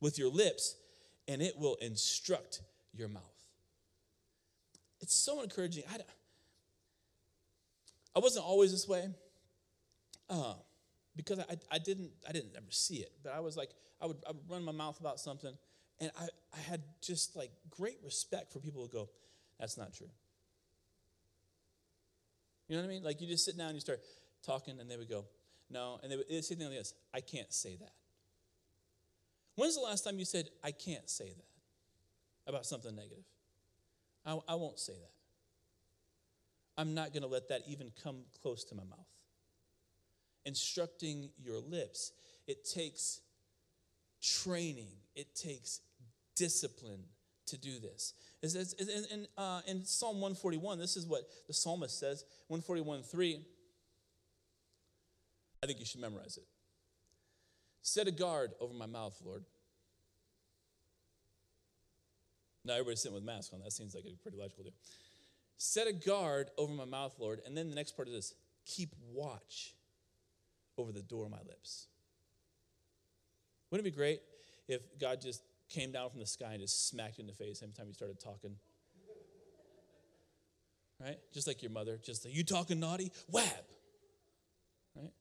with 0.00 0.18
your 0.18 0.30
lips, 0.30 0.76
and 1.28 1.40
it 1.40 1.56
will 1.58 1.76
instruct 1.76 2.60
your 2.92 3.08
mouth. 3.08 3.22
It's 5.00 5.14
so 5.14 5.42
encouraging. 5.42 5.84
I, 5.90 5.98
I 8.16 8.18
wasn't 8.20 8.44
always 8.44 8.70
this 8.70 8.88
way 8.88 9.08
uh, 10.30 10.54
because 11.16 11.40
I, 11.40 11.56
I 11.70 11.78
didn't 11.78 12.10
I 12.28 12.32
didn't 12.32 12.52
ever 12.56 12.70
see 12.70 12.96
it, 12.96 13.12
but 13.22 13.32
I 13.32 13.40
was 13.40 13.56
like 13.56 13.70
I 14.00 14.06
would, 14.06 14.16
I 14.26 14.32
would 14.32 14.48
run 14.48 14.64
my 14.64 14.72
mouth 14.72 14.98
about 15.00 15.20
something, 15.20 15.52
and 16.00 16.10
I, 16.18 16.28
I 16.52 16.60
had 16.60 16.82
just 17.00 17.36
like 17.36 17.50
great 17.70 17.98
respect 18.04 18.52
for 18.52 18.60
people 18.60 18.82
who 18.82 18.88
go, 18.88 19.08
"That's 19.58 19.76
not 19.76 19.92
true." 19.94 20.10
You 22.68 22.76
know 22.76 22.82
what 22.82 22.88
I 22.88 22.92
mean? 22.94 23.02
Like 23.02 23.20
you 23.20 23.26
just 23.26 23.44
sit 23.44 23.56
down 23.56 23.68
and 23.68 23.74
you 23.76 23.80
start 23.80 24.00
talking, 24.44 24.80
and 24.80 24.90
they 24.90 24.96
would 24.96 25.08
go, 25.08 25.26
"No," 25.70 25.98
and 26.02 26.10
they 26.10 26.16
would 26.16 26.28
say 26.28 26.40
something 26.40 26.68
like 26.68 26.78
this: 26.78 26.94
"I 27.12 27.20
can't 27.20 27.52
say 27.52 27.76
that." 27.76 27.92
When's 29.56 29.76
the 29.76 29.82
last 29.82 30.04
time 30.04 30.18
you 30.18 30.24
said, 30.24 30.48
"I 30.62 30.72
can't 30.72 31.08
say 31.08 31.26
that" 31.26 31.54
about 32.46 32.66
something 32.66 32.94
negative? 32.94 33.24
I, 34.24 34.38
I 34.48 34.54
won't 34.54 34.78
say 34.78 34.94
that. 34.94 35.10
I'm 36.76 36.94
not 36.94 37.12
going 37.12 37.22
to 37.22 37.28
let 37.28 37.48
that 37.48 37.62
even 37.68 37.92
come 38.02 38.24
close 38.42 38.64
to 38.64 38.74
my 38.74 38.84
mouth. 38.84 39.06
Instructing 40.44 41.30
your 41.38 41.60
lips, 41.60 42.12
it 42.46 42.64
takes 42.68 43.20
training, 44.20 44.88
it 45.14 45.34
takes 45.34 45.80
discipline 46.34 47.04
to 47.46 47.56
do 47.56 47.78
this. 47.78 48.14
In, 48.42 48.88
in, 49.12 49.26
uh, 49.38 49.60
in 49.66 49.84
Psalm 49.84 50.16
141, 50.16 50.78
this 50.78 50.96
is 50.96 51.06
what 51.06 51.22
the 51.46 51.54
psalmist 51.54 51.98
says 51.98 52.24
141 52.48 53.02
3. 53.02 53.40
I 55.62 55.66
think 55.66 55.78
you 55.78 55.86
should 55.86 56.00
memorize 56.00 56.36
it. 56.36 56.44
Set 57.84 58.08
a 58.08 58.10
guard 58.10 58.52
over 58.60 58.72
my 58.72 58.86
mouth, 58.86 59.14
Lord. 59.22 59.44
Now 62.64 62.72
everybody's 62.72 63.02
sitting 63.02 63.14
with 63.14 63.24
masks 63.24 63.52
on. 63.52 63.60
That 63.60 63.72
seems 63.72 63.94
like 63.94 64.04
a 64.06 64.16
pretty 64.22 64.38
logical 64.38 64.64
deal. 64.64 64.72
Set 65.58 65.86
a 65.86 65.92
guard 65.92 66.48
over 66.56 66.72
my 66.72 66.86
mouth, 66.86 67.14
Lord. 67.18 67.42
And 67.46 67.54
then 67.54 67.68
the 67.68 67.76
next 67.76 67.94
part 67.94 68.08
is 68.08 68.14
this 68.14 68.34
keep 68.64 68.94
watch 69.12 69.74
over 70.78 70.92
the 70.92 71.02
door 71.02 71.26
of 71.26 71.30
my 71.30 71.42
lips. 71.46 71.88
Wouldn't 73.70 73.86
it 73.86 73.90
be 73.90 73.96
great 73.96 74.22
if 74.66 74.80
God 74.98 75.20
just 75.20 75.42
came 75.68 75.92
down 75.92 76.08
from 76.08 76.20
the 76.20 76.26
sky 76.26 76.52
and 76.52 76.60
just 76.60 76.88
smacked 76.88 77.18
you 77.18 77.22
in 77.22 77.26
the 77.26 77.34
face 77.34 77.62
every 77.62 77.74
time 77.74 77.86
you 77.88 77.92
started 77.92 78.18
talking? 78.18 78.56
Right? 80.98 81.18
Just 81.34 81.46
like 81.46 81.62
your 81.62 81.70
mother, 81.70 82.00
just 82.02 82.24
like, 82.24 82.34
you 82.34 82.44
talking 82.44 82.80
naughty? 82.80 83.12
Whab! 83.28 83.44
Right? 84.96 85.12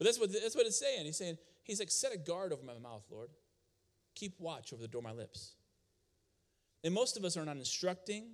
But 0.00 0.06
that's 0.06 0.18
what, 0.18 0.32
that's 0.32 0.56
what 0.56 0.64
it's 0.64 0.78
saying. 0.78 1.04
He's 1.04 1.18
saying, 1.18 1.36
he's 1.62 1.78
like, 1.78 1.90
set 1.90 2.14
a 2.14 2.16
guard 2.16 2.54
over 2.54 2.62
my 2.64 2.78
mouth, 2.78 3.04
Lord. 3.10 3.28
Keep 4.14 4.40
watch 4.40 4.72
over 4.72 4.80
the 4.80 4.88
door 4.88 5.00
of 5.00 5.04
my 5.04 5.12
lips. 5.12 5.52
And 6.82 6.94
most 6.94 7.18
of 7.18 7.24
us 7.24 7.36
are 7.36 7.44
not 7.44 7.58
instructing, 7.58 8.24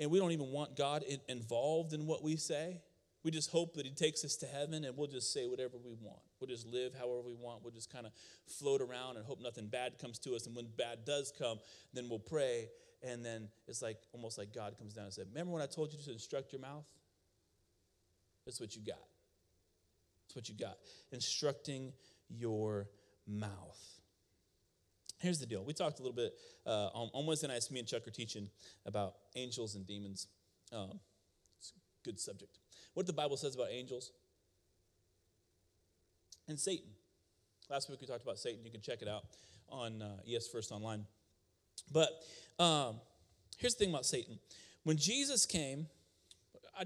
and 0.00 0.10
we 0.10 0.18
don't 0.18 0.32
even 0.32 0.48
want 0.48 0.76
God 0.76 1.04
involved 1.28 1.92
in 1.92 2.06
what 2.06 2.24
we 2.24 2.34
say. 2.34 2.82
We 3.22 3.30
just 3.30 3.50
hope 3.50 3.74
that 3.74 3.86
He 3.86 3.92
takes 3.92 4.24
us 4.24 4.34
to 4.38 4.46
heaven 4.46 4.84
and 4.84 4.96
we'll 4.96 5.06
just 5.06 5.32
say 5.32 5.46
whatever 5.46 5.76
we 5.76 5.94
want. 6.00 6.18
We'll 6.40 6.48
just 6.48 6.66
live 6.66 6.92
however 6.94 7.22
we 7.24 7.34
want. 7.34 7.62
We'll 7.62 7.72
just 7.72 7.92
kind 7.92 8.06
of 8.06 8.12
float 8.46 8.80
around 8.80 9.16
and 9.16 9.24
hope 9.24 9.40
nothing 9.40 9.66
bad 9.66 9.98
comes 9.98 10.18
to 10.20 10.34
us. 10.34 10.46
And 10.46 10.54
when 10.54 10.66
bad 10.76 11.04
does 11.04 11.32
come, 11.36 11.58
then 11.92 12.08
we'll 12.08 12.18
pray. 12.18 12.68
And 13.02 13.24
then 13.24 13.48
it's 13.68 13.82
like 13.82 13.98
almost 14.12 14.38
like 14.38 14.52
God 14.52 14.76
comes 14.76 14.92
down 14.92 15.04
and 15.04 15.12
said, 15.12 15.26
Remember 15.28 15.52
when 15.52 15.62
I 15.62 15.66
told 15.66 15.92
you 15.92 15.98
to 16.00 16.12
instruct 16.12 16.52
your 16.52 16.60
mouth? 16.60 16.84
That's 18.44 18.60
what 18.60 18.76
you 18.76 18.82
got. 18.82 19.02
That's 20.26 20.36
what 20.36 20.48
you 20.48 20.54
got. 20.54 20.76
Instructing 21.12 21.92
your 22.28 22.88
mouth. 23.26 23.78
Here's 25.18 25.38
the 25.38 25.46
deal. 25.46 25.64
We 25.64 25.72
talked 25.72 25.98
a 25.98 26.02
little 26.02 26.16
bit 26.16 26.34
uh, 26.66 26.88
on, 26.92 27.10
on, 27.14 27.26
Wednesday 27.26 27.48
nights. 27.48 27.70
Me 27.70 27.78
and 27.78 27.88
Chuck 27.88 28.06
are 28.06 28.10
teaching 28.10 28.50
about 28.84 29.14
angels 29.34 29.74
and 29.74 29.86
demons. 29.86 30.26
Um, 30.72 31.00
it's 31.58 31.72
a 31.74 32.04
good 32.04 32.20
subject. 32.20 32.58
What 32.94 33.06
the 33.06 33.12
Bible 33.12 33.36
says 33.36 33.54
about 33.54 33.68
angels 33.70 34.12
and 36.48 36.58
Satan. 36.58 36.90
Last 37.70 37.88
week 37.88 38.00
we 38.00 38.06
talked 38.06 38.22
about 38.22 38.38
Satan. 38.38 38.64
You 38.64 38.70
can 38.70 38.80
check 38.80 39.02
it 39.02 39.08
out 39.08 39.24
on 39.68 40.02
uh, 40.02 40.16
ES 40.30 40.48
First 40.48 40.70
Online. 40.70 41.04
But 41.92 42.10
um, 42.58 42.96
here's 43.58 43.74
the 43.74 43.84
thing 43.84 43.92
about 43.92 44.06
Satan. 44.06 44.38
When 44.84 44.96
Jesus 44.96 45.46
came, 45.46 45.86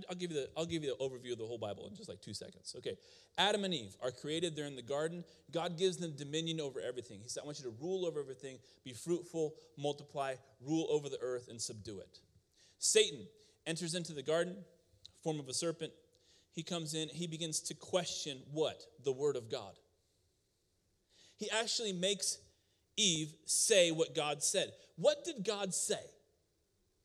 I'll 0.08 0.16
give 0.16 0.30
you 0.30 0.36
the 0.36 0.50
I'll 0.56 0.66
give 0.66 0.84
you 0.84 0.94
the 0.96 1.04
overview 1.04 1.32
of 1.32 1.38
the 1.38 1.46
whole 1.46 1.58
Bible 1.58 1.86
in 1.88 1.96
just 1.96 2.08
like 2.08 2.20
two 2.20 2.34
seconds. 2.34 2.74
Okay, 2.78 2.96
Adam 3.38 3.64
and 3.64 3.74
Eve 3.74 3.96
are 4.02 4.10
created. 4.10 4.54
They're 4.54 4.66
in 4.66 4.76
the 4.76 4.82
garden. 4.82 5.24
God 5.50 5.76
gives 5.76 5.96
them 5.96 6.14
dominion 6.16 6.60
over 6.60 6.80
everything. 6.80 7.20
He 7.20 7.28
said, 7.28 7.42
"I 7.42 7.46
want 7.46 7.58
you 7.58 7.64
to 7.64 7.76
rule 7.80 8.06
over 8.06 8.20
everything, 8.20 8.58
be 8.84 8.92
fruitful, 8.92 9.54
multiply, 9.76 10.34
rule 10.60 10.86
over 10.90 11.08
the 11.08 11.20
earth, 11.20 11.48
and 11.48 11.60
subdue 11.60 11.98
it." 12.00 12.20
Satan 12.78 13.26
enters 13.66 13.94
into 13.94 14.12
the 14.12 14.22
garden, 14.22 14.64
form 15.22 15.40
of 15.40 15.48
a 15.48 15.54
serpent. 15.54 15.92
He 16.52 16.62
comes 16.62 16.94
in. 16.94 17.08
He 17.08 17.26
begins 17.26 17.60
to 17.60 17.74
question 17.74 18.42
what 18.52 18.82
the 19.04 19.12
Word 19.12 19.36
of 19.36 19.50
God. 19.50 19.74
He 21.36 21.50
actually 21.50 21.92
makes 21.92 22.38
Eve 22.96 23.34
say 23.46 23.90
what 23.90 24.14
God 24.14 24.42
said. 24.42 24.72
What 24.96 25.24
did 25.24 25.44
God 25.44 25.74
say? 25.74 26.04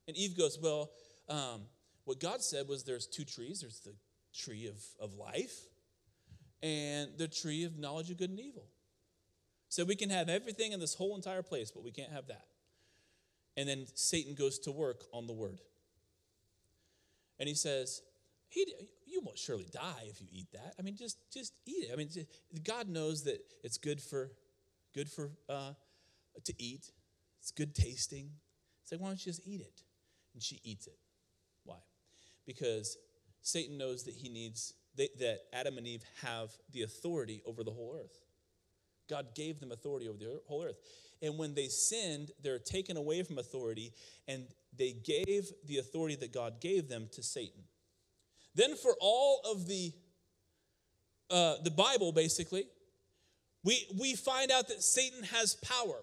And 0.06 0.16
Eve 0.16 0.36
goes, 0.36 0.58
"Well." 0.58 0.92
Um, 1.28 1.62
what 2.06 2.20
God 2.20 2.40
said 2.40 2.68
was 2.68 2.84
there's 2.84 3.06
two 3.06 3.24
trees 3.24 3.60
there's 3.60 3.80
the 3.80 3.94
tree 4.32 4.66
of, 4.66 4.82
of 5.00 5.14
life 5.14 5.66
and 6.62 7.10
the 7.18 7.28
tree 7.28 7.64
of 7.64 7.78
knowledge 7.78 8.10
of 8.10 8.16
good 8.16 8.30
and 8.30 8.40
evil. 8.40 8.64
So 9.68 9.84
we 9.84 9.96
can 9.96 10.10
have 10.10 10.28
everything 10.28 10.72
in 10.72 10.80
this 10.80 10.94
whole 10.94 11.16
entire 11.16 11.42
place, 11.42 11.70
but 11.70 11.82
we 11.84 11.90
can't 11.90 12.12
have 12.12 12.28
that. 12.28 12.46
And 13.56 13.68
then 13.68 13.86
Satan 13.94 14.34
goes 14.34 14.58
to 14.60 14.72
work 14.72 15.04
on 15.12 15.26
the 15.26 15.32
word. 15.32 15.60
And 17.38 17.48
he 17.48 17.54
says, 17.54 18.02
he, 18.48 18.64
You 19.04 19.20
won't 19.24 19.38
surely 19.38 19.66
die 19.72 20.04
if 20.04 20.20
you 20.20 20.28
eat 20.30 20.46
that. 20.52 20.74
I 20.78 20.82
mean, 20.82 20.96
just, 20.96 21.18
just 21.32 21.52
eat 21.66 21.88
it. 21.88 21.90
I 21.92 21.96
mean, 21.96 22.08
God 22.64 22.88
knows 22.88 23.24
that 23.24 23.40
it's 23.64 23.78
good 23.78 24.00
for, 24.00 24.30
good 24.94 25.10
for 25.10 25.30
uh, 25.48 25.72
to 26.44 26.62
eat. 26.62 26.92
It's 27.40 27.50
good 27.50 27.74
tasting. 27.74 28.30
It's 28.82 28.92
like, 28.92 29.00
why 29.00 29.08
don't 29.08 29.26
you 29.26 29.32
just 29.32 29.46
eat 29.46 29.60
it? 29.60 29.82
And 30.34 30.42
she 30.42 30.60
eats 30.62 30.86
it 30.86 30.98
because 32.46 32.96
Satan 33.42 33.78
knows 33.78 34.04
that 34.04 34.14
he 34.14 34.28
needs 34.28 34.74
that 34.96 35.40
Adam 35.52 35.76
and 35.76 35.86
Eve 35.86 36.02
have 36.22 36.50
the 36.72 36.82
authority 36.82 37.42
over 37.44 37.62
the 37.62 37.70
whole 37.70 37.94
earth. 38.02 38.22
God 39.10 39.34
gave 39.34 39.60
them 39.60 39.70
authority 39.70 40.08
over 40.08 40.16
the 40.16 40.40
whole 40.46 40.64
earth. 40.64 40.78
And 41.20 41.38
when 41.38 41.54
they 41.54 41.68
sinned, 41.68 42.30
they're 42.42 42.58
taken 42.58 42.96
away 42.96 43.22
from 43.22 43.38
authority 43.38 43.92
and 44.26 44.46
they 44.76 44.92
gave 44.92 45.50
the 45.66 45.78
authority 45.78 46.16
that 46.16 46.32
God 46.32 46.60
gave 46.60 46.88
them 46.88 47.08
to 47.12 47.22
Satan. 47.22 47.64
Then 48.54 48.74
for 48.74 48.96
all 49.00 49.42
of 49.44 49.66
the 49.66 49.92
uh, 51.28 51.56
the 51.64 51.70
Bible, 51.70 52.12
basically, 52.12 52.66
we, 53.64 53.84
we 53.98 54.14
find 54.14 54.52
out 54.52 54.68
that 54.68 54.82
Satan 54.82 55.24
has 55.24 55.56
power. 55.56 55.96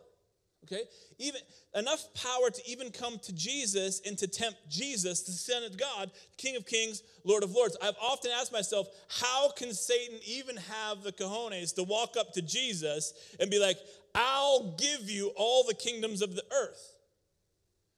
Okay? 0.63 0.84
Even 1.19 1.41
enough 1.76 2.08
power 2.13 2.49
to 2.49 2.62
even 2.69 2.89
come 2.91 3.19
to 3.19 3.34
Jesus 3.34 4.02
and 4.06 4.17
to 4.17 4.28
tempt 4.28 4.58
Jesus, 4.69 5.21
the 5.23 5.32
Son 5.32 5.63
of 5.63 5.78
God, 5.78 6.10
King 6.38 6.56
of 6.56 6.65
Kings, 6.65 7.04
Lord 7.23 7.43
of 7.43 7.52
Lords. 7.52 7.76
I've 7.82 7.97
often 8.02 8.32
asked 8.32 8.54
myself, 8.54 8.88
how 9.21 9.52
can 9.52 9.73
Satan 9.73 10.19
even 10.26 10.56
have 10.58 11.04
the 11.04 11.12
cojones 11.12 11.76
to 11.76 11.84
walk 11.84 12.15
up 12.17 12.34
to 12.34 12.41
Jesus 12.41 13.13
and 13.39 13.49
be 13.49 13.60
like, 13.60 13.78
I'll 14.15 14.76
give 14.78 15.10
you 15.10 15.32
all 15.36 15.63
the 15.63 15.73
kingdoms 15.73 16.21
of 16.21 16.36
the 16.36 16.43
earth? 16.52 16.93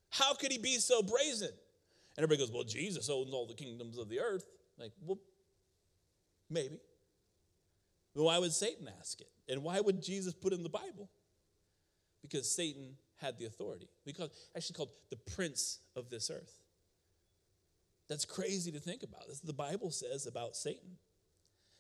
How 0.09 0.33
could 0.33 0.51
he 0.51 0.57
be 0.57 0.77
so 0.77 1.03
brazen? 1.03 1.49
And 1.49 2.23
everybody 2.23 2.39
goes, 2.39 2.51
Well, 2.51 2.63
Jesus 2.63 3.09
owns 3.09 3.33
all 3.33 3.45
the 3.45 3.53
kingdoms 3.53 3.97
of 3.97 4.07
the 4.07 4.21
earth. 4.21 4.45
Like, 4.79 4.91
well, 5.05 5.19
maybe. 6.49 6.79
But 8.15 8.23
why 8.23 8.39
would 8.39 8.53
Satan 8.53 8.89
ask 8.99 9.19
it? 9.19 9.27
And 9.49 9.61
why 9.61 9.81
would 9.81 10.01
Jesus 10.01 10.33
put 10.33 10.53
in 10.53 10.63
the 10.63 10.69
Bible? 10.69 11.09
Because 12.27 12.49
Satan 12.49 12.97
had 13.17 13.37
the 13.37 13.45
authority. 13.45 13.87
We 14.05 14.13
call 14.13 14.29
actually 14.55 14.75
called 14.75 14.91
the 15.09 15.17
prince 15.35 15.79
of 15.95 16.09
this 16.09 16.29
earth. 16.29 16.59
That's 18.09 18.25
crazy 18.25 18.71
to 18.71 18.79
think 18.79 19.03
about. 19.03 19.27
This 19.27 19.39
the 19.39 19.53
Bible 19.53 19.91
says 19.91 20.25
about 20.25 20.55
Satan. 20.55 20.97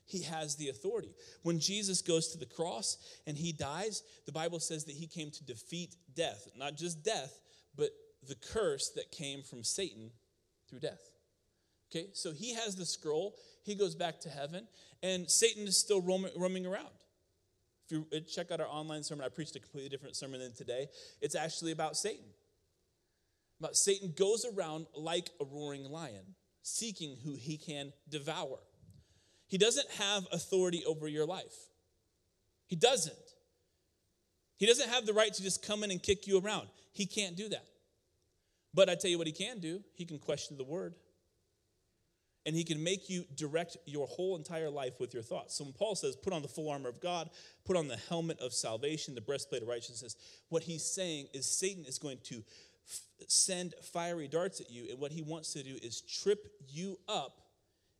He 0.07 0.21
has 0.21 0.55
the 0.55 0.69
authority. 0.69 1.15
When 1.41 1.59
Jesus 1.59 2.03
goes 2.03 2.27
to 2.27 2.37
the 2.37 2.45
cross 2.45 2.97
and 3.25 3.35
he 3.35 3.51
dies, 3.51 4.03
the 4.27 4.31
Bible 4.31 4.59
says 4.59 4.85
that 4.85 4.93
he 4.95 5.07
came 5.07 5.31
to 5.31 5.43
defeat 5.43 5.95
death. 6.13 6.47
Not 6.55 6.75
just 6.75 7.03
death, 7.03 7.39
but 7.75 7.89
the 8.27 8.35
curse 8.35 8.91
that 8.95 9.11
came 9.11 9.41
from 9.41 9.63
Satan 9.63 10.11
through 10.69 10.81
death. 10.81 11.01
Okay, 11.91 12.09
so 12.13 12.33
he 12.33 12.53
has 12.53 12.75
the 12.75 12.85
scroll, 12.85 13.35
he 13.63 13.73
goes 13.73 13.95
back 13.95 14.19
to 14.21 14.29
heaven, 14.29 14.67
and 15.01 15.29
Satan 15.29 15.67
is 15.67 15.77
still 15.77 16.01
roaming 16.01 16.65
around. 16.65 16.89
If 17.85 17.91
you 17.91 18.07
uh, 18.15 18.19
check 18.21 18.51
out 18.51 18.59
our 18.59 18.67
online 18.67 19.03
sermon, 19.03 19.25
I 19.25 19.29
preached 19.29 19.55
a 19.55 19.59
completely 19.59 19.89
different 19.89 20.15
sermon 20.15 20.39
than 20.39 20.53
today. 20.53 20.87
It's 21.21 21.35
actually 21.35 21.71
about 21.71 21.95
Satan. 21.95 22.25
But 23.61 23.77
Satan 23.77 24.13
goes 24.17 24.45
around 24.45 24.87
like 24.95 25.29
a 25.39 25.45
roaring 25.45 25.85
lion, 25.85 26.35
seeking 26.61 27.17
who 27.23 27.35
he 27.35 27.57
can 27.57 27.93
devour. 28.09 28.57
He 29.47 29.57
doesn't 29.57 29.89
have 29.91 30.27
authority 30.31 30.83
over 30.85 31.07
your 31.07 31.25
life. 31.25 31.55
He 32.67 32.75
doesn't. 32.75 33.15
He 34.57 34.65
doesn't 34.65 34.89
have 34.89 35.05
the 35.05 35.13
right 35.13 35.33
to 35.33 35.43
just 35.43 35.65
come 35.65 35.83
in 35.83 35.91
and 35.91 36.01
kick 36.01 36.27
you 36.27 36.39
around. 36.39 36.67
He 36.91 37.05
can't 37.05 37.35
do 37.35 37.49
that. 37.49 37.65
But 38.73 38.89
I 38.89 38.95
tell 38.95 39.11
you 39.11 39.17
what 39.17 39.27
he 39.27 39.33
can 39.33 39.59
do 39.59 39.81
he 39.93 40.05
can 40.05 40.19
question 40.19 40.57
the 40.57 40.63
word. 40.63 40.95
And 42.45 42.55
he 42.55 42.63
can 42.63 42.83
make 42.83 43.09
you 43.09 43.25
direct 43.35 43.75
your 43.85 44.05
whole 44.05 44.35
entire 44.35 44.69
life 44.69 44.99
with 44.99 45.13
your 45.13 45.23
thoughts. 45.23 45.55
So 45.55 45.63
when 45.63 45.73
Paul 45.73 45.95
says, 45.95 46.15
put 46.15 46.31
on 46.31 46.43
the 46.43 46.47
full 46.47 46.69
armor 46.69 46.89
of 46.89 47.01
God, 47.01 47.29
put 47.65 47.75
on 47.75 47.87
the 47.87 47.97
helmet 47.97 48.39
of 48.39 48.53
salvation, 48.53 49.15
the 49.15 49.21
breastplate 49.21 49.63
of 49.63 49.67
righteousness, 49.67 50.15
what 50.49 50.63
he's 50.63 50.83
saying 50.83 51.27
is 51.33 51.47
Satan 51.47 51.85
is 51.85 51.97
going 51.97 52.19
to 52.25 52.43
f- 52.87 53.01
send 53.27 53.73
fiery 53.81 54.27
darts 54.27 54.61
at 54.61 54.69
you. 54.69 54.85
And 54.91 54.99
what 54.99 55.11
he 55.11 55.23
wants 55.23 55.53
to 55.53 55.63
do 55.63 55.75
is 55.81 56.01
trip 56.01 56.47
you 56.69 56.99
up 57.07 57.41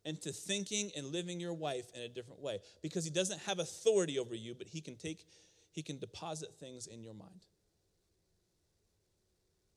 into 0.04 0.32
thinking 0.32 0.92
and 0.96 1.08
living 1.08 1.40
your 1.40 1.56
life 1.56 1.90
in 1.96 2.02
a 2.02 2.08
different 2.08 2.40
way 2.40 2.60
because 2.84 3.04
he 3.04 3.10
doesn't 3.10 3.40
have 3.42 3.58
authority 3.58 4.20
over 4.20 4.36
you, 4.36 4.54
but 4.54 4.68
he 4.68 4.80
can 4.80 4.96
take, 4.96 5.26
he 5.72 5.82
can 5.82 5.98
deposit 5.98 6.50
things 6.60 6.86
in 6.86 7.02
your 7.02 7.16
mind. 7.16 7.48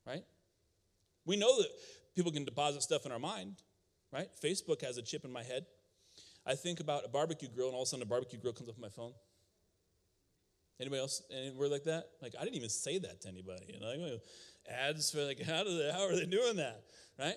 Right? 0.06 0.24
We 1.24 1.36
know 1.36 1.58
that 1.58 1.68
people 2.14 2.32
can 2.32 2.44
deposit 2.44 2.82
stuff 2.82 3.06
in 3.06 3.12
our 3.12 3.18
mind, 3.18 3.56
right? 4.12 4.28
Facebook 4.42 4.82
has 4.82 4.98
a 4.98 5.02
chip 5.02 5.24
in 5.24 5.32
my 5.32 5.42
head. 5.42 5.66
I 6.46 6.54
think 6.54 6.80
about 6.80 7.04
a 7.04 7.08
barbecue 7.08 7.48
grill, 7.48 7.66
and 7.66 7.74
all 7.74 7.82
of 7.82 7.86
a 7.86 7.90
sudden 7.90 8.02
a 8.02 8.06
barbecue 8.06 8.38
grill 8.38 8.52
comes 8.52 8.68
up 8.68 8.76
on 8.76 8.82
my 8.82 8.88
phone. 8.88 9.12
Anybody 10.80 11.00
else? 11.00 11.22
Any 11.30 11.50
word 11.50 11.70
like 11.70 11.84
that? 11.84 12.04
Like 12.22 12.34
I 12.38 12.44
didn't 12.44 12.56
even 12.56 12.70
say 12.70 12.98
that 12.98 13.20
to 13.22 13.28
anybody. 13.28 13.66
You 13.74 13.80
know, 13.80 14.18
ads 14.70 15.10
for 15.10 15.24
like 15.24 15.42
how 15.42 15.64
do 15.64 15.76
they, 15.76 15.90
how 15.92 16.06
are 16.06 16.14
they 16.14 16.26
doing 16.26 16.56
that? 16.56 16.84
Right? 17.18 17.36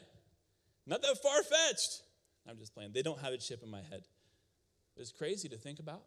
Not 0.85 1.01
that 1.01 1.17
far 1.21 1.41
fetched. 1.43 2.03
I'm 2.47 2.57
just 2.57 2.73
playing. 2.73 2.91
They 2.93 3.01
don't 3.01 3.19
have 3.19 3.33
a 3.33 3.37
chip 3.37 3.63
in 3.63 3.69
my 3.69 3.81
head. 3.81 4.03
It's 4.95 5.11
crazy 5.11 5.49
to 5.49 5.57
think 5.57 5.79
about. 5.79 6.03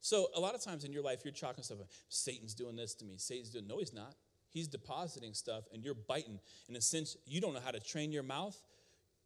So 0.00 0.28
a 0.34 0.40
lot 0.40 0.54
of 0.54 0.62
times 0.62 0.84
in 0.84 0.92
your 0.92 1.02
life, 1.02 1.20
you're 1.24 1.32
chalking 1.32 1.62
stuff. 1.64 1.80
Up. 1.80 1.88
Satan's 2.08 2.54
doing 2.54 2.76
this 2.76 2.94
to 2.94 3.04
me. 3.04 3.14
Satan's 3.18 3.50
doing. 3.50 3.66
No, 3.66 3.78
he's 3.78 3.92
not. 3.92 4.14
He's 4.52 4.68
depositing 4.68 5.34
stuff, 5.34 5.64
and 5.72 5.84
you're 5.84 5.94
biting. 5.94 6.40
In 6.68 6.76
a 6.76 6.80
sense, 6.80 7.16
you 7.26 7.40
don't 7.40 7.54
know 7.54 7.60
how 7.60 7.70
to 7.70 7.80
train 7.80 8.12
your 8.12 8.22
mouth. 8.22 8.60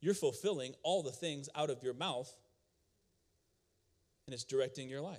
You're 0.00 0.14
fulfilling 0.14 0.74
all 0.82 1.02
the 1.02 1.12
things 1.12 1.48
out 1.54 1.70
of 1.70 1.82
your 1.82 1.94
mouth, 1.94 2.30
and 4.26 4.34
it's 4.34 4.44
directing 4.44 4.88
your 4.88 5.00
life. 5.00 5.18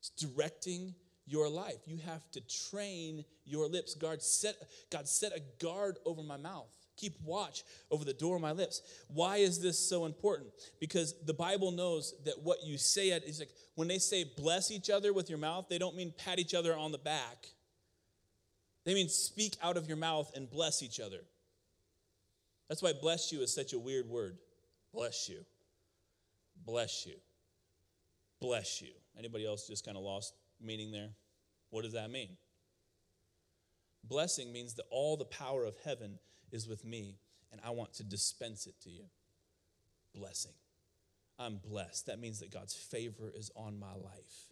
It's 0.00 0.10
directing 0.10 0.94
your 1.26 1.48
life. 1.48 1.78
You 1.86 1.98
have 2.06 2.30
to 2.32 2.40
train 2.70 3.24
your 3.44 3.68
lips. 3.68 3.94
God 3.94 4.22
set, 4.22 4.56
God 4.90 5.08
set 5.08 5.32
a 5.32 5.40
guard 5.62 5.98
over 6.04 6.22
my 6.22 6.36
mouth. 6.36 6.68
Keep 6.96 7.20
watch 7.24 7.62
over 7.90 8.04
the 8.04 8.12
door 8.12 8.36
of 8.36 8.42
my 8.42 8.52
lips. 8.52 8.82
Why 9.08 9.36
is 9.36 9.60
this 9.60 9.78
so 9.78 10.04
important? 10.04 10.50
Because 10.80 11.14
the 11.24 11.34
Bible 11.34 11.70
knows 11.70 12.14
that 12.24 12.42
what 12.42 12.64
you 12.64 12.76
say 12.76 13.12
at 13.12 13.24
is 13.24 13.38
like 13.38 13.50
when 13.76 13.86
they 13.86 13.98
say 13.98 14.24
bless 14.36 14.70
each 14.70 14.90
other 14.90 15.12
with 15.12 15.30
your 15.30 15.38
mouth, 15.38 15.66
they 15.68 15.78
don't 15.78 15.94
mean 15.94 16.12
pat 16.18 16.38
each 16.38 16.54
other 16.54 16.76
on 16.76 16.90
the 16.90 16.98
back. 16.98 17.46
They 18.88 18.94
mean 18.94 19.10
speak 19.10 19.54
out 19.62 19.76
of 19.76 19.86
your 19.86 19.98
mouth 19.98 20.32
and 20.34 20.48
bless 20.48 20.82
each 20.82 20.98
other. 20.98 21.20
That's 22.70 22.82
why 22.82 22.94
bless 22.94 23.30
you 23.30 23.42
is 23.42 23.54
such 23.54 23.74
a 23.74 23.78
weird 23.78 24.08
word. 24.08 24.38
Bless 24.94 25.28
you. 25.28 25.44
Bless 26.64 27.04
you. 27.04 27.16
Bless 28.40 28.80
you. 28.80 28.88
Anybody 29.18 29.46
else 29.46 29.66
just 29.66 29.84
kind 29.84 29.98
of 29.98 30.02
lost 30.02 30.32
meaning 30.58 30.90
there? 30.90 31.10
What 31.68 31.82
does 31.82 31.92
that 31.92 32.10
mean? 32.10 32.38
Blessing 34.04 34.54
means 34.54 34.72
that 34.76 34.86
all 34.90 35.18
the 35.18 35.26
power 35.26 35.66
of 35.66 35.74
heaven 35.84 36.18
is 36.50 36.66
with 36.66 36.82
me, 36.82 37.18
and 37.52 37.60
I 37.62 37.72
want 37.72 37.92
to 37.96 38.02
dispense 38.02 38.66
it 38.66 38.80
to 38.84 38.88
you. 38.88 39.04
Blessing. 40.14 40.54
I'm 41.38 41.58
blessed. 41.58 42.06
That 42.06 42.20
means 42.20 42.40
that 42.40 42.50
God's 42.50 42.72
favor 42.72 43.30
is 43.36 43.50
on 43.54 43.78
my 43.78 43.92
life. 43.92 44.48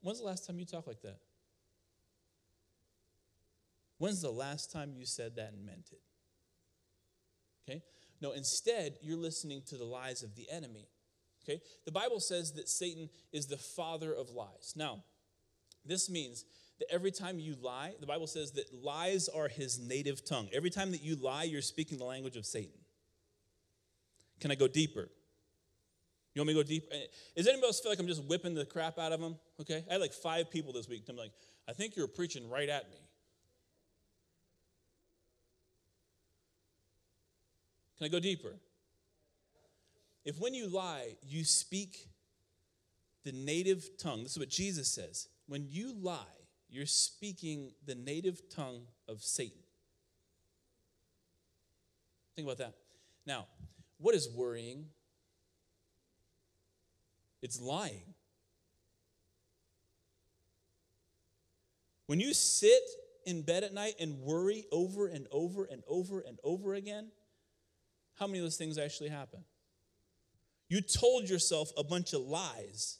When's 0.00 0.20
the 0.20 0.26
last 0.26 0.46
time 0.46 0.60
you 0.60 0.64
talked 0.64 0.86
like 0.86 1.02
that? 1.02 1.18
When's 4.04 4.20
the 4.20 4.30
last 4.30 4.70
time 4.70 4.92
you 4.94 5.06
said 5.06 5.36
that 5.36 5.54
and 5.54 5.64
meant 5.64 5.88
it? 5.90 6.02
Okay? 7.66 7.82
No, 8.20 8.32
instead, 8.32 8.98
you're 9.00 9.16
listening 9.16 9.62
to 9.68 9.78
the 9.78 9.86
lies 9.86 10.22
of 10.22 10.36
the 10.36 10.46
enemy. 10.52 10.90
Okay? 11.42 11.62
The 11.86 11.90
Bible 11.90 12.20
says 12.20 12.52
that 12.52 12.68
Satan 12.68 13.08
is 13.32 13.46
the 13.46 13.56
father 13.56 14.12
of 14.12 14.28
lies. 14.28 14.74
Now, 14.76 15.04
this 15.86 16.10
means 16.10 16.44
that 16.80 16.92
every 16.92 17.12
time 17.12 17.38
you 17.38 17.56
lie, 17.62 17.94
the 17.98 18.06
Bible 18.06 18.26
says 18.26 18.52
that 18.52 18.74
lies 18.74 19.26
are 19.30 19.48
his 19.48 19.78
native 19.78 20.22
tongue. 20.22 20.50
Every 20.52 20.68
time 20.68 20.90
that 20.90 21.02
you 21.02 21.16
lie, 21.16 21.44
you're 21.44 21.62
speaking 21.62 21.96
the 21.96 22.04
language 22.04 22.36
of 22.36 22.44
Satan. 22.44 22.78
Can 24.38 24.50
I 24.50 24.54
go 24.54 24.68
deeper? 24.68 25.08
You 26.34 26.40
want 26.42 26.48
me 26.48 26.52
to 26.52 26.62
go 26.62 26.68
deeper? 26.68 26.88
Eh, 26.92 27.06
does 27.38 27.46
anybody 27.46 27.68
else 27.68 27.80
feel 27.80 27.90
like 27.90 28.00
I'm 28.00 28.06
just 28.06 28.24
whipping 28.24 28.52
the 28.52 28.66
crap 28.66 28.98
out 28.98 29.12
of 29.12 29.20
them? 29.22 29.36
Okay? 29.62 29.82
I 29.88 29.92
had 29.94 30.02
like 30.02 30.12
five 30.12 30.50
people 30.50 30.74
this 30.74 30.90
week. 30.90 31.04
I'm 31.08 31.16
like, 31.16 31.32
I 31.66 31.72
think 31.72 31.96
you're 31.96 32.06
preaching 32.06 32.50
right 32.50 32.68
at 32.68 32.90
me. 32.90 32.98
Can 37.98 38.06
I 38.06 38.08
go 38.08 38.20
deeper? 38.20 38.54
If 40.24 40.38
when 40.38 40.54
you 40.54 40.68
lie, 40.68 41.16
you 41.22 41.44
speak 41.44 42.08
the 43.24 43.32
native 43.32 43.88
tongue, 43.98 44.22
this 44.22 44.32
is 44.32 44.38
what 44.38 44.48
Jesus 44.48 44.88
says. 44.92 45.28
When 45.46 45.66
you 45.68 45.94
lie, 46.00 46.18
you're 46.68 46.86
speaking 46.86 47.72
the 47.86 47.94
native 47.94 48.48
tongue 48.48 48.82
of 49.08 49.22
Satan. 49.22 49.60
Think 52.34 52.46
about 52.46 52.58
that. 52.58 52.74
Now, 53.26 53.46
what 53.98 54.14
is 54.14 54.28
worrying? 54.28 54.86
It's 57.42 57.60
lying. 57.60 58.14
When 62.06 62.20
you 62.20 62.34
sit 62.34 62.82
in 63.24 63.42
bed 63.42 63.64
at 63.64 63.72
night 63.72 63.94
and 64.00 64.18
worry 64.18 64.64
over 64.72 65.06
and 65.06 65.26
over 65.30 65.64
and 65.64 65.82
over 65.86 66.20
and 66.20 66.38
over 66.44 66.74
again, 66.74 67.08
how 68.18 68.26
many 68.26 68.38
of 68.38 68.44
those 68.44 68.56
things 68.56 68.78
actually 68.78 69.10
happen? 69.10 69.44
You 70.68 70.80
told 70.80 71.28
yourself 71.28 71.70
a 71.76 71.84
bunch 71.84 72.12
of 72.12 72.22
lies 72.22 72.98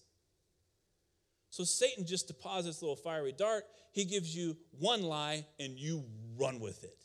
so 1.55 1.62
Satan 1.62 2.05
just 2.05 2.27
deposits 2.27 2.81
a 2.81 2.85
little 2.85 2.96
fiery 2.96 3.31
dart. 3.31 3.62
He 3.92 4.05
gives 4.05 4.37
you 4.37 4.57
one 4.81 5.05
lie 5.05 5.46
and 5.61 5.79
you 5.79 6.03
run 6.37 6.59
with 6.59 6.83
it. 6.83 6.98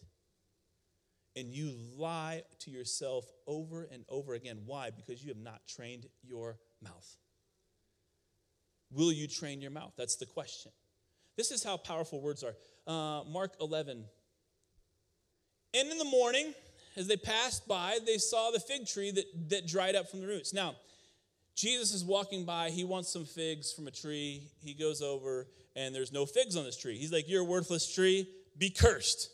And 1.35 1.53
you 1.53 1.71
lie 1.95 2.41
to 2.61 2.71
yourself 2.71 3.25
over 3.45 3.87
and 3.91 4.05
over 4.09 4.33
again. 4.33 4.61
Why? 4.65 4.89
Because 4.89 5.21
you 5.21 5.29
have 5.29 5.37
not 5.37 5.61
trained 5.67 6.07
your 6.23 6.57
mouth. 6.81 7.17
Will 8.91 9.11
you 9.11 9.27
train 9.27 9.61
your 9.61 9.69
mouth? 9.69 9.93
That's 9.95 10.15
the 10.15 10.25
question. 10.25 10.71
This 11.37 11.51
is 11.51 11.63
how 11.63 11.77
powerful 11.77 12.19
words 12.19 12.43
are. 12.43 12.55
Uh, 12.87 13.25
Mark 13.25 13.53
11. 13.61 14.03
And 15.75 15.91
in 15.91 15.97
the 15.99 16.05
morning, 16.05 16.55
as 16.95 17.07
they 17.07 17.17
passed 17.17 17.67
by, 17.67 17.99
they 18.05 18.17
saw 18.17 18.51
the 18.51 18.59
fig 18.59 18.87
tree 18.87 19.11
that, 19.11 19.25
that 19.49 19.67
dried 19.67 19.95
up 19.95 20.09
from 20.09 20.21
the 20.21 20.27
roots. 20.27 20.53
Now, 20.53 20.75
Jesus 21.55 21.93
is 21.93 22.05
walking 22.05 22.45
by. 22.45 22.69
He 22.69 22.83
wants 22.83 23.11
some 23.11 23.25
figs 23.25 23.73
from 23.73 23.87
a 23.87 23.91
tree. 23.91 24.47
He 24.61 24.73
goes 24.73 25.01
over, 25.01 25.47
and 25.75 25.93
there's 25.93 26.13
no 26.13 26.25
figs 26.25 26.55
on 26.55 26.63
this 26.63 26.77
tree. 26.77 26.97
He's 26.97 27.11
like, 27.11 27.27
You're 27.27 27.41
a 27.41 27.45
worthless 27.45 27.93
tree. 27.93 28.27
Be 28.57 28.69
cursed. 28.69 29.29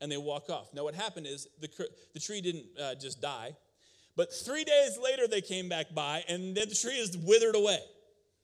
And 0.00 0.10
they 0.10 0.16
walk 0.16 0.50
off. 0.50 0.74
Now, 0.74 0.84
what 0.84 0.94
happened 0.94 1.26
is 1.26 1.46
the, 1.60 1.68
the 2.12 2.20
tree 2.20 2.40
didn't 2.40 2.66
uh, 2.78 2.96
just 2.96 3.22
die, 3.22 3.52
but 4.16 4.32
three 4.32 4.64
days 4.64 4.98
later 5.02 5.28
they 5.28 5.40
came 5.40 5.68
back 5.68 5.94
by, 5.94 6.24
and 6.28 6.54
then 6.56 6.68
the 6.68 6.74
tree 6.74 6.94
is 6.94 7.16
withered 7.16 7.54
away. 7.54 7.78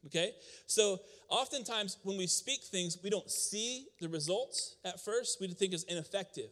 Okay? 0.06 0.32
So, 0.66 1.00
oftentimes 1.28 1.98
when 2.04 2.16
we 2.16 2.26
speak 2.26 2.62
things, 2.62 2.96
we 3.02 3.10
don't 3.10 3.30
see 3.30 3.86
the 4.00 4.08
results 4.08 4.76
at 4.84 5.00
first. 5.04 5.38
We 5.40 5.48
think 5.48 5.72
it's 5.72 5.82
ineffective, 5.84 6.50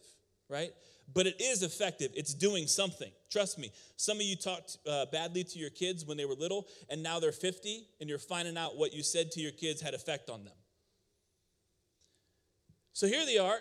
right? 0.49 0.71
But 1.13 1.25
it 1.25 1.41
is 1.41 1.63
effective. 1.63 2.11
It's 2.15 2.33
doing 2.33 2.67
something. 2.67 3.11
Trust 3.31 3.57
me. 3.57 3.71
Some 3.95 4.17
of 4.17 4.23
you 4.23 4.35
talked 4.35 4.77
uh, 4.87 5.05
badly 5.11 5.43
to 5.43 5.59
your 5.59 5.69
kids 5.69 6.05
when 6.05 6.17
they 6.17 6.25
were 6.25 6.35
little, 6.35 6.67
and 6.89 7.01
now 7.01 7.19
they're 7.19 7.31
50, 7.31 7.87
and 7.99 8.09
you're 8.09 8.19
finding 8.19 8.57
out 8.57 8.77
what 8.77 8.93
you 8.93 9.03
said 9.03 9.31
to 9.31 9.39
your 9.39 9.51
kids 9.51 9.81
had 9.81 9.93
effect 9.93 10.29
on 10.29 10.43
them. 10.43 10.53
So 12.93 13.07
here 13.07 13.25
they 13.25 13.37
are. 13.37 13.57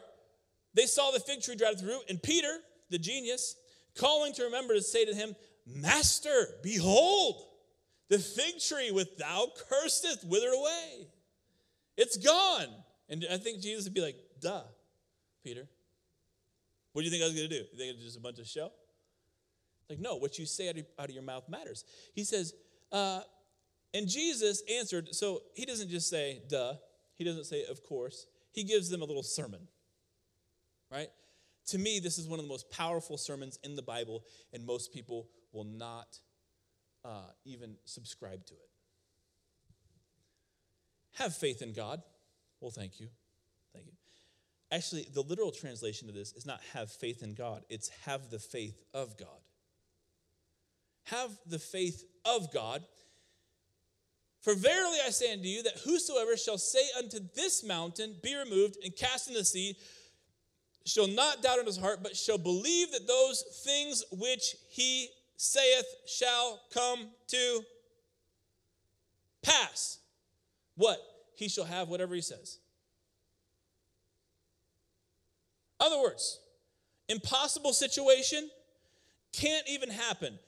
They 0.74 0.86
saw 0.86 1.10
the 1.10 1.20
fig 1.20 1.42
tree 1.42 1.56
the 1.56 1.86
root, 1.86 2.02
and 2.08 2.22
Peter, 2.22 2.58
the 2.90 2.98
genius, 2.98 3.56
calling 3.96 4.32
to 4.34 4.44
remember 4.44 4.74
to 4.74 4.82
say 4.82 5.04
to 5.04 5.14
him, 5.14 5.34
Master, 5.66 6.48
behold, 6.62 7.42
the 8.08 8.18
fig 8.18 8.60
tree 8.60 8.90
which 8.90 9.08
thou 9.18 9.48
cursedst 9.70 10.24
withered 10.24 10.54
away. 10.54 11.08
It's 11.96 12.16
gone. 12.16 12.68
And 13.08 13.24
I 13.30 13.38
think 13.38 13.60
Jesus 13.60 13.84
would 13.84 13.94
be 13.94 14.00
like, 14.00 14.16
duh, 14.40 14.62
Peter. 15.42 15.66
What 16.96 17.02
do 17.02 17.04
you 17.04 17.10
think 17.10 17.24
I 17.24 17.26
was 17.26 17.34
going 17.34 17.50
to 17.50 17.54
do? 17.54 17.62
You 17.72 17.78
think 17.78 17.94
it's 17.94 18.04
just 18.04 18.16
a 18.16 18.20
bunch 18.20 18.38
of 18.38 18.46
show? 18.46 18.72
Like, 19.90 19.98
no, 19.98 20.16
what 20.16 20.38
you 20.38 20.46
say 20.46 20.70
out 20.70 21.10
of, 21.10 21.10
your 21.10 21.22
mouth 21.22 21.46
matters. 21.46 21.84
He 22.14 22.24
says, 22.24 22.54
uh, 22.90 23.20
and 23.92 24.08
Jesus 24.08 24.62
answered, 24.78 25.14
so 25.14 25.42
he 25.52 25.66
doesn't 25.66 25.90
just 25.90 26.08
say, 26.08 26.40
duh. 26.48 26.72
He 27.16 27.22
doesn't 27.22 27.44
say, 27.44 27.66
of 27.66 27.82
course. 27.82 28.26
he 28.50 28.64
gives 28.64 28.88
them 28.88 29.02
a 29.02 29.04
little 29.04 29.22
sermon, 29.22 29.68
right? 30.90 31.08
To 31.66 31.76
me, 31.76 32.00
this 32.00 32.16
is 32.16 32.26
one 32.28 32.38
of 32.38 32.46
the 32.46 32.48
most 32.48 32.70
powerful 32.70 33.18
sermons 33.18 33.58
in 33.62 33.76
the 33.76 33.82
Bible, 33.82 34.24
and 34.54 34.64
most 34.64 34.90
people 34.90 35.28
will 35.52 35.64
not 35.64 36.18
uh, 37.04 37.28
even 37.44 37.76
subscribe 37.84 38.46
to 38.46 38.54
it. 38.54 38.70
Have 41.16 41.36
faith 41.36 41.60
in 41.60 41.74
God. 41.74 42.00
Well. 42.58 42.70
Thank 42.70 43.00
you. 43.00 43.08
Actually, 44.72 45.06
the 45.14 45.22
literal 45.22 45.52
translation 45.52 46.08
of 46.08 46.14
this 46.14 46.32
is 46.32 46.44
not 46.44 46.60
have 46.72 46.90
faith 46.90 47.22
in 47.22 47.34
God, 47.34 47.62
it's 47.68 47.88
have 48.04 48.30
the 48.30 48.38
faith 48.38 48.82
of 48.92 49.16
God. 49.16 49.28
Have 51.04 51.30
the 51.46 51.60
faith 51.60 52.04
of 52.24 52.52
God. 52.52 52.82
For 54.42 54.54
verily 54.54 54.98
I 55.04 55.10
say 55.10 55.32
unto 55.32 55.46
you 55.46 55.62
that 55.62 55.78
whosoever 55.84 56.36
shall 56.36 56.58
say 56.58 56.82
unto 56.98 57.20
this 57.34 57.64
mountain, 57.64 58.16
Be 58.22 58.34
removed 58.34 58.76
and 58.82 58.94
cast 58.94 59.28
in 59.28 59.34
the 59.34 59.44
sea, 59.44 59.76
shall 60.84 61.08
not 61.08 61.42
doubt 61.42 61.58
in 61.58 61.66
his 61.66 61.76
heart, 61.76 62.00
but 62.02 62.16
shall 62.16 62.38
believe 62.38 62.90
that 62.92 63.06
those 63.06 63.42
things 63.64 64.04
which 64.12 64.56
he 64.70 65.08
saith 65.36 65.86
shall 66.06 66.60
come 66.72 67.08
to 67.28 67.60
pass. 69.42 69.98
What? 70.76 70.98
He 71.34 71.48
shall 71.48 71.64
have 71.64 71.88
whatever 71.88 72.14
he 72.14 72.20
says. 72.20 72.58
Other 75.80 76.00
words, 76.00 76.40
impossible 77.08 77.72
situation 77.72 78.48
can't 79.32 79.68
even 79.68 79.90
happen. 79.90 80.38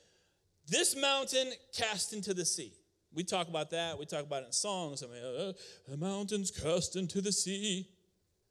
This 0.66 0.96
mountain 0.96 1.52
cast 1.76 2.12
into 2.12 2.34
the 2.34 2.44
sea. 2.44 2.72
We 3.14 3.24
talk 3.24 3.48
about 3.48 3.70
that. 3.70 3.98
We 3.98 4.04
talk 4.04 4.22
about 4.22 4.42
it 4.42 4.46
in 4.46 4.52
songs. 4.52 5.02
I 5.02 5.06
mean, 5.06 5.24
uh, 5.24 5.52
the 5.88 5.96
mountains 5.96 6.50
cast 6.50 6.96
into 6.96 7.20
the 7.20 7.32
sea. 7.32 7.88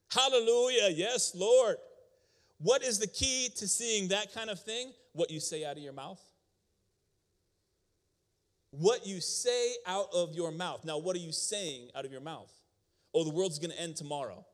Hallelujah. 0.10 0.90
Yes, 0.90 1.34
Lord. 1.36 1.78
What 2.60 2.84
is 2.84 2.98
the 2.98 3.08
key 3.08 3.50
to 3.58 3.68
seeing 3.68 4.08
that 4.10 4.34
kind 4.34 4.50
of 4.50 4.60
thing? 4.60 4.92
What 5.14 5.30
you 5.30 5.40
say 5.40 5.64
out 5.64 5.78
of 5.78 5.84
your 5.84 5.94
mouth. 5.94 6.20
What 8.72 9.06
you 9.06 9.22
say 9.22 9.74
out 9.86 10.08
of 10.14 10.34
your 10.34 10.52
mouth. 10.52 10.84
Now, 10.84 10.98
what 10.98 11.16
are 11.16 11.20
you 11.20 11.32
saying 11.32 11.90
out 11.96 12.06
of 12.06 12.12
your 12.12 12.22
mouth? 12.22 12.52
Oh, 13.14 13.24
the 13.24 13.32
world's 13.32 13.60
going 13.60 13.72
to 13.72 13.80
end 13.80 13.96
tomorrow. 13.96 14.46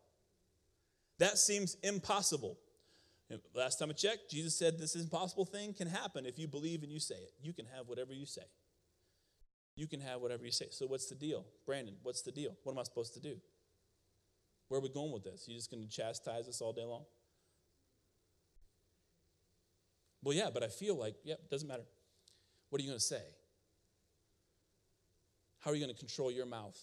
That 1.19 1.38
seems 1.38 1.78
impossible. 1.84 2.58
Last 3.56 3.80
time 3.80 3.89
I 3.89 3.93
checked, 3.93 4.30
Jesus 4.30 4.56
said 4.56 4.78
this 4.78 4.95
impossible 4.95 5.45
thing 5.45 5.73
can 5.73 5.88
happen 5.88 6.26
if 6.26 6.38
you 6.38 6.47
believe 6.47 6.84
and 6.84 6.91
you 6.91 6.99
say 6.99 7.15
it. 7.15 7.34
You 7.41 7.54
can 7.54 7.65
have 7.76 7.88
whatever 7.88 8.13
you 8.13 8.26
say. 8.26 8.43
You 9.76 9.88
can 9.88 10.02
have 10.02 10.21
whatever 10.21 10.45
you 10.45 10.52
say. 10.52 10.67
So, 10.69 10.86
what's 10.86 11.08
the 11.08 11.15
deal? 11.15 11.45
Brandon, 11.65 11.95
what's 12.04 12.21
the 12.21 12.32
deal? 12.32 12.56
What 12.63 12.73
am 12.73 12.80
I 12.80 12.84
supposed 12.84 13.13
to 13.15 13.19
do? 13.19 13.38
Where 14.67 14.80
are 14.80 14.84
we 14.84 14.89
going 14.89 15.12
with 15.12 15.23
this? 15.23 15.47
You 15.47 15.56
just 15.56 15.71
going 15.71 15.84
to 15.84 15.89
chastise 15.89 16.47
us 16.47 16.62
all 16.62 16.73
day 16.73 16.84
long? 16.84 17.06
Well, 20.23 20.36
yeah, 20.36 20.49
but 20.54 20.63
I 20.63 20.67
feel 20.67 20.95
like, 20.95 21.15
yep, 21.23 21.39
yeah, 21.41 21.47
doesn't 21.49 21.67
matter. 21.67 21.84
What 22.69 22.80
are 22.80 22.84
you 22.84 22.89
going 22.89 22.99
to 22.99 23.06
say? 23.06 23.21
How 25.60 25.71
are 25.71 25.76
you 25.76 25.84
going 25.84 25.93
to 25.93 25.99
control 25.99 26.32
your 26.32 26.45
mouth? 26.45 26.80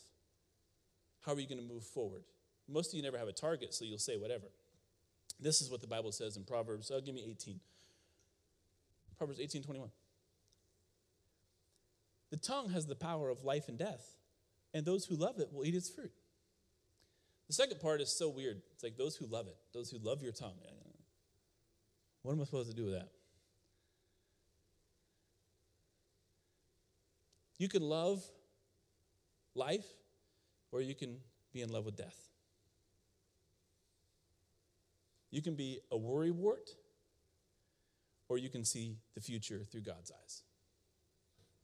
How 1.24 1.32
are 1.32 1.40
you 1.40 1.48
going 1.48 1.60
to 1.60 1.66
move 1.66 1.84
forward? 1.84 2.22
Most 2.70 2.92
of 2.92 2.96
you 2.96 3.02
never 3.02 3.18
have 3.18 3.28
a 3.28 3.32
target, 3.32 3.74
so 3.74 3.84
you'll 3.84 3.98
say 3.98 4.16
whatever. 4.16 4.46
This 5.40 5.60
is 5.60 5.70
what 5.70 5.80
the 5.80 5.86
Bible 5.86 6.12
says 6.12 6.36
in 6.36 6.44
Proverbs. 6.44 6.90
Oh, 6.94 7.00
give 7.00 7.14
me 7.14 7.24
18. 7.28 7.58
Proverbs 9.18 9.40
18 9.40 9.62
21. 9.62 9.90
The 12.30 12.36
tongue 12.36 12.70
has 12.70 12.86
the 12.86 12.94
power 12.94 13.28
of 13.28 13.44
life 13.44 13.68
and 13.68 13.76
death, 13.76 14.16
and 14.72 14.84
those 14.84 15.04
who 15.04 15.16
love 15.16 15.40
it 15.40 15.48
will 15.52 15.64
eat 15.64 15.74
its 15.74 15.90
fruit. 15.90 16.12
The 17.48 17.54
second 17.54 17.80
part 17.80 18.00
is 18.00 18.16
so 18.16 18.28
weird. 18.28 18.62
It's 18.72 18.84
like 18.84 18.96
those 18.96 19.16
who 19.16 19.26
love 19.26 19.48
it, 19.48 19.56
those 19.72 19.90
who 19.90 19.98
love 19.98 20.22
your 20.22 20.32
tongue. 20.32 20.54
What 22.22 22.32
am 22.32 22.40
I 22.40 22.44
supposed 22.44 22.70
to 22.70 22.76
do 22.76 22.84
with 22.84 22.94
that? 22.94 23.08
You 27.58 27.68
can 27.68 27.82
love 27.82 28.22
life, 29.54 29.86
or 30.70 30.80
you 30.80 30.94
can 30.94 31.16
be 31.52 31.60
in 31.60 31.70
love 31.70 31.84
with 31.84 31.96
death. 31.96 32.29
You 35.30 35.42
can 35.42 35.54
be 35.54 35.80
a 35.90 35.96
worrywart, 35.96 36.74
or 38.28 38.38
you 38.38 38.48
can 38.48 38.64
see 38.64 38.96
the 39.14 39.20
future 39.20 39.62
through 39.70 39.82
God's 39.82 40.10
eyes. 40.10 40.42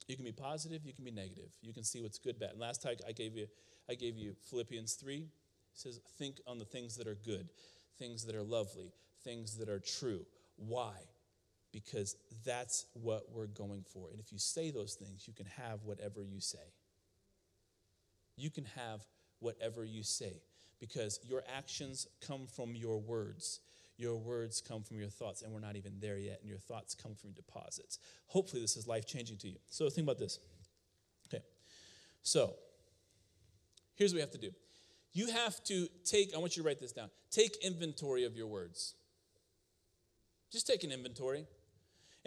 You 0.09 0.15
can 0.15 0.25
be 0.25 0.33
positive, 0.33 0.85
you 0.85 0.93
can 0.93 1.05
be 1.05 1.11
negative. 1.11 1.51
You 1.63 1.73
can 1.73 1.83
see 1.83 2.01
what's 2.01 2.19
good, 2.19 2.39
bad. 2.39 2.51
And 2.51 2.61
last 2.61 2.83
time 2.83 2.95
I 3.07 3.13
gave 3.13 3.37
you, 3.37 3.47
I 3.89 3.95
gave 3.95 4.17
you 4.17 4.37
Philippians 4.49 4.95
3. 4.95 5.17
It 5.17 5.29
says, 5.75 6.01
think 6.19 6.41
on 6.47 6.59
the 6.59 6.65
things 6.65 6.97
that 6.97 7.09
are 7.09 7.19
good, 7.25 7.49
things 7.99 8.25
that 8.27 8.37
are 8.37 8.43
lovely, 8.43 8.93
things 9.25 9.59
that 9.59 9.69
are 9.69 9.81
true. 9.81 10.25
Why? 10.57 10.95
Because 11.73 12.17
that's 12.45 12.87
what 12.95 13.25
we're 13.33 13.47
going 13.47 13.85
for. 13.93 14.11
And 14.11 14.21
if 14.21 14.33
you 14.33 14.39
say 14.39 14.71
those 14.71 14.95
things, 14.95 15.27
you 15.27 15.35
can 15.35 15.47
have 15.47 15.83
whatever 15.85 16.23
you 16.23 16.41
say. 16.41 16.73
You 18.37 18.51
can 18.51 18.65
have 18.77 19.05
whatever 19.41 19.85
you 19.85 20.03
say 20.03 20.41
because 20.81 21.21
your 21.25 21.43
actions 21.57 22.07
come 22.27 22.47
from 22.47 22.75
your 22.75 22.99
words. 22.99 23.61
Your 23.99 24.17
words 24.17 24.61
come 24.61 24.83
from 24.83 24.99
your 24.99 25.09
thoughts, 25.09 25.41
and 25.41 25.53
we're 25.53 25.61
not 25.61 25.77
even 25.77 25.95
there 26.01 26.19
yet, 26.19 26.41
and 26.41 26.49
your 26.51 26.59
thoughts 26.59 26.95
come 26.95 27.15
from 27.15 27.31
deposits. 27.33 27.99
Hopefully, 28.27 28.61
this 28.61 28.77
is 28.77 28.87
life 28.87 29.07
changing 29.07 29.39
to 29.39 29.49
you. 29.49 29.57
So, 29.71 29.89
think 29.89 30.05
about 30.05 30.19
this. 30.19 30.39
Okay. 31.29 31.43
So, 32.23 32.55
here's 33.95 34.13
what 34.13 34.17
we 34.17 34.21
have 34.21 34.33
to 34.33 34.39
do 34.39 34.51
you 35.17 35.29
have 35.29 35.65
to 35.65 35.89
take, 36.05 36.35
I 36.35 36.39
want 36.39 36.59
you 36.59 36.63
to 36.63 36.67
write 36.67 36.79
this 36.79 36.93
down, 36.93 37.09
take 37.31 37.57
inventory 37.65 38.25
of 38.25 38.37
your 38.37 38.47
words. 38.47 38.95
Just 40.53 40.67
take 40.67 40.85
an 40.85 40.93
inventory. 40.93 41.47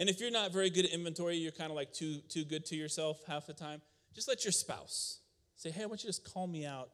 And 0.00 0.08
if 0.08 0.20
you're 0.20 0.32
not 0.32 0.52
very 0.52 0.70
good 0.70 0.86
at 0.86 0.90
inventory, 0.90 1.36
you're 1.36 1.52
kind 1.52 1.70
of 1.70 1.76
like 1.76 1.92
too, 1.92 2.18
too 2.28 2.44
good 2.44 2.66
to 2.66 2.76
yourself 2.76 3.20
half 3.28 3.46
the 3.46 3.52
time, 3.52 3.80
just 4.12 4.26
let 4.26 4.44
your 4.44 4.50
spouse 4.50 5.20
say, 5.54 5.70
hey, 5.70 5.84
I 5.84 5.86
want 5.86 6.02
you 6.02 6.10
to 6.10 6.18
just 6.18 6.24
call 6.24 6.48
me 6.48 6.66
out 6.66 6.90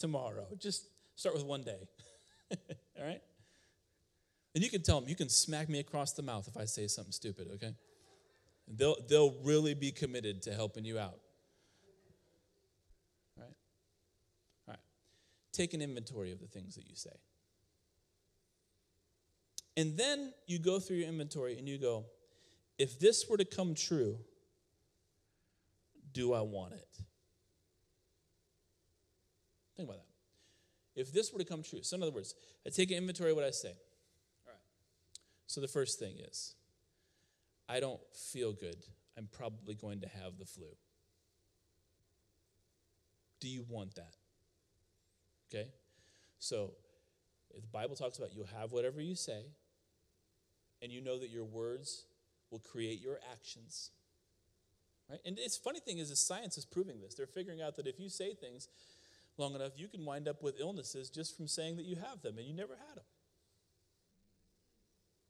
tomorrow. 0.00 0.46
Just 0.58 0.88
start 1.14 1.34
with 1.36 1.44
one 1.44 1.62
day. 1.62 1.78
All 2.98 3.06
right? 3.06 3.20
And 4.54 4.64
you 4.64 4.70
can 4.70 4.82
tell 4.82 5.00
them, 5.00 5.08
you 5.08 5.14
can 5.14 5.28
smack 5.28 5.68
me 5.68 5.78
across 5.78 6.12
the 6.12 6.22
mouth 6.22 6.48
if 6.48 6.56
I 6.56 6.64
say 6.64 6.88
something 6.88 7.12
stupid, 7.12 7.48
okay? 7.54 7.72
They'll, 8.66 8.96
they'll 9.08 9.34
really 9.44 9.74
be 9.74 9.92
committed 9.92 10.42
to 10.42 10.54
helping 10.54 10.84
you 10.84 10.98
out. 10.98 11.20
All 13.36 13.44
right? 13.44 13.54
All 14.66 14.72
right. 14.72 14.80
Take 15.52 15.74
an 15.74 15.82
inventory 15.82 16.32
of 16.32 16.40
the 16.40 16.46
things 16.46 16.74
that 16.74 16.88
you 16.88 16.96
say. 16.96 17.10
And 19.76 19.96
then 19.96 20.32
you 20.46 20.58
go 20.58 20.80
through 20.80 20.96
your 20.96 21.08
inventory 21.08 21.56
and 21.58 21.68
you 21.68 21.78
go, 21.78 22.06
if 22.78 22.98
this 22.98 23.26
were 23.28 23.36
to 23.36 23.44
come 23.44 23.74
true, 23.74 24.18
do 26.12 26.32
I 26.32 26.40
want 26.40 26.72
it? 26.72 26.88
Think 29.80 29.88
about 29.88 30.00
that. 30.00 31.00
If 31.00 31.10
this 31.10 31.32
were 31.32 31.38
to 31.38 31.44
come 31.44 31.62
true, 31.62 31.82
so 31.82 31.96
in 31.96 32.02
other 32.02 32.12
words, 32.12 32.34
I 32.66 32.68
take 32.68 32.90
an 32.90 32.98
inventory 32.98 33.30
of 33.30 33.36
what 33.36 33.46
I 33.46 33.50
say. 33.50 33.68
All 33.68 34.48
right. 34.48 34.58
So 35.46 35.62
the 35.62 35.68
first 35.68 35.98
thing 35.98 36.16
is, 36.18 36.54
I 37.66 37.80
don't 37.80 38.00
feel 38.14 38.52
good. 38.52 38.76
I'm 39.16 39.28
probably 39.32 39.74
going 39.74 40.00
to 40.00 40.08
have 40.08 40.38
the 40.38 40.44
flu. 40.44 40.66
Do 43.40 43.48
you 43.48 43.64
want 43.70 43.94
that? 43.94 44.16
Okay? 45.48 45.68
So, 46.38 46.72
if 47.54 47.62
the 47.62 47.68
Bible 47.68 47.96
talks 47.96 48.18
about 48.18 48.34
you'll 48.34 48.46
have 48.58 48.72
whatever 48.72 49.00
you 49.00 49.14
say, 49.14 49.44
and 50.82 50.92
you 50.92 51.00
know 51.00 51.18
that 51.18 51.30
your 51.30 51.44
words 51.44 52.04
will 52.50 52.58
create 52.58 53.00
your 53.00 53.18
actions. 53.32 53.92
Right? 55.08 55.20
And 55.24 55.38
it's 55.38 55.56
funny 55.56 55.80
thing 55.80 55.98
is, 55.98 56.10
the 56.10 56.16
science 56.16 56.58
is 56.58 56.66
proving 56.66 57.00
this. 57.00 57.14
They're 57.14 57.26
figuring 57.26 57.62
out 57.62 57.76
that 57.76 57.86
if 57.86 57.98
you 57.98 58.10
say 58.10 58.34
things 58.34 58.68
long 59.40 59.54
enough, 59.54 59.72
you 59.76 59.88
can 59.88 60.04
wind 60.04 60.28
up 60.28 60.42
with 60.42 60.60
illnesses 60.60 61.10
just 61.10 61.36
from 61.36 61.48
saying 61.48 61.76
that 61.76 61.86
you 61.86 61.96
have 61.96 62.22
them 62.22 62.38
and 62.38 62.46
you 62.46 62.54
never 62.54 62.74
had 62.74 62.96
them. 62.96 63.04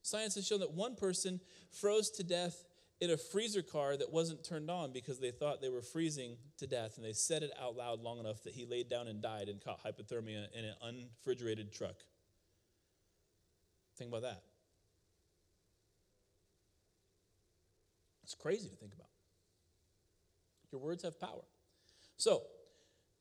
Science 0.02 0.34
has 0.34 0.46
shown 0.46 0.60
that 0.60 0.72
one 0.72 0.96
person 0.96 1.40
froze 1.70 2.10
to 2.10 2.24
death 2.24 2.64
in 3.00 3.10
a 3.10 3.16
freezer 3.16 3.62
car 3.62 3.96
that 3.96 4.12
wasn't 4.12 4.44
turned 4.44 4.70
on 4.70 4.92
because 4.92 5.18
they 5.20 5.30
thought 5.30 5.62
they 5.62 5.70
were 5.70 5.82
freezing 5.82 6.36
to 6.58 6.66
death 6.66 6.96
and 6.96 7.04
they 7.04 7.12
said 7.12 7.42
it 7.42 7.50
out 7.60 7.76
loud 7.76 8.00
long 8.00 8.18
enough 8.18 8.42
that 8.42 8.52
he 8.52 8.66
laid 8.66 8.88
down 8.88 9.08
and 9.08 9.22
died 9.22 9.48
and 9.48 9.62
caught 9.62 9.82
hypothermia 9.82 10.46
in 10.52 10.64
an 10.64 10.74
unrefrigerated 10.82 11.72
truck. 11.72 11.96
Think 13.96 14.10
about 14.10 14.22
that. 14.22 14.42
It's 18.22 18.34
crazy 18.34 18.68
to 18.68 18.76
think 18.76 18.92
about. 18.92 19.08
Your 20.70 20.80
words 20.80 21.02
have 21.02 21.18
power. 21.18 21.44
So, 22.16 22.42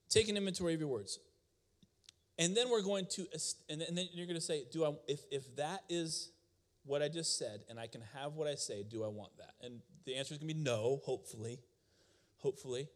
Take 0.10 0.28
an 0.28 0.38
inventory 0.38 0.74
of 0.74 0.80
your 0.80 0.89
words. 0.89 1.19
And 2.38 2.56
then 2.56 2.69
we're 2.69 2.82
going 2.82 3.06
to, 3.12 3.28
and 3.69 3.82
then 3.82 4.08
you're 4.13 4.26
going 4.26 4.39
to 4.39 4.41
say, 4.41 4.63
do 4.72 4.86
I, 4.86 4.93
if, 5.08 5.22
if 5.30 5.56
that 5.58 5.84
is 5.89 6.32
what 6.86 7.02
I 7.02 7.10
just 7.10 7.38
said 7.38 7.62
and 7.69 7.80
I 7.80 7.88
can 7.88 8.02
have 8.15 8.36
what 8.36 8.48
I 8.48 8.56
say, 8.56 8.84
do 8.84 9.04
I 9.04 9.08
want 9.08 9.38
that? 9.38 9.54
And 9.62 9.82
the 10.06 10.15
answer 10.15 10.34
is 10.34 10.39
going 10.39 10.48
to 10.48 10.56
be 10.56 10.62
no, 10.62 11.02
hopefully. 11.04 11.60
Hopefully. 12.38 12.88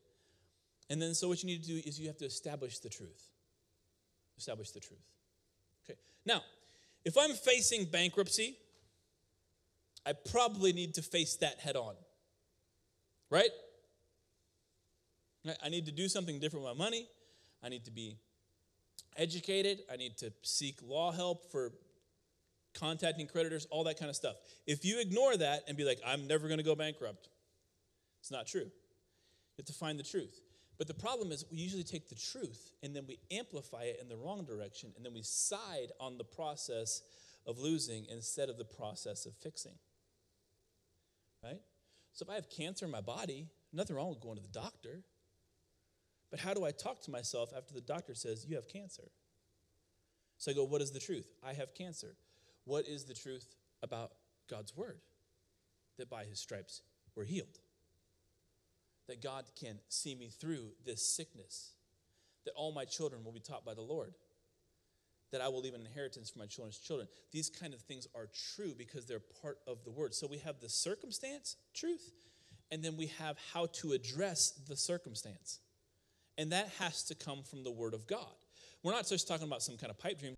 And 0.90 1.02
then, 1.02 1.14
so 1.14 1.28
what 1.28 1.44
you 1.44 1.48
need 1.48 1.62
to 1.62 1.68
do 1.68 1.82
is 1.86 2.00
you 2.00 2.08
have 2.08 2.18
to 2.18 2.26
establish 2.26 2.80
the 2.80 2.90
truth. 2.90 3.30
establish 4.38 4.72
the 4.72 4.80
truth. 4.80 5.04
Okay. 5.86 6.00
Now, 6.26 6.42
if 7.06 7.18
I'm 7.18 7.34
facing 7.34 7.86
bankruptcy, 7.86 8.56
I 10.06 10.14
probably 10.14 10.74
need 10.74 10.94
to 10.96 11.02
face 11.02 11.36
that 11.38 11.60
head 11.60 11.76
on. 11.76 11.96
Right? 13.30 13.50
I 15.64 15.70
need 15.70 15.86
to 15.86 15.92
do 15.92 16.08
something 16.08 16.40
different 16.40 16.66
with 16.66 16.78
my 16.78 16.84
money. 16.84 17.08
I 17.64 17.70
need 17.70 17.86
to 17.86 17.92
be 17.92 18.18
educated. 19.18 19.80
I 19.92 19.98
need 19.98 20.18
to 20.18 20.32
seek 20.42 20.80
law 20.82 21.12
help 21.12 21.52
for 21.52 21.72
contacting 22.74 23.28
creditors, 23.28 23.68
all 23.70 23.84
that 23.84 24.00
kind 24.00 24.10
of 24.10 24.16
stuff. 24.16 24.36
If 24.66 24.84
you 24.84 25.00
ignore 25.00 25.36
that 25.38 25.64
and 25.68 25.78
be 25.78 25.84
like, 25.84 26.00
I'm 26.06 26.28
never 26.28 26.48
going 26.48 26.58
to 26.58 26.64
go 26.64 26.76
bankrupt, 26.76 27.30
it's 28.20 28.32
not 28.32 28.48
true. 28.48 28.62
You 28.62 29.60
have 29.60 29.66
to 29.66 29.74
find 29.74 30.00
the 30.00 30.04
truth. 30.04 30.42
But 30.78 30.88
the 30.88 30.94
problem 30.94 31.32
is, 31.32 31.46
we 31.52 31.58
usually 31.58 31.84
take 31.84 32.10
the 32.10 32.16
truth 32.16 32.72
and 32.82 32.96
then 32.96 33.04
we 33.08 33.20
amplify 33.32 33.84
it 33.84 34.00
in 34.02 34.10
the 34.10 34.18
wrong 34.18 34.44
direction, 34.44 34.92
and 34.96 35.06
then 35.06 35.14
we 35.14 35.22
side 35.22 35.92
on 36.00 36.18
the 36.18 36.24
process 36.24 37.02
of 37.46 37.60
losing 37.60 38.06
instead 38.10 38.50
of 38.50 38.58
the 38.58 38.66
process 38.66 39.26
of 39.26 39.34
fixing. 39.36 39.74
Right? 41.44 41.60
So 42.14 42.24
if 42.24 42.30
I 42.30 42.36
have 42.36 42.50
cancer 42.50 42.86
in 42.86 42.92
my 42.92 43.02
body, 43.02 43.46
nothing 43.72 43.96
wrong 43.96 44.10
with 44.10 44.22
going 44.22 44.38
to 44.38 44.42
the 44.42 44.48
doctor. 44.48 45.04
But 46.34 46.40
how 46.40 46.56
do 46.56 46.66
I 46.66 46.72
talk 46.72 47.00
to 47.02 47.12
myself 47.12 47.54
after 47.56 47.76
the 47.76 47.82
doctor 47.82 48.16
says, 48.16 48.48
You 48.50 48.56
have 48.56 48.68
cancer? 48.68 49.12
So 50.40 50.50
I 50.50 50.56
go, 50.56 50.66
What 50.66 50.82
is 50.82 50.90
the 50.90 51.00
truth? 51.00 51.28
I 51.48 51.54
have 51.54 51.76
cancer. 51.76 52.16
What 52.66 52.88
is 52.88 53.04
the 53.04 53.14
truth 53.14 53.54
about 53.84 54.14
God's 54.50 54.76
word? 54.76 54.98
That 56.00 56.10
by 56.10 56.24
his 56.24 56.40
stripes 56.40 56.82
we're 57.16 57.26
healed. 57.26 57.60
That 59.08 59.22
God 59.22 59.46
can 59.62 59.78
see 59.90 60.16
me 60.16 60.30
through 60.30 60.70
this 60.84 61.16
sickness. 61.16 61.74
That 62.46 62.56
all 62.56 62.72
my 62.72 62.86
children 62.86 63.24
will 63.24 63.32
be 63.32 63.40
taught 63.40 63.64
by 63.64 63.76
the 63.76 63.82
Lord. 63.82 64.16
That 65.34 65.42
I 65.42 65.50
will 65.50 65.62
leave 65.62 65.76
an 65.76 65.86
inheritance 65.86 66.32
for 66.32 66.40
my 66.40 66.48
children's 66.48 66.80
children. 66.80 67.08
These 67.32 67.52
kind 67.52 67.76
of 67.76 67.82
things 67.82 68.08
are 68.16 68.28
true 68.56 68.74
because 68.76 69.06
they're 69.06 69.22
part 69.44 69.60
of 69.68 69.84
the 69.84 69.92
word. 69.92 70.16
So 70.16 70.26
we 70.26 70.40
have 70.40 70.62
the 70.62 70.70
circumstance, 70.70 71.58
truth, 71.76 72.12
and 72.72 72.84
then 72.84 72.98
we 72.98 73.12
have 73.20 73.38
how 73.54 73.68
to 73.68 73.92
address 73.92 74.50
the 74.68 74.76
circumstance. 74.76 75.60
And 76.38 76.52
that 76.52 76.70
has 76.80 77.04
to 77.06 77.16
come 77.16 77.44
from 77.44 77.64
the 77.64 77.72
Word 77.72 77.94
of 77.94 78.08
God. 78.08 78.36
We're 78.82 78.94
not 78.94 79.08
just 79.08 79.28
talking 79.28 79.48
about 79.48 79.62
some 79.62 79.78
kind 79.78 79.92
of 79.92 79.98
pipe 79.98 80.20
dream. 80.20 80.36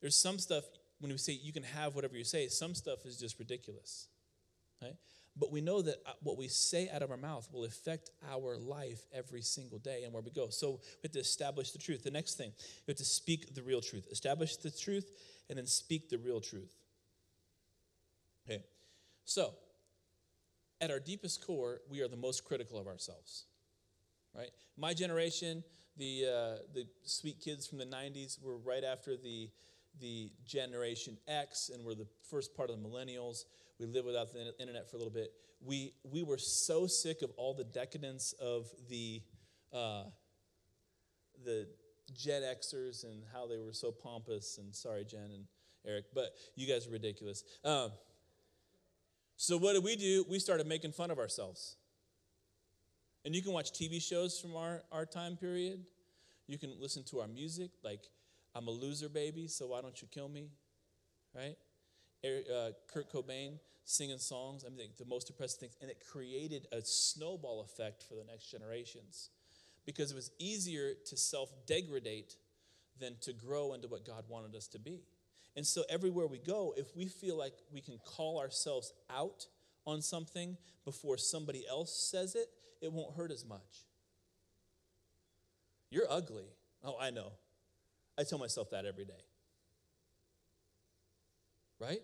There's 0.00 0.16
some 0.16 0.38
stuff, 0.38 0.64
when 0.98 1.10
we 1.10 1.18
say 1.18 1.32
you 1.32 1.52
can 1.52 1.62
have 1.62 1.94
whatever 1.94 2.16
you 2.16 2.24
say, 2.24 2.48
some 2.48 2.74
stuff 2.74 3.04
is 3.04 3.18
just 3.18 3.38
ridiculous. 3.38 4.08
Right? 4.82 4.96
But 5.36 5.52
we 5.52 5.60
know 5.60 5.82
that 5.82 5.96
uh, 6.06 6.12
what 6.22 6.36
we 6.36 6.48
say 6.48 6.88
out 6.92 7.02
of 7.02 7.10
our 7.10 7.16
mouth 7.16 7.48
will 7.52 7.64
affect 7.64 8.10
our 8.30 8.56
life 8.56 9.02
every 9.12 9.42
single 9.42 9.78
day 9.78 10.02
and 10.04 10.12
where 10.12 10.22
we 10.22 10.30
go. 10.30 10.48
So 10.48 10.72
we 10.72 11.04
have 11.04 11.12
to 11.12 11.20
establish 11.20 11.70
the 11.70 11.78
truth. 11.78 12.02
The 12.02 12.10
next 12.10 12.34
thing, 12.36 12.52
we 12.86 12.90
have 12.90 12.98
to 12.98 13.04
speak 13.04 13.54
the 13.54 13.62
real 13.62 13.80
truth. 13.80 14.08
Establish 14.10 14.56
the 14.56 14.70
truth 14.70 15.10
and 15.48 15.58
then 15.58 15.66
speak 15.66 16.08
the 16.08 16.18
real 16.18 16.40
truth. 16.40 16.74
Okay. 18.48 18.64
So, 19.24 19.54
at 20.80 20.90
our 20.90 20.98
deepest 20.98 21.46
core, 21.46 21.80
we 21.90 22.00
are 22.00 22.08
the 22.08 22.16
most 22.16 22.44
critical 22.44 22.78
of 22.78 22.86
ourselves 22.86 23.44
right? 24.34 24.50
My 24.76 24.94
generation, 24.94 25.64
the, 25.96 26.24
uh, 26.26 26.62
the 26.74 26.86
sweet 27.04 27.40
kids 27.40 27.66
from 27.66 27.78
the 27.78 27.86
90s 27.86 28.42
were 28.42 28.56
right 28.56 28.84
after 28.84 29.16
the, 29.16 29.50
the 30.00 30.30
Generation 30.46 31.16
X, 31.28 31.70
and 31.72 31.84
we're 31.84 31.94
the 31.94 32.08
first 32.28 32.56
part 32.56 32.70
of 32.70 32.80
the 32.80 32.88
millennials. 32.88 33.44
We 33.78 33.86
lived 33.86 34.06
without 34.06 34.32
the 34.32 34.54
internet 34.60 34.90
for 34.90 34.96
a 34.96 34.98
little 34.98 35.12
bit. 35.12 35.32
We, 35.60 35.92
we 36.04 36.22
were 36.22 36.38
so 36.38 36.86
sick 36.86 37.22
of 37.22 37.30
all 37.36 37.54
the 37.54 37.64
decadence 37.64 38.34
of 38.40 38.68
the, 38.88 39.22
uh, 39.72 40.04
the 41.44 41.66
Gen 42.14 42.42
Xers 42.42 43.04
and 43.04 43.22
how 43.32 43.46
they 43.46 43.58
were 43.58 43.72
so 43.72 43.90
pompous. 43.92 44.58
And 44.58 44.74
sorry, 44.74 45.04
Jen 45.04 45.30
and 45.32 45.44
Eric, 45.86 46.06
but 46.14 46.34
you 46.56 46.66
guys 46.66 46.86
are 46.86 46.90
ridiculous. 46.90 47.44
Um, 47.64 47.90
so 49.36 49.56
what 49.56 49.72
did 49.72 49.84
we 49.84 49.96
do? 49.96 50.24
We 50.28 50.38
started 50.38 50.66
making 50.66 50.92
fun 50.92 51.10
of 51.10 51.18
ourselves. 51.18 51.76
And 53.24 53.34
you 53.34 53.42
can 53.42 53.52
watch 53.52 53.72
TV 53.72 54.00
shows 54.00 54.38
from 54.40 54.56
our, 54.56 54.82
our 54.90 55.04
time 55.04 55.36
period. 55.36 55.84
You 56.46 56.58
can 56.58 56.74
listen 56.80 57.04
to 57.04 57.20
our 57.20 57.28
music, 57.28 57.70
like 57.84 58.00
I'm 58.54 58.66
a 58.66 58.70
loser 58.70 59.08
baby, 59.08 59.46
so 59.46 59.68
why 59.68 59.82
don't 59.82 60.00
you 60.00 60.08
kill 60.10 60.28
me? 60.28 60.48
Right? 61.34 61.56
Uh, 62.24 62.72
Kurt 62.92 63.12
Cobain 63.12 63.58
singing 63.84 64.18
songs, 64.18 64.64
I 64.66 64.70
mean, 64.70 64.88
the 64.98 65.04
most 65.04 65.26
depressing 65.26 65.60
things. 65.60 65.76
And 65.80 65.90
it 65.90 66.02
created 66.10 66.66
a 66.72 66.80
snowball 66.82 67.60
effect 67.62 68.02
for 68.02 68.14
the 68.14 68.24
next 68.24 68.50
generations 68.50 69.30
because 69.86 70.10
it 70.12 70.14
was 70.14 70.30
easier 70.38 70.92
to 71.06 71.16
self 71.16 71.50
degradate 71.66 72.36
than 72.98 73.16
to 73.22 73.32
grow 73.32 73.72
into 73.74 73.88
what 73.88 74.04
God 74.04 74.24
wanted 74.28 74.54
us 74.54 74.68
to 74.68 74.78
be. 74.78 75.02
And 75.56 75.66
so, 75.66 75.82
everywhere 75.88 76.26
we 76.26 76.38
go, 76.38 76.74
if 76.76 76.96
we 76.96 77.06
feel 77.06 77.36
like 77.36 77.54
we 77.72 77.80
can 77.80 77.98
call 78.04 78.38
ourselves 78.38 78.92
out 79.10 79.46
on 79.86 80.02
something 80.02 80.56
before 80.84 81.16
somebody 81.16 81.64
else 81.68 81.92
says 82.10 82.34
it, 82.34 82.48
it 82.80 82.92
won't 82.92 83.16
hurt 83.16 83.30
as 83.30 83.44
much. 83.44 83.86
You're 85.90 86.06
ugly. 86.08 86.46
Oh, 86.84 86.96
I 87.00 87.10
know. 87.10 87.32
I 88.18 88.24
tell 88.24 88.38
myself 88.38 88.70
that 88.70 88.84
every 88.84 89.04
day. 89.04 89.22
Right? 91.78 92.02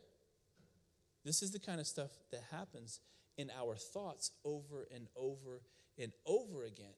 This 1.24 1.42
is 1.42 1.50
the 1.50 1.58
kind 1.58 1.80
of 1.80 1.86
stuff 1.86 2.10
that 2.30 2.42
happens 2.50 3.00
in 3.36 3.50
our 3.56 3.76
thoughts 3.76 4.30
over 4.44 4.86
and 4.94 5.08
over 5.16 5.60
and 5.98 6.12
over 6.24 6.64
again. 6.64 6.94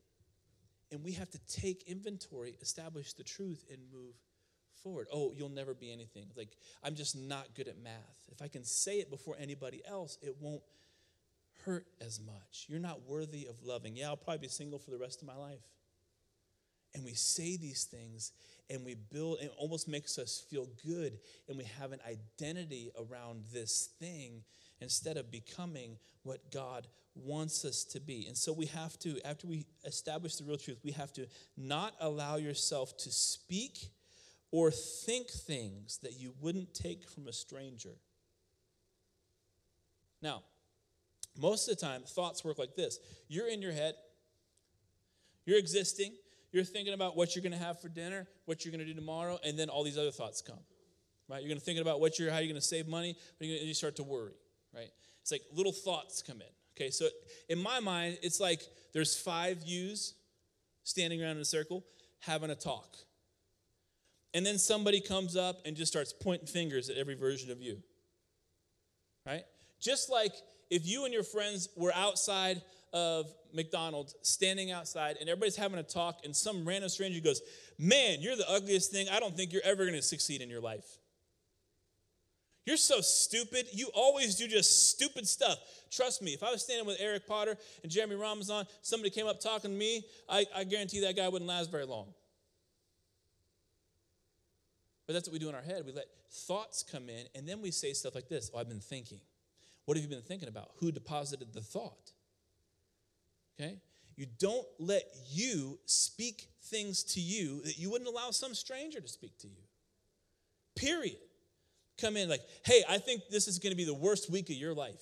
And 0.90 1.04
we 1.04 1.12
have 1.12 1.30
to 1.30 1.38
take 1.46 1.82
inventory, 1.86 2.56
establish 2.60 3.12
the 3.12 3.24
truth, 3.24 3.64
and 3.70 3.80
move 3.92 4.14
forward. 4.82 5.08
Oh, 5.12 5.32
you'll 5.36 5.48
never 5.48 5.74
be 5.74 5.92
anything. 5.92 6.26
Like, 6.36 6.56
I'm 6.82 6.94
just 6.94 7.16
not 7.16 7.54
good 7.54 7.68
at 7.68 7.78
math. 7.78 8.28
If 8.30 8.40
I 8.40 8.48
can 8.48 8.64
say 8.64 8.98
it 8.98 9.10
before 9.10 9.36
anybody 9.38 9.82
else, 9.86 10.18
it 10.22 10.36
won't 10.40 10.62
hurt 11.68 11.86
as 12.00 12.18
much. 12.18 12.64
You're 12.68 12.80
not 12.80 13.06
worthy 13.06 13.46
of 13.46 13.62
loving. 13.62 13.94
Yeah, 13.94 14.08
I'll 14.08 14.16
probably 14.16 14.38
be 14.38 14.48
single 14.48 14.78
for 14.78 14.90
the 14.90 14.96
rest 14.96 15.20
of 15.20 15.28
my 15.28 15.36
life. 15.36 15.60
And 16.94 17.04
we 17.04 17.12
say 17.12 17.58
these 17.58 17.84
things 17.84 18.32
and 18.70 18.86
we 18.86 18.94
build, 18.94 19.38
it 19.42 19.52
almost 19.58 19.86
makes 19.86 20.18
us 20.18 20.42
feel 20.50 20.66
good, 20.86 21.18
and 21.46 21.58
we 21.58 21.64
have 21.78 21.92
an 21.92 22.00
identity 22.08 22.90
around 22.98 23.44
this 23.52 23.90
thing 24.00 24.42
instead 24.80 25.18
of 25.18 25.30
becoming 25.30 25.98
what 26.22 26.50
God 26.50 26.86
wants 27.14 27.66
us 27.66 27.84
to 27.84 28.00
be. 28.00 28.26
And 28.26 28.36
so 28.36 28.52
we 28.52 28.66
have 28.66 28.98
to, 29.00 29.18
after 29.26 29.46
we 29.46 29.66
establish 29.84 30.36
the 30.36 30.44
real 30.44 30.56
truth, 30.56 30.80
we 30.82 30.92
have 30.92 31.12
to 31.14 31.26
not 31.56 31.94
allow 32.00 32.36
yourself 32.36 32.96
to 32.98 33.10
speak 33.10 33.90
or 34.50 34.70
think 34.70 35.28
things 35.30 35.98
that 36.02 36.18
you 36.18 36.32
wouldn't 36.40 36.72
take 36.72 37.06
from 37.08 37.28
a 37.28 37.32
stranger. 37.32 37.96
Now, 40.22 40.42
most 41.36 41.68
of 41.68 41.76
the 41.76 41.84
time, 41.84 42.02
thoughts 42.02 42.44
work 42.44 42.58
like 42.58 42.74
this 42.76 42.98
you're 43.28 43.48
in 43.48 43.62
your 43.62 43.72
head, 43.72 43.94
you're 45.44 45.58
existing, 45.58 46.12
you're 46.52 46.64
thinking 46.64 46.94
about 46.94 47.16
what 47.16 47.34
you're 47.34 47.42
going 47.42 47.52
to 47.52 47.58
have 47.58 47.80
for 47.80 47.88
dinner, 47.88 48.26
what 48.46 48.64
you're 48.64 48.72
going 48.72 48.84
to 48.84 48.86
do 48.86 48.94
tomorrow, 48.94 49.38
and 49.44 49.58
then 49.58 49.68
all 49.68 49.84
these 49.84 49.98
other 49.98 50.10
thoughts 50.10 50.40
come. 50.40 50.58
Right? 51.28 51.42
You're 51.42 51.48
going 51.48 51.60
to 51.60 51.64
think 51.64 51.78
about 51.78 52.00
what 52.00 52.18
you're, 52.18 52.30
how 52.30 52.38
you're 52.38 52.48
going 52.48 52.60
to 52.60 52.66
save 52.66 52.88
money, 52.88 53.16
but 53.38 53.46
you 53.46 53.74
start 53.74 53.96
to 53.96 54.02
worry. 54.02 54.32
Right? 54.74 54.90
It's 55.20 55.30
like 55.30 55.42
little 55.52 55.72
thoughts 55.72 56.22
come 56.22 56.40
in. 56.40 56.48
Okay, 56.76 56.90
so 56.90 57.08
in 57.48 57.58
my 57.58 57.80
mind, 57.80 58.18
it's 58.22 58.40
like 58.40 58.62
there's 58.94 59.16
five 59.16 59.62
yous 59.64 60.14
standing 60.84 61.22
around 61.22 61.32
in 61.32 61.42
a 61.42 61.44
circle 61.44 61.84
having 62.20 62.50
a 62.50 62.54
talk. 62.54 62.96
And 64.32 64.46
then 64.46 64.58
somebody 64.58 65.00
comes 65.00 65.36
up 65.36 65.60
and 65.64 65.76
just 65.76 65.90
starts 65.90 66.12
pointing 66.12 66.46
fingers 66.46 66.88
at 66.88 66.96
every 66.96 67.14
version 67.14 67.50
of 67.50 67.60
you. 67.60 67.82
Right? 69.26 69.42
Just 69.80 70.08
like 70.10 70.32
if 70.70 70.86
you 70.86 71.04
and 71.04 71.14
your 71.14 71.22
friends 71.22 71.68
were 71.76 71.92
outside 71.94 72.62
of 72.92 73.26
McDonald's, 73.52 74.14
standing 74.22 74.70
outside, 74.70 75.16
and 75.20 75.28
everybody's 75.28 75.56
having 75.56 75.78
a 75.78 75.82
talk, 75.82 76.20
and 76.24 76.34
some 76.34 76.66
random 76.66 76.88
stranger 76.88 77.20
goes, 77.20 77.40
Man, 77.78 78.18
you're 78.20 78.36
the 78.36 78.50
ugliest 78.50 78.90
thing. 78.90 79.08
I 79.08 79.20
don't 79.20 79.36
think 79.36 79.52
you're 79.52 79.62
ever 79.64 79.84
going 79.84 79.96
to 79.96 80.02
succeed 80.02 80.40
in 80.40 80.50
your 80.50 80.60
life. 80.60 80.86
You're 82.66 82.76
so 82.76 83.00
stupid. 83.00 83.66
You 83.72 83.88
always 83.94 84.34
do 84.34 84.46
just 84.46 84.90
stupid 84.90 85.26
stuff. 85.26 85.58
Trust 85.90 86.20
me, 86.20 86.32
if 86.32 86.42
I 86.42 86.50
was 86.50 86.62
standing 86.62 86.86
with 86.86 86.98
Eric 87.00 87.26
Potter 87.26 87.56
and 87.82 87.90
Jeremy 87.90 88.16
Ramazan, 88.16 88.66
somebody 88.82 89.08
came 89.08 89.26
up 89.26 89.40
talking 89.40 89.70
to 89.70 89.76
me, 89.76 90.04
I, 90.28 90.44
I 90.54 90.64
guarantee 90.64 91.00
that 91.00 91.16
guy 91.16 91.28
wouldn't 91.28 91.48
last 91.48 91.70
very 91.70 91.86
long. 91.86 92.08
But 95.06 95.14
that's 95.14 95.26
what 95.26 95.32
we 95.32 95.38
do 95.38 95.48
in 95.48 95.54
our 95.54 95.62
head. 95.62 95.84
We 95.86 95.92
let 95.92 96.04
thoughts 96.30 96.82
come 96.82 97.08
in, 97.08 97.24
and 97.34 97.48
then 97.48 97.62
we 97.62 97.70
say 97.70 97.94
stuff 97.94 98.14
like 98.14 98.28
this 98.28 98.50
Oh, 98.52 98.58
I've 98.58 98.68
been 98.68 98.80
thinking. 98.80 99.20
What 99.88 99.96
have 99.96 100.04
you 100.04 100.10
been 100.10 100.20
thinking 100.20 100.50
about? 100.50 100.72
Who 100.80 100.92
deposited 100.92 101.54
the 101.54 101.62
thought? 101.62 102.12
Okay? 103.58 103.78
You 104.16 104.26
don't 104.38 104.66
let 104.78 105.04
you 105.30 105.78
speak 105.86 106.48
things 106.64 107.02
to 107.14 107.20
you 107.20 107.62
that 107.62 107.78
you 107.78 107.90
wouldn't 107.90 108.10
allow 108.10 108.30
some 108.30 108.52
stranger 108.52 109.00
to 109.00 109.08
speak 109.08 109.38
to 109.38 109.46
you. 109.48 109.62
Period. 110.76 111.16
Come 111.96 112.18
in 112.18 112.28
like, 112.28 112.42
hey, 112.66 112.82
I 112.86 112.98
think 112.98 113.22
this 113.30 113.48
is 113.48 113.58
going 113.58 113.70
to 113.70 113.78
be 113.78 113.86
the 113.86 113.94
worst 113.94 114.30
week 114.30 114.50
of 114.50 114.56
your 114.56 114.74
life. 114.74 115.00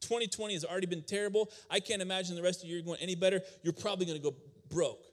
2020 0.00 0.54
has 0.54 0.64
already 0.64 0.88
been 0.88 1.04
terrible. 1.04 1.48
I 1.70 1.78
can't 1.78 2.02
imagine 2.02 2.34
the 2.34 2.42
rest 2.42 2.58
of 2.58 2.62
the 2.62 2.74
year 2.74 2.82
going 2.82 2.98
any 3.00 3.14
better. 3.14 3.40
You're 3.62 3.72
probably 3.72 4.04
going 4.04 4.18
to 4.18 4.30
go 4.30 4.34
broke. 4.68 5.06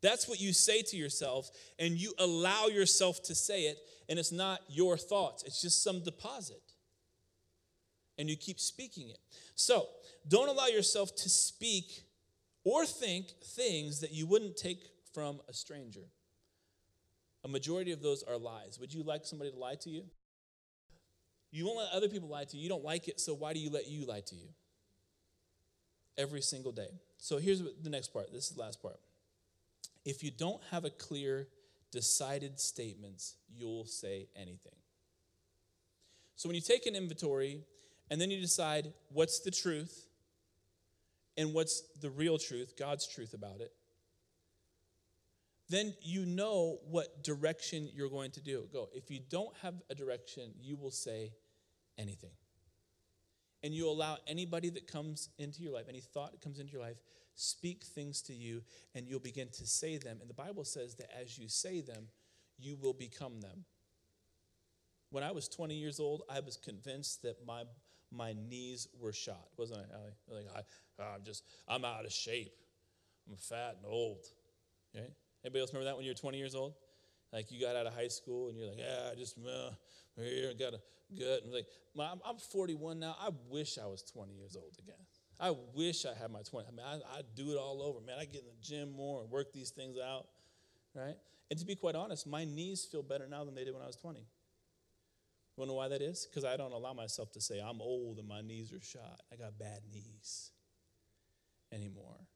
That's 0.00 0.28
what 0.28 0.40
you 0.40 0.52
say 0.52 0.82
to 0.82 0.96
yourself, 0.96 1.50
and 1.80 1.94
you 1.94 2.12
allow 2.20 2.66
yourself 2.66 3.20
to 3.24 3.34
say 3.34 3.62
it, 3.62 3.78
and 4.08 4.16
it's 4.16 4.30
not 4.30 4.60
your 4.68 4.96
thoughts, 4.96 5.42
it's 5.42 5.60
just 5.60 5.82
some 5.82 6.04
deposit. 6.04 6.62
And 8.18 8.28
you 8.28 8.36
keep 8.36 8.58
speaking 8.58 9.10
it. 9.10 9.18
So, 9.54 9.86
don't 10.26 10.48
allow 10.48 10.66
yourself 10.66 11.14
to 11.16 11.28
speak 11.28 12.02
or 12.64 12.84
think 12.84 13.28
things 13.42 14.00
that 14.00 14.12
you 14.12 14.26
wouldn't 14.26 14.56
take 14.56 14.90
from 15.14 15.40
a 15.48 15.52
stranger. 15.52 16.02
A 17.44 17.48
majority 17.48 17.92
of 17.92 18.02
those 18.02 18.22
are 18.22 18.36
lies. 18.36 18.78
Would 18.80 18.92
you 18.92 19.02
like 19.02 19.24
somebody 19.24 19.50
to 19.52 19.56
lie 19.56 19.76
to 19.76 19.90
you? 19.90 20.04
You 21.50 21.64
won't 21.64 21.78
let 21.78 21.92
other 21.92 22.08
people 22.08 22.28
lie 22.28 22.44
to 22.44 22.56
you. 22.56 22.62
You 22.62 22.68
don't 22.68 22.84
like 22.84 23.08
it, 23.08 23.20
so 23.20 23.34
why 23.34 23.52
do 23.52 23.58
you 23.58 23.70
let 23.70 23.88
you 23.88 24.04
lie 24.04 24.20
to 24.20 24.34
you? 24.34 24.48
Every 26.18 26.42
single 26.42 26.72
day. 26.72 26.90
So 27.16 27.38
here's 27.38 27.62
the 27.62 27.90
next 27.90 28.12
part. 28.12 28.32
This 28.32 28.50
is 28.50 28.56
the 28.56 28.60
last 28.60 28.82
part. 28.82 28.98
If 30.04 30.22
you 30.22 30.30
don't 30.30 30.60
have 30.70 30.84
a 30.84 30.90
clear, 30.90 31.48
decided 31.90 32.60
statements, 32.60 33.36
you'll 33.54 33.86
say 33.86 34.28
anything. 34.36 34.74
So 36.36 36.48
when 36.48 36.56
you 36.56 36.60
take 36.60 36.86
an 36.86 36.94
inventory 36.94 37.62
and 38.10 38.20
then 38.20 38.30
you 38.30 38.40
decide 38.40 38.92
what's 39.10 39.40
the 39.40 39.50
truth 39.50 40.06
and 41.36 41.54
what's 41.54 41.82
the 42.00 42.10
real 42.10 42.38
truth, 42.38 42.74
God's 42.78 43.06
truth 43.06 43.34
about 43.34 43.60
it, 43.60 43.72
then 45.68 45.94
you 46.02 46.24
know 46.24 46.78
what 46.88 47.22
direction 47.22 47.88
you're 47.94 48.08
going 48.08 48.30
to 48.32 48.40
do. 48.40 48.66
Go. 48.72 48.88
If 48.94 49.10
you 49.10 49.20
don't 49.28 49.54
have 49.62 49.74
a 49.90 49.94
direction, 49.94 50.52
you 50.58 50.76
will 50.76 50.90
say 50.90 51.32
anything. 51.98 52.30
And 53.62 53.74
you 53.74 53.88
allow 53.88 54.16
anybody 54.26 54.70
that 54.70 54.86
comes 54.86 55.28
into 55.38 55.62
your 55.62 55.72
life, 55.72 55.86
any 55.88 56.00
thought 56.00 56.32
that 56.32 56.40
comes 56.40 56.58
into 56.58 56.72
your 56.72 56.82
life, 56.82 56.96
speak 57.34 57.84
things 57.84 58.22
to 58.22 58.32
you, 58.32 58.62
and 58.94 59.06
you'll 59.06 59.20
begin 59.20 59.48
to 59.48 59.66
say 59.66 59.98
them. 59.98 60.18
And 60.20 60.30
the 60.30 60.34
Bible 60.34 60.64
says 60.64 60.94
that 60.96 61.10
as 61.20 61.38
you 61.38 61.48
say 61.48 61.80
them, 61.80 62.08
you 62.58 62.76
will 62.80 62.94
become 62.94 63.40
them. 63.40 63.64
When 65.10 65.24
I 65.24 65.32
was 65.32 65.48
20 65.48 65.74
years 65.74 66.00
old, 66.00 66.22
I 66.30 66.40
was 66.40 66.56
convinced 66.56 67.22
that 67.22 67.44
my 67.46 67.64
my 68.10 68.34
knees 68.48 68.88
were 69.00 69.12
shot, 69.12 69.48
wasn't 69.56 69.80
I, 69.80 69.94
Allie? 69.94 70.44
Like 70.44 70.46
I, 70.54 71.02
I'm 71.14 71.24
just, 71.24 71.44
I'm 71.66 71.84
out 71.84 72.04
of 72.04 72.12
shape. 72.12 72.52
I'm 73.28 73.36
fat 73.36 73.76
and 73.76 73.86
old. 73.86 74.24
Okay? 74.94 75.06
Anybody 75.44 75.60
else 75.60 75.72
remember 75.72 75.90
that 75.90 75.96
when 75.96 76.04
you 76.04 76.10
were 76.10 76.18
20 76.18 76.38
years 76.38 76.54
old? 76.54 76.74
Like 77.32 77.50
you 77.52 77.60
got 77.60 77.76
out 77.76 77.86
of 77.86 77.94
high 77.94 78.08
school 78.08 78.48
and 78.48 78.56
you're 78.56 78.68
like, 78.68 78.78
yeah, 78.78 79.10
I 79.12 79.14
just 79.14 79.38
uh, 79.38 79.70
here 80.16 80.52
got 80.58 80.74
a 80.74 80.80
gut. 81.18 81.42
And 81.44 81.52
like, 81.52 81.66
I'm, 81.98 82.20
I'm 82.24 82.38
41 82.38 82.98
now. 82.98 83.16
I 83.20 83.30
wish 83.50 83.78
I 83.78 83.86
was 83.86 84.02
20 84.02 84.32
years 84.32 84.56
old 84.56 84.74
again. 84.78 84.96
I 85.40 85.54
wish 85.74 86.04
I 86.04 86.14
had 86.20 86.30
my 86.30 86.42
20. 86.42 86.66
I 86.66 86.70
mean, 86.70 86.86
I, 86.86 87.18
I 87.18 87.22
do 87.36 87.52
it 87.52 87.58
all 87.58 87.82
over, 87.82 88.00
man. 88.04 88.16
I 88.18 88.24
get 88.24 88.42
in 88.42 88.48
the 88.48 88.60
gym 88.60 88.90
more 88.90 89.22
and 89.22 89.30
work 89.30 89.52
these 89.52 89.70
things 89.70 89.96
out, 89.96 90.26
right? 90.94 91.14
And 91.50 91.58
to 91.58 91.64
be 91.64 91.76
quite 91.76 91.94
honest, 91.94 92.26
my 92.26 92.44
knees 92.44 92.84
feel 92.90 93.02
better 93.02 93.28
now 93.28 93.44
than 93.44 93.54
they 93.54 93.64
did 93.64 93.72
when 93.72 93.82
I 93.82 93.86
was 93.86 93.96
20. 93.96 94.26
You 95.58 95.66
know 95.66 95.74
why 95.74 95.88
that 95.88 96.00
is? 96.00 96.26
Because 96.30 96.44
I 96.44 96.56
don't 96.56 96.72
allow 96.72 96.92
myself 96.92 97.32
to 97.32 97.40
say 97.40 97.60
I'm 97.60 97.80
old 97.80 98.18
and 98.18 98.28
my 98.28 98.40
knees 98.40 98.72
are 98.72 98.80
shot. 98.80 99.20
I 99.32 99.36
got 99.36 99.58
bad 99.58 99.80
knees 99.92 100.52
anymore 101.72 102.28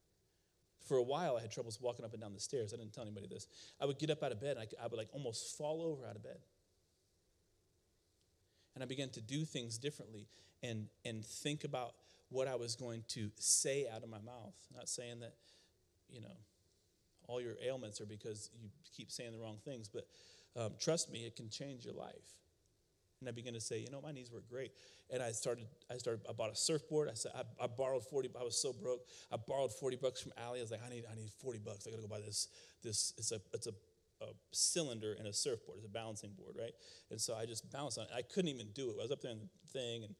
for 0.86 0.96
a 0.96 1.02
while, 1.02 1.36
I 1.36 1.40
had 1.40 1.50
troubles 1.50 1.80
walking 1.80 2.04
up 2.04 2.12
and 2.12 2.20
down 2.20 2.34
the 2.34 2.40
stairs. 2.40 2.74
I 2.74 2.76
didn't 2.76 2.92
tell 2.92 3.04
anybody 3.04 3.26
this. 3.26 3.46
I 3.80 3.86
would 3.86 3.98
get 3.98 4.10
up 4.10 4.22
out 4.22 4.32
of 4.32 4.40
bed, 4.40 4.56
and 4.56 4.60
I, 4.60 4.84
I 4.84 4.86
would 4.88 4.98
like 4.98 5.08
almost 5.12 5.56
fall 5.56 5.82
over 5.82 6.06
out 6.06 6.16
of 6.16 6.22
bed. 6.22 6.38
And 8.74 8.82
I 8.82 8.86
began 8.86 9.10
to 9.10 9.20
do 9.20 9.44
things 9.44 9.78
differently 9.78 10.26
and, 10.62 10.88
and 11.04 11.24
think 11.24 11.64
about 11.64 11.94
what 12.30 12.48
I 12.48 12.56
was 12.56 12.74
going 12.74 13.04
to 13.08 13.30
say 13.36 13.86
out 13.94 14.02
of 14.02 14.08
my 14.08 14.18
mouth. 14.18 14.54
Not 14.74 14.88
saying 14.88 15.20
that, 15.20 15.34
you 16.10 16.20
know, 16.20 16.36
all 17.28 17.40
your 17.40 17.54
ailments 17.64 18.00
are 18.00 18.06
because 18.06 18.50
you 18.60 18.68
keep 18.96 19.10
saying 19.10 19.32
the 19.32 19.38
wrong 19.38 19.58
things, 19.64 19.88
but 19.88 20.06
um, 20.56 20.72
trust 20.80 21.10
me, 21.10 21.24
it 21.24 21.36
can 21.36 21.48
change 21.48 21.84
your 21.84 21.94
life. 21.94 22.41
And 23.22 23.28
I 23.28 23.32
began 23.32 23.52
to 23.54 23.60
say, 23.60 23.78
you 23.78 23.88
know, 23.90 24.00
my 24.00 24.10
knees 24.10 24.32
were 24.32 24.42
great. 24.50 24.72
And 25.08 25.22
I 25.22 25.30
started, 25.30 25.66
I 25.88 25.96
started, 25.96 26.22
I 26.28 26.32
bought 26.32 26.50
a 26.50 26.56
surfboard. 26.56 27.08
I 27.08 27.14
said, 27.14 27.30
I, 27.36 27.64
I 27.64 27.68
borrowed 27.68 28.04
40, 28.04 28.30
I 28.38 28.42
was 28.42 28.60
so 28.60 28.72
broke. 28.72 29.06
I 29.30 29.36
borrowed 29.36 29.72
40 29.72 29.96
bucks 29.96 30.20
from 30.20 30.32
Allie. 30.36 30.58
I 30.58 30.62
was 30.62 30.72
like, 30.72 30.80
I 30.84 30.90
need, 30.90 31.04
I 31.10 31.14
need 31.14 31.30
40 31.40 31.60
bucks. 31.60 31.86
I 31.86 31.90
gotta 31.90 32.02
go 32.02 32.08
buy 32.08 32.18
this, 32.18 32.48
this, 32.82 33.14
it's 33.16 33.30
a, 33.30 33.38
it's 33.52 33.68
a, 33.68 33.74
a 34.22 34.26
cylinder 34.50 35.14
and 35.16 35.28
a 35.28 35.32
surfboard. 35.32 35.78
It's 35.78 35.86
a 35.86 35.90
balancing 35.90 36.32
board, 36.32 36.56
right? 36.58 36.72
And 37.12 37.20
so 37.20 37.36
I 37.36 37.46
just 37.46 37.70
bounced 37.70 37.98
on 37.98 38.04
it. 38.06 38.10
I 38.12 38.22
couldn't 38.22 38.50
even 38.50 38.66
do 38.74 38.90
it. 38.90 38.96
I 38.98 39.02
was 39.02 39.12
up 39.12 39.22
there 39.22 39.30
in 39.30 39.38
the 39.38 39.68
thing 39.78 40.02
and 40.02 40.14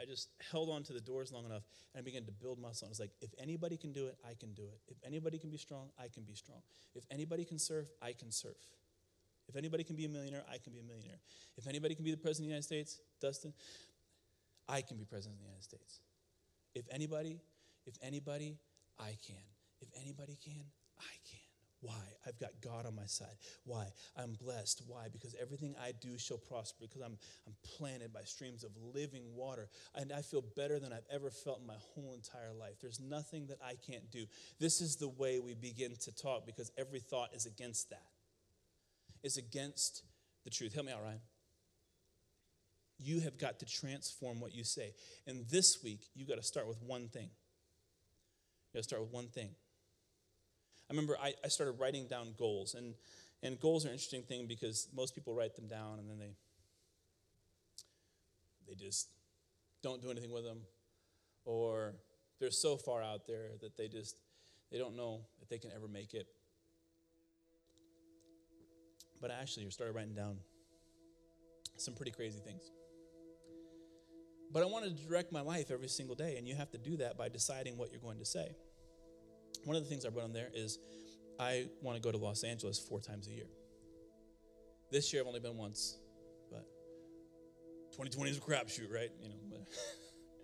I 0.00 0.04
just 0.04 0.28
held 0.52 0.70
on 0.70 0.82
to 0.84 0.92
the 0.92 1.00
doors 1.00 1.32
long 1.32 1.46
enough 1.46 1.62
and 1.94 2.00
I 2.00 2.04
began 2.04 2.24
to 2.26 2.32
build 2.32 2.60
muscle. 2.60 2.86
I 2.86 2.90
was 2.90 3.00
like, 3.00 3.10
if 3.20 3.30
anybody 3.40 3.76
can 3.76 3.92
do 3.92 4.06
it, 4.06 4.16
I 4.24 4.34
can 4.38 4.52
do 4.52 4.62
it. 4.62 4.78
If 4.86 4.98
anybody 5.04 5.38
can 5.38 5.50
be 5.50 5.56
strong, 5.56 5.88
I 5.98 6.08
can 6.08 6.22
be 6.22 6.34
strong. 6.34 6.60
If 6.94 7.04
anybody 7.10 7.44
can 7.44 7.58
surf, 7.58 7.88
I 8.00 8.12
can 8.12 8.30
surf. 8.30 8.56
If 9.48 9.56
anybody 9.56 9.84
can 9.84 9.96
be 9.96 10.04
a 10.04 10.08
millionaire, 10.08 10.44
I 10.52 10.58
can 10.58 10.72
be 10.72 10.80
a 10.80 10.82
millionaire. 10.82 11.20
If 11.56 11.66
anybody 11.66 11.94
can 11.94 12.04
be 12.04 12.10
the 12.10 12.16
president 12.16 12.46
of 12.46 12.48
the 12.48 12.54
United 12.54 12.64
States, 12.64 13.00
Dustin, 13.20 13.52
I 14.68 14.80
can 14.80 14.96
be 14.96 15.04
president 15.04 15.36
of 15.36 15.40
the 15.40 15.46
United 15.46 15.64
States. 15.64 16.00
If 16.74 16.86
anybody, 16.90 17.40
if 17.86 17.94
anybody, 18.02 18.58
I 18.98 19.16
can. 19.26 19.44
If 19.80 19.88
anybody 20.00 20.36
can, 20.44 20.64
I 20.98 21.14
can. 21.30 21.40
Why? 21.82 21.94
I've 22.26 22.38
got 22.40 22.50
God 22.62 22.86
on 22.86 22.96
my 22.96 23.06
side. 23.06 23.36
Why? 23.64 23.86
I'm 24.16 24.32
blessed. 24.42 24.82
Why? 24.88 25.06
Because 25.12 25.36
everything 25.40 25.76
I 25.80 25.92
do 26.00 26.18
shall 26.18 26.38
prosper, 26.38 26.86
because 26.88 27.02
I'm, 27.02 27.16
I'm 27.46 27.54
planted 27.76 28.12
by 28.12 28.22
streams 28.22 28.64
of 28.64 28.70
living 28.94 29.22
water. 29.34 29.68
And 29.94 30.10
I 30.12 30.22
feel 30.22 30.42
better 30.56 30.80
than 30.80 30.92
I've 30.92 31.06
ever 31.12 31.30
felt 31.30 31.60
in 31.60 31.66
my 31.66 31.76
whole 31.94 32.14
entire 32.14 32.52
life. 32.58 32.80
There's 32.80 32.98
nothing 32.98 33.46
that 33.48 33.58
I 33.64 33.74
can't 33.88 34.10
do. 34.10 34.24
This 34.58 34.80
is 34.80 34.96
the 34.96 35.08
way 35.08 35.38
we 35.38 35.54
begin 35.54 35.94
to 36.00 36.12
talk, 36.12 36.46
because 36.46 36.72
every 36.76 37.00
thought 37.00 37.34
is 37.34 37.46
against 37.46 37.90
that 37.90 38.08
is 39.22 39.36
against 39.36 40.02
the 40.44 40.50
truth. 40.50 40.74
Help 40.74 40.86
me 40.86 40.92
out, 40.92 41.02
Ryan. 41.02 41.20
You 42.98 43.20
have 43.20 43.38
got 43.38 43.58
to 43.60 43.66
transform 43.66 44.40
what 44.40 44.54
you 44.54 44.64
say. 44.64 44.94
And 45.26 45.46
this 45.48 45.82
week, 45.82 46.00
you 46.14 46.24
got 46.24 46.36
to 46.36 46.42
start 46.42 46.66
with 46.66 46.80
one 46.82 47.08
thing. 47.08 47.28
You 48.72 48.78
got 48.78 48.80
to 48.80 48.84
start 48.84 49.02
with 49.02 49.12
one 49.12 49.28
thing. 49.28 49.50
I 50.88 50.92
remember 50.92 51.16
I, 51.20 51.34
I 51.44 51.48
started 51.48 51.72
writing 51.72 52.06
down 52.06 52.34
goals, 52.38 52.74
and, 52.74 52.94
and 53.42 53.58
goals 53.60 53.84
are 53.84 53.88
an 53.88 53.94
interesting 53.94 54.22
thing 54.22 54.46
because 54.46 54.88
most 54.94 55.14
people 55.14 55.34
write 55.34 55.56
them 55.56 55.66
down 55.66 55.98
and 55.98 56.08
then 56.08 56.18
they 56.18 56.36
they 58.68 58.74
just 58.74 59.08
don't 59.82 60.02
do 60.02 60.10
anything 60.10 60.32
with 60.32 60.44
them, 60.44 60.58
or 61.44 61.94
they're 62.40 62.50
so 62.50 62.76
far 62.76 63.02
out 63.02 63.26
there 63.26 63.50
that 63.60 63.76
they 63.76 63.88
just 63.88 64.16
they 64.70 64.78
don't 64.78 64.96
know 64.96 65.20
if 65.40 65.48
they 65.48 65.58
can 65.58 65.70
ever 65.74 65.86
make 65.86 66.14
it. 66.14 66.26
But 69.20 69.30
actually, 69.30 69.66
I 69.66 69.68
started 69.70 69.94
writing 69.94 70.14
down 70.14 70.38
some 71.76 71.94
pretty 71.94 72.12
crazy 72.12 72.38
things. 72.38 72.70
But 74.52 74.62
I 74.62 74.66
wanted 74.66 74.96
to 74.96 75.06
direct 75.06 75.32
my 75.32 75.40
life 75.40 75.70
every 75.70 75.88
single 75.88 76.14
day, 76.14 76.36
and 76.36 76.46
you 76.46 76.54
have 76.54 76.70
to 76.70 76.78
do 76.78 76.96
that 76.98 77.18
by 77.18 77.28
deciding 77.28 77.76
what 77.76 77.90
you're 77.90 78.00
going 78.00 78.18
to 78.18 78.24
say. 78.24 78.54
One 79.64 79.76
of 79.76 79.82
the 79.82 79.88
things 79.88 80.04
I 80.04 80.10
wrote 80.10 80.24
on 80.24 80.32
there 80.32 80.48
is 80.54 80.78
I 81.38 81.66
want 81.82 81.96
to 81.96 82.02
go 82.02 82.12
to 82.12 82.18
Los 82.18 82.44
Angeles 82.44 82.78
four 82.78 83.00
times 83.00 83.28
a 83.28 83.32
year. 83.32 83.46
This 84.90 85.12
year 85.12 85.22
I've 85.22 85.28
only 85.28 85.40
been 85.40 85.56
once, 85.56 85.98
but 86.50 86.64
2020 87.92 88.30
is 88.30 88.38
a 88.38 88.40
crapshoot, 88.40 88.92
right? 88.92 89.10
You 89.20 89.28
know, 89.28 89.34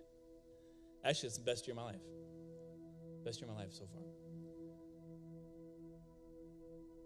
actually, 1.04 1.28
it's 1.28 1.38
the 1.38 1.44
best 1.44 1.66
year 1.66 1.72
of 1.72 1.76
my 1.76 1.84
life. 1.84 2.00
Best 3.24 3.40
year 3.40 3.48
of 3.48 3.56
my 3.56 3.62
life 3.62 3.72
so 3.72 3.86
far. 3.86 4.02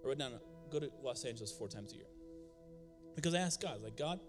I 0.03 0.09
wrote 0.09 0.19
down 0.19 0.33
go 0.71 0.81
to 0.81 0.91
Los 1.03 1.25
Angeles 1.25 1.53
four 1.53 1.69
times 1.69 1.93
a 1.93 1.97
year. 1.97 2.07
Because 3.15 3.35
I 3.35 3.39
asked 3.39 3.63
God, 3.63 3.83
like, 3.83 3.97
God, 3.97 4.21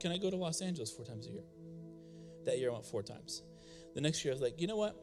can 0.00 0.12
I 0.12 0.18
go 0.18 0.30
to 0.30 0.36
Los 0.36 0.60
Angeles 0.60 0.90
four 0.90 1.04
times 1.04 1.26
a 1.26 1.30
year? 1.30 1.44
That 2.46 2.58
year 2.58 2.70
I 2.70 2.74
went 2.74 2.86
four 2.86 3.02
times. 3.02 3.42
The 3.94 4.00
next 4.00 4.24
year 4.24 4.32
I 4.32 4.34
was 4.34 4.42
like, 4.42 4.60
you 4.60 4.66
know 4.66 4.76
what? 4.76 4.96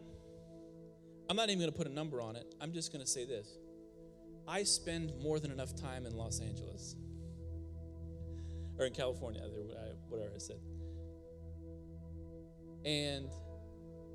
I'm 1.30 1.36
not 1.36 1.49
even 1.49 1.59
going 1.59 1.71
to 1.71 1.78
put 1.78 1.88
a 1.88 1.93
number 1.93 2.21
on 2.21 2.36
it. 2.36 2.55
I'm 2.61 2.71
just 2.71 2.91
going 2.91 3.03
to 3.03 3.09
say 3.09 3.25
this. 3.25 3.57
I 4.47 4.63
spend 4.63 5.11
more 5.21 5.39
than 5.39 5.51
enough 5.51 5.75
time 5.75 6.05
in 6.05 6.15
Los 6.15 6.39
Angeles 6.39 6.95
or 8.80 8.86
in 8.86 8.93
California, 8.93 9.41
whatever 10.07 10.32
I 10.34 10.39
said. 10.39 10.59
And 12.86 13.30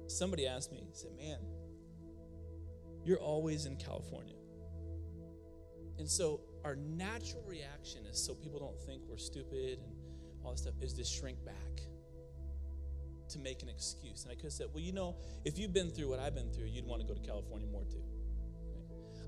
somebody 0.06 0.46
asked 0.46 0.72
me, 0.72 0.82
said, 0.92 1.10
Man, 1.16 1.38
you're 3.04 3.18
always 3.18 3.66
in 3.66 3.76
California. 3.76 4.36
And 5.98 6.08
so 6.08 6.40
our 6.64 6.76
natural 6.76 7.42
reaction 7.46 8.06
is 8.06 8.18
so 8.18 8.34
people 8.34 8.58
don't 8.58 8.80
think 8.86 9.02
we're 9.08 9.18
stupid 9.18 9.78
and 9.78 9.92
all 10.44 10.52
this 10.52 10.62
stuff 10.62 10.74
is 10.80 10.92
to 10.94 11.04
shrink 11.04 11.44
back 11.44 11.54
to 13.32 13.38
make 13.38 13.62
an 13.62 13.68
excuse. 13.68 14.24
And 14.24 14.32
I 14.32 14.34
could 14.34 14.44
have 14.44 14.52
said, 14.52 14.68
well, 14.72 14.82
you 14.82 14.92
know, 14.92 15.16
if 15.44 15.58
you've 15.58 15.72
been 15.72 15.90
through 15.90 16.08
what 16.08 16.18
I've 16.18 16.34
been 16.34 16.50
through, 16.50 16.66
you'd 16.66 16.86
want 16.86 17.00
to 17.00 17.06
go 17.06 17.14
to 17.14 17.20
California 17.20 17.66
more 17.66 17.84
too. 17.84 18.02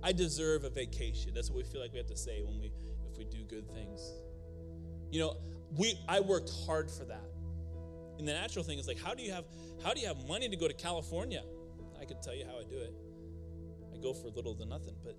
I 0.02 0.12
deserve 0.12 0.64
a 0.64 0.70
vacation. 0.70 1.32
That's 1.34 1.48
what 1.48 1.56
we 1.56 1.64
feel 1.64 1.80
like 1.80 1.92
we 1.92 1.98
have 1.98 2.08
to 2.08 2.16
say 2.16 2.42
when 2.42 2.60
we 2.60 2.70
if 3.10 3.16
we 3.18 3.24
do 3.24 3.42
good 3.44 3.70
things. 3.70 4.12
You 5.10 5.20
know, 5.20 5.36
we 5.76 5.98
I 6.08 6.20
worked 6.20 6.50
hard 6.66 6.90
for 6.90 7.04
that. 7.06 7.24
And 8.18 8.28
the 8.28 8.32
natural 8.32 8.64
thing 8.64 8.78
is 8.78 8.86
like, 8.86 9.00
how 9.00 9.14
do 9.14 9.22
you 9.22 9.32
have 9.32 9.44
how 9.82 9.94
do 9.94 10.00
you 10.00 10.06
have 10.06 10.28
money 10.28 10.48
to 10.48 10.56
go 10.56 10.68
to 10.68 10.74
California? 10.74 11.42
I 11.98 12.04
could 12.04 12.22
tell 12.22 12.34
you 12.34 12.44
how 12.44 12.58
I 12.58 12.64
do 12.64 12.76
it. 12.76 12.94
I 13.94 14.02
go 14.02 14.12
for 14.12 14.28
little 14.28 14.54
to 14.56 14.66
nothing. 14.66 14.94
But 15.02 15.16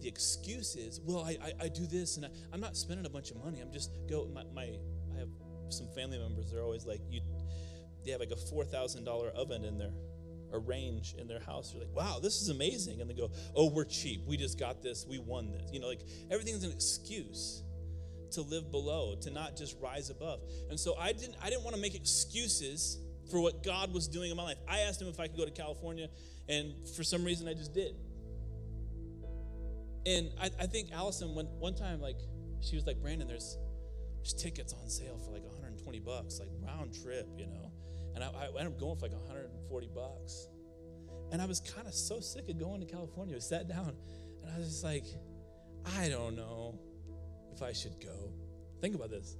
the 0.00 0.08
excuse 0.08 0.76
is, 0.76 1.00
well, 1.04 1.24
I, 1.24 1.36
I, 1.42 1.64
I 1.64 1.68
do 1.68 1.86
this 1.86 2.16
and 2.16 2.26
I, 2.26 2.30
am 2.54 2.60
not 2.60 2.76
spending 2.76 3.06
a 3.06 3.10
bunch 3.10 3.30
of 3.30 3.42
money. 3.42 3.60
I'm 3.60 3.72
just 3.72 3.90
go. 4.08 4.28
My, 4.32 4.44
my 4.54 4.62
I 4.62 5.18
have 5.18 5.28
some 5.68 5.86
family 5.94 6.18
members. 6.18 6.50
They're 6.50 6.62
always 6.62 6.86
like, 6.86 7.00
you. 7.10 7.20
They 8.04 8.12
have 8.12 8.20
like 8.20 8.30
a 8.30 8.36
four 8.36 8.64
thousand 8.64 9.04
dollar 9.04 9.28
oven 9.28 9.64
in 9.64 9.78
their 9.78 9.92
a 10.52 10.58
range 10.58 11.14
in 11.18 11.28
their 11.28 11.40
house. 11.40 11.72
They're 11.72 11.80
like, 11.80 11.94
wow, 11.94 12.18
this 12.20 12.40
is 12.40 12.48
amazing. 12.48 13.00
And 13.00 13.08
they 13.08 13.14
go, 13.14 13.30
oh, 13.54 13.70
we're 13.70 13.84
cheap. 13.84 14.22
We 14.26 14.36
just 14.36 14.58
got 14.58 14.82
this. 14.82 15.06
We 15.08 15.18
won 15.18 15.50
this. 15.52 15.70
You 15.72 15.80
know, 15.80 15.88
like 15.88 16.02
everything's 16.30 16.64
an 16.64 16.72
excuse 16.72 17.62
to 18.32 18.42
live 18.42 18.70
below, 18.70 19.16
to 19.22 19.30
not 19.30 19.56
just 19.56 19.76
rise 19.80 20.10
above. 20.10 20.40
And 20.70 20.78
so 20.78 20.96
I 20.96 21.12
didn't. 21.12 21.36
I 21.42 21.50
didn't 21.50 21.64
want 21.64 21.76
to 21.76 21.82
make 21.82 21.94
excuses 21.94 22.98
for 23.30 23.40
what 23.40 23.62
God 23.62 23.92
was 23.92 24.08
doing 24.08 24.30
in 24.30 24.36
my 24.36 24.42
life. 24.42 24.58
I 24.68 24.80
asked 24.80 25.00
him 25.00 25.08
if 25.08 25.20
I 25.20 25.28
could 25.28 25.36
go 25.36 25.44
to 25.44 25.50
California, 25.50 26.08
and 26.48 26.74
for 26.96 27.04
some 27.04 27.24
reason 27.24 27.48
I 27.48 27.54
just 27.54 27.74
did. 27.74 27.94
And 30.10 30.30
I, 30.40 30.50
I 30.58 30.66
think 30.66 30.90
Allison 30.92 31.36
went 31.36 31.48
one 31.50 31.74
time, 31.74 32.00
like, 32.00 32.18
she 32.60 32.74
was 32.74 32.84
like, 32.84 33.00
Brandon, 33.00 33.28
there's, 33.28 33.56
there's 34.16 34.34
tickets 34.34 34.72
on 34.72 34.88
sale 34.88 35.18
for 35.18 35.30
like 35.30 35.44
120 35.44 36.00
bucks, 36.00 36.40
like 36.40 36.50
round 36.60 36.92
trip, 37.00 37.28
you 37.38 37.46
know. 37.46 37.70
And 38.14 38.24
I, 38.24 38.28
I 38.28 38.46
ended 38.58 38.66
up 38.74 38.80
going 38.80 38.96
for 38.96 39.06
like 39.06 39.12
140 39.12 39.88
bucks. 39.94 40.48
And 41.30 41.40
I 41.40 41.46
was 41.46 41.60
kind 41.60 41.86
of 41.86 41.94
so 41.94 42.18
sick 42.18 42.48
of 42.48 42.58
going 42.58 42.80
to 42.80 42.86
California. 42.86 43.36
I 43.36 43.38
sat 43.38 43.68
down 43.68 43.94
and 44.42 44.52
I 44.52 44.58
was 44.58 44.68
just 44.68 44.84
like, 44.84 45.04
I 45.96 46.08
don't 46.08 46.34
know 46.34 46.78
if 47.54 47.62
I 47.62 47.72
should 47.72 48.00
go. 48.00 48.32
Think 48.80 48.96
about 48.96 49.10
this. 49.10 49.36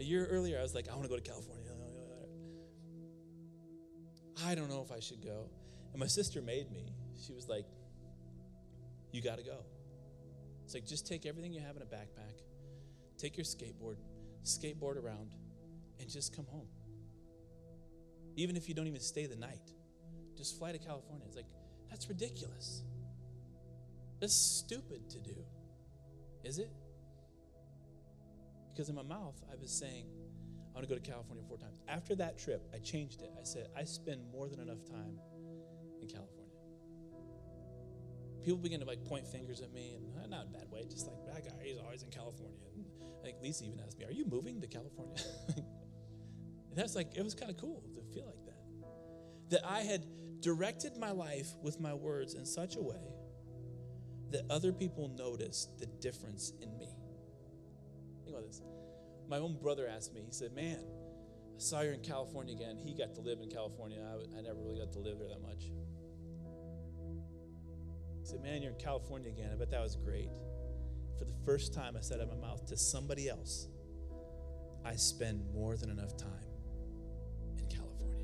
A 0.00 0.02
year 0.02 0.26
earlier, 0.26 0.58
I 0.58 0.62
was 0.62 0.74
like, 0.74 0.88
I 0.88 0.94
want 0.94 1.04
to 1.04 1.08
go 1.08 1.16
to 1.16 1.22
California. 1.22 1.62
I 4.44 4.54
don't 4.54 4.68
know 4.68 4.82
if 4.82 4.90
I 4.90 5.00
should 5.00 5.22
go. 5.22 5.48
And 5.92 6.00
my 6.00 6.06
sister 6.06 6.42
made 6.42 6.70
me. 6.72 6.92
She 7.24 7.32
was 7.32 7.48
like, 7.48 7.66
You 9.12 9.22
got 9.22 9.38
to 9.38 9.44
go. 9.44 9.58
It's 10.72 10.74
like, 10.74 10.86
just 10.86 11.06
take 11.06 11.26
everything 11.26 11.52
you 11.52 11.60
have 11.60 11.76
in 11.76 11.82
a 11.82 11.84
backpack, 11.84 12.40
take 13.18 13.36
your 13.36 13.44
skateboard, 13.44 13.96
skateboard 14.42 14.96
around, 14.96 15.34
and 16.00 16.08
just 16.08 16.34
come 16.34 16.46
home. 16.46 16.66
Even 18.36 18.56
if 18.56 18.70
you 18.70 18.74
don't 18.74 18.86
even 18.86 19.02
stay 19.02 19.26
the 19.26 19.36
night, 19.36 19.70
just 20.34 20.58
fly 20.58 20.72
to 20.72 20.78
California. 20.78 21.26
It's 21.26 21.36
like, 21.36 21.44
that's 21.90 22.08
ridiculous. 22.08 22.84
That's 24.18 24.32
stupid 24.34 25.10
to 25.10 25.18
do. 25.18 25.36
Is 26.42 26.58
it? 26.58 26.70
Because 28.72 28.88
in 28.88 28.94
my 28.94 29.02
mouth, 29.02 29.38
I 29.52 29.56
was 29.60 29.70
saying, 29.70 30.06
I 30.70 30.78
want 30.78 30.88
to 30.88 30.94
go 30.94 30.98
to 30.98 31.06
California 31.06 31.44
four 31.46 31.58
times. 31.58 31.82
After 31.86 32.14
that 32.14 32.38
trip, 32.38 32.66
I 32.74 32.78
changed 32.78 33.20
it. 33.20 33.30
I 33.38 33.44
said, 33.44 33.66
I 33.76 33.84
spend 33.84 34.22
more 34.32 34.48
than 34.48 34.58
enough 34.58 34.82
time 34.86 35.18
in 36.00 36.08
California. 36.08 36.41
People 38.44 38.58
begin 38.58 38.80
to 38.80 38.86
like 38.86 39.04
point 39.04 39.26
fingers 39.26 39.60
at 39.60 39.72
me, 39.72 39.94
and 39.94 40.30
not 40.30 40.46
in 40.46 40.54
a 40.54 40.58
bad 40.58 40.70
way, 40.70 40.84
just 40.88 41.06
like 41.06 41.24
that 41.26 41.44
guy, 41.44 41.64
he's 41.64 41.78
always 41.78 42.02
in 42.02 42.10
California. 42.10 42.58
And 42.74 42.84
like 43.22 43.36
Lisa 43.42 43.64
even 43.64 43.80
asked 43.80 43.98
me, 43.98 44.04
Are 44.04 44.12
you 44.12 44.24
moving 44.24 44.60
to 44.60 44.66
California? 44.66 45.16
and 45.56 46.76
that's 46.76 46.94
like, 46.94 47.16
it 47.16 47.22
was 47.22 47.34
kind 47.34 47.50
of 47.50 47.56
cool 47.56 47.82
to 47.94 48.14
feel 48.14 48.26
like 48.26 48.44
that. 48.46 49.60
That 49.60 49.68
I 49.68 49.80
had 49.80 50.04
directed 50.40 50.96
my 50.96 51.10
life 51.10 51.48
with 51.62 51.80
my 51.80 51.94
words 51.94 52.34
in 52.34 52.44
such 52.44 52.76
a 52.76 52.82
way 52.82 53.02
that 54.30 54.42
other 54.50 54.72
people 54.72 55.08
noticed 55.08 55.78
the 55.78 55.86
difference 55.86 56.52
in 56.60 56.76
me. 56.78 56.88
Think 58.24 58.36
about 58.36 58.46
this 58.46 58.62
my 59.32 59.38
own 59.38 59.56
brother 59.56 59.88
asked 59.88 60.12
me, 60.12 60.20
he 60.26 60.32
said, 60.32 60.52
Man, 60.52 60.76
I 60.76 61.58
saw 61.58 61.80
you 61.80 61.92
in 61.92 62.00
California 62.00 62.54
again. 62.54 62.76
He 62.76 62.92
got 62.92 63.14
to 63.14 63.22
live 63.22 63.40
in 63.40 63.48
California. 63.48 63.98
I, 63.98 64.38
I 64.38 64.42
never 64.42 64.60
really 64.60 64.78
got 64.78 64.92
to 64.92 64.98
live 64.98 65.18
there 65.18 65.28
that 65.28 65.40
much. 65.40 65.70
He 68.22 68.28
said, 68.28 68.42
Man, 68.42 68.62
you're 68.62 68.70
in 68.70 68.78
California 68.78 69.28
again. 69.28 69.50
I 69.52 69.56
bet 69.56 69.70
that 69.70 69.80
was 69.80 69.96
great. 69.96 70.30
For 71.18 71.24
the 71.24 71.34
first 71.44 71.74
time, 71.74 71.96
I 71.96 72.00
said 72.00 72.20
out 72.20 72.28
of 72.28 72.40
my 72.40 72.46
mouth 72.46 72.64
to 72.66 72.76
somebody 72.76 73.28
else, 73.28 73.66
I 74.84 74.94
spend 74.94 75.44
more 75.52 75.76
than 75.76 75.90
enough 75.90 76.16
time 76.16 76.30
in 77.58 77.66
California. 77.66 78.18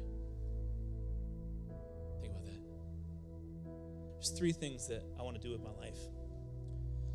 Think 2.21 2.33
about 2.33 2.45
that. 2.45 2.61
There's 4.15 4.31
three 4.31 4.53
things 4.53 4.87
that 4.87 5.03
I 5.19 5.23
want 5.23 5.41
to 5.41 5.43
do 5.43 5.53
with 5.53 5.63
my 5.63 5.73
life. 5.81 5.99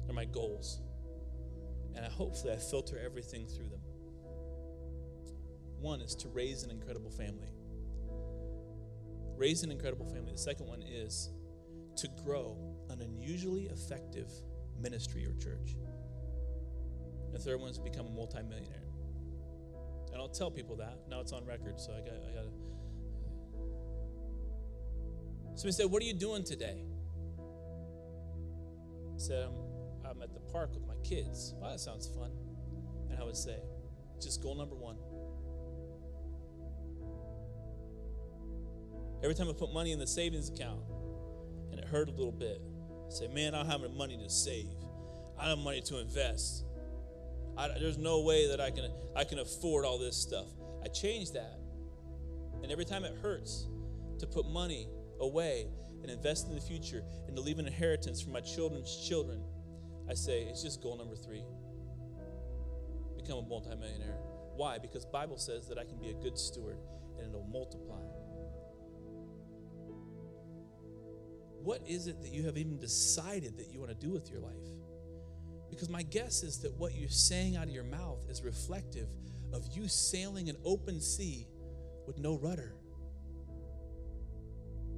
They're 0.06 0.14
my 0.14 0.26
goals. 0.26 0.82
And 1.96 2.06
I, 2.06 2.10
hopefully 2.10 2.52
I 2.52 2.58
filter 2.58 3.00
everything 3.04 3.48
through 3.48 3.70
them. 3.70 3.82
One 5.80 6.02
is 6.02 6.16
to 6.16 6.28
raise 6.30 6.64
an 6.64 6.72
incredible 6.72 7.12
family. 7.12 7.50
Raise 9.38 9.64
an 9.64 9.72
incredible 9.72 10.06
family. 10.06 10.34
The 10.34 10.38
second 10.38 10.68
one 10.68 10.82
is 10.82 11.30
to 11.98 12.08
grow 12.24 12.73
an 12.94 13.02
unusually 13.02 13.66
effective 13.66 14.30
ministry 14.80 15.26
or 15.26 15.34
church. 15.34 15.76
The 17.32 17.40
third 17.40 17.60
one 17.60 17.70
is 17.70 17.80
become 17.80 18.08
a 18.08 18.12
multimillionaire. 18.12 18.84
And 20.12 20.22
I'll 20.22 20.30
tell 20.30 20.52
people 20.52 20.76
that. 20.78 21.00
Now 21.10 21.20
it's 21.20 21.34
on 21.34 21.46
record, 21.46 21.80
so 21.80 21.92
I 21.92 22.02
got 22.02 22.14
I 22.30 22.34
gotta 22.36 22.50
Somebody 25.56 25.72
said, 25.74 25.92
What 25.92 26.02
are 26.02 26.06
you 26.06 26.14
doing 26.14 26.44
today? 26.44 26.84
I 29.14 29.18
said, 29.18 29.46
I'm, 29.46 30.10
I'm 30.10 30.22
at 30.22 30.34
the 30.34 30.40
park 30.52 30.74
with 30.74 30.86
my 30.88 30.96
kids. 31.04 31.54
Well, 31.58 31.70
that 31.72 31.80
sounds 31.80 32.08
fun. 32.08 32.32
And 33.10 33.20
I 33.20 33.24
would 33.24 33.38
say, 33.38 33.58
just 34.20 34.42
goal 34.42 34.56
number 34.56 34.76
one 34.76 34.98
Every 39.24 39.36
time 39.36 39.48
I 39.48 39.54
put 39.54 39.72
money 39.72 39.94
in 39.94 40.00
the 40.00 40.08
savings 40.08 40.50
account 40.50 40.82
and 41.72 41.80
it 41.80 41.86
hurt 41.86 42.10
a 42.10 42.12
little 42.12 42.34
bit, 42.34 42.62
say, 43.14 43.28
man, 43.28 43.56
I 43.56 43.64
don't 43.64 43.82
have 43.82 43.92
money 43.92 44.18
to 44.18 44.30
save. 44.30 44.68
I 45.38 45.48
don't 45.48 45.58
have 45.58 45.66
money 45.66 45.82
to 45.82 46.00
invest. 46.00 46.66
I, 47.58 47.68
there's 47.80 47.98
no 47.98 48.22
way 48.22 48.48
that 48.48 48.60
I 48.60 48.72
can, 48.72 48.90
I 49.16 49.24
can 49.24 49.40
afford 49.40 49.86
all 49.86 49.98
this 49.98 50.16
stuff. 50.16 50.48
I 50.84 50.88
change 50.88 51.32
that. 51.32 51.60
And 52.62 52.72
every 52.72 52.86
time 52.86 53.04
it 53.04 53.16
hurts 53.22 53.68
to 54.20 54.26
put 54.26 54.48
money 54.48 54.88
away 55.20 55.68
and 56.02 56.12
invest 56.12 56.48
in 56.48 56.56
the 56.56 56.62
future 56.62 57.04
and 57.28 57.36
to 57.36 57.42
leave 57.42 57.60
an 57.60 57.68
inheritance 57.68 58.22
for 58.22 58.32
my 58.32 58.42
children's 58.42 59.08
children, 59.08 59.42
I 60.10 60.14
say, 60.14 60.44
it's 60.44 60.64
just 60.64 60.82
goal 60.82 60.98
number 60.98 61.16
three. 61.16 61.44
Become 63.16 63.40
a 63.40 63.48
multimillionaire. 63.48 64.18
Why? 64.56 64.78
Because 64.78 65.06
Bible 65.06 65.38
says 65.38 65.68
that 65.68 65.78
I 65.78 65.84
can 65.84 65.98
be 65.98 66.10
a 66.10 66.14
good 66.14 66.38
steward 66.38 66.78
and 67.18 67.28
it'll 67.28 67.48
multiply. 67.48 68.02
What 71.64 71.82
is 71.88 72.08
it 72.08 72.22
that 72.22 72.32
you 72.32 72.44
have 72.44 72.58
even 72.58 72.78
decided 72.78 73.58
that 73.58 73.72
you 73.72 73.80
want 73.80 73.90
to 73.90 74.06
do 74.06 74.12
with 74.12 74.30
your 74.30 74.42
life? 74.42 74.52
Because 75.70 75.90
my 75.90 76.04
guess 76.04 76.44
is 76.44 76.60
that 76.60 76.74
what 76.78 76.94
you're 76.94 77.10
saying 77.10 77.56
out 77.56 77.64
of 77.64 77.70
your 77.70 77.86
mouth 77.86 78.20
is 78.30 78.44
reflective 78.44 79.08
of 79.54 79.66
you 79.72 79.88
sailing 79.88 80.50
an 80.50 80.58
open 80.66 81.00
sea 81.00 81.48
with 82.06 82.20
no 82.20 82.38
rudder. 82.38 82.76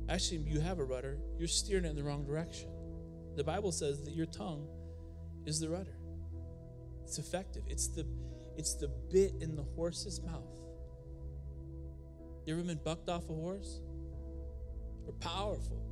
Actually, 0.09 0.39
you 0.39 0.59
have 0.59 0.79
a 0.79 0.83
rudder, 0.83 1.17
you're 1.37 1.47
steering 1.47 1.85
it 1.85 1.89
in 1.89 1.95
the 1.95 2.03
wrong 2.03 2.25
direction. 2.25 2.69
The 3.35 3.43
Bible 3.43 3.71
says 3.71 4.03
that 4.03 4.13
your 4.13 4.25
tongue 4.25 4.67
is 5.45 5.59
the 5.59 5.69
rudder. 5.69 5.97
It's 7.03 7.19
effective. 7.19 7.63
It's 7.67 7.87
the 7.87 8.05
it's 8.57 8.75
the 8.75 8.87
bit 9.11 9.33
in 9.41 9.55
the 9.55 9.63
horse's 9.75 10.21
mouth. 10.21 10.55
You 12.45 12.53
ever 12.53 12.63
been 12.63 12.79
bucked 12.83 13.09
off 13.09 13.29
a 13.29 13.33
horse? 13.33 13.81
They're 15.03 15.13
powerful 15.13 15.84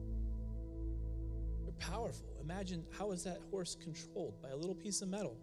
powerful. 1.80 2.28
Imagine 2.41 2.84
how 2.97 3.11
is 3.11 3.24
that 3.24 3.39
horse 3.51 3.76
controlled? 3.82 4.41
By 4.41 4.49
a 4.49 4.55
little 4.55 4.76
piece 4.76 5.01
of 5.01 5.09
metal. 5.09 5.38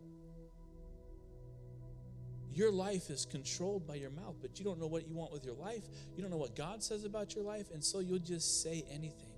Your 2.53 2.73
life 2.73 3.11
is 3.11 3.27
controlled 3.27 3.87
by 3.87 3.95
your 3.95 4.11
mouth, 4.11 4.35
but 4.43 4.59
you 4.59 4.65
don't 4.65 4.81
know 4.81 4.89
what 4.89 5.07
you 5.07 5.15
want 5.15 5.33
with 5.33 5.45
your 5.45 5.55
life. 5.55 5.85
You 6.17 6.23
don't 6.23 6.31
know 6.31 6.37
what 6.37 6.57
God 6.57 6.83
says 6.83 7.05
about 7.05 7.35
your 7.35 7.45
life, 7.45 7.71
and 7.73 7.83
so 7.83 8.01
you'll 8.01 8.19
just 8.19 8.63
say 8.63 8.85
anything. 8.91 9.31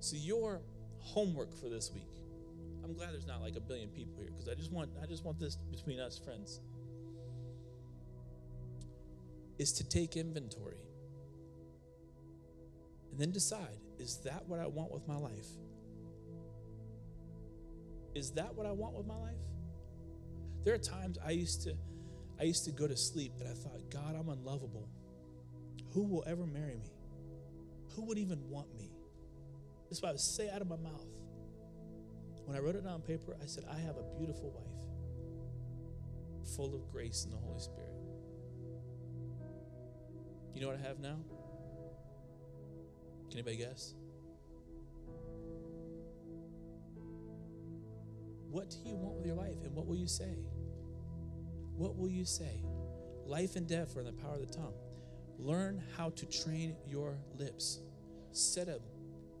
So 0.00 0.16
your 0.16 0.60
homework 1.00 1.54
for 1.54 1.68
this 1.68 1.90
week. 1.92 2.08
I'm 2.84 2.94
glad 2.94 3.12
there's 3.12 3.26
not 3.26 3.40
like 3.40 3.56
a 3.56 3.60
billion 3.60 3.88
people 3.88 4.14
here 4.18 4.30
because 4.30 4.48
I 4.48 4.54
just 4.54 4.72
want 4.72 4.90
I 5.02 5.06
just 5.06 5.24
want 5.24 5.38
this 5.38 5.56
between 5.70 6.00
us 6.00 6.18
friends. 6.18 6.60
Is 9.58 9.72
to 9.72 9.88
take 9.88 10.16
inventory 10.16 10.78
and 13.10 13.20
then 13.20 13.32
decide 13.32 13.78
is 13.98 14.18
that 14.18 14.46
what 14.46 14.60
I 14.60 14.66
want 14.66 14.92
with 14.92 15.06
my 15.08 15.16
life? 15.16 15.46
Is 18.18 18.32
that 18.32 18.54
what 18.54 18.66
I 18.66 18.72
want 18.72 18.96
with 18.96 19.06
my 19.06 19.16
life? 19.16 19.36
There 20.64 20.74
are 20.74 20.78
times 20.78 21.18
I 21.24 21.30
used 21.30 21.62
to 21.62 21.74
I 22.40 22.44
used 22.44 22.64
to 22.64 22.72
go 22.72 22.86
to 22.86 22.96
sleep 22.96 23.32
and 23.40 23.48
I 23.48 23.52
thought, 23.52 23.90
God, 23.90 24.16
I'm 24.18 24.28
unlovable. 24.28 24.88
Who 25.92 26.04
will 26.04 26.24
ever 26.26 26.46
marry 26.46 26.76
me? 26.76 26.92
Who 27.94 28.04
would 28.06 28.18
even 28.18 28.48
want 28.48 28.74
me? 28.76 28.90
This 29.88 29.98
is 29.98 30.02
what 30.02 30.10
I 30.10 30.12
would 30.12 30.20
say 30.20 30.50
out 30.50 30.60
of 30.60 30.68
my 30.68 30.76
mouth. 30.76 31.06
When 32.44 32.56
I 32.56 32.60
wrote 32.60 32.76
it 32.76 32.84
down 32.84 32.94
on 32.94 33.02
paper, 33.02 33.36
I 33.42 33.46
said, 33.46 33.64
I 33.70 33.78
have 33.78 33.96
a 33.96 34.04
beautiful 34.18 34.50
wife, 34.50 34.84
full 36.56 36.74
of 36.74 36.90
grace 36.92 37.24
and 37.24 37.32
the 37.32 37.38
Holy 37.38 37.60
Spirit. 37.60 37.90
You 40.54 40.60
know 40.60 40.68
what 40.68 40.78
I 40.78 40.82
have 40.86 41.00
now? 41.00 41.16
Can 43.30 43.38
anybody 43.38 43.56
guess? 43.56 43.94
What 48.50 48.70
do 48.70 48.76
you 48.88 48.96
want 48.96 49.16
with 49.16 49.26
your 49.26 49.34
life? 49.34 49.56
And 49.64 49.74
what 49.74 49.86
will 49.86 49.96
you 49.96 50.06
say? 50.06 50.38
What 51.76 51.96
will 51.96 52.08
you 52.08 52.24
say? 52.24 52.62
Life 53.26 53.56
and 53.56 53.66
death 53.66 53.96
are 53.96 54.00
in 54.00 54.06
the 54.06 54.12
power 54.12 54.34
of 54.34 54.40
the 54.40 54.52
tongue. 54.52 54.74
Learn 55.38 55.82
how 55.96 56.10
to 56.10 56.26
train 56.26 56.74
your 56.86 57.18
lips. 57.36 57.80
Set 58.32 58.68
a 58.68 58.80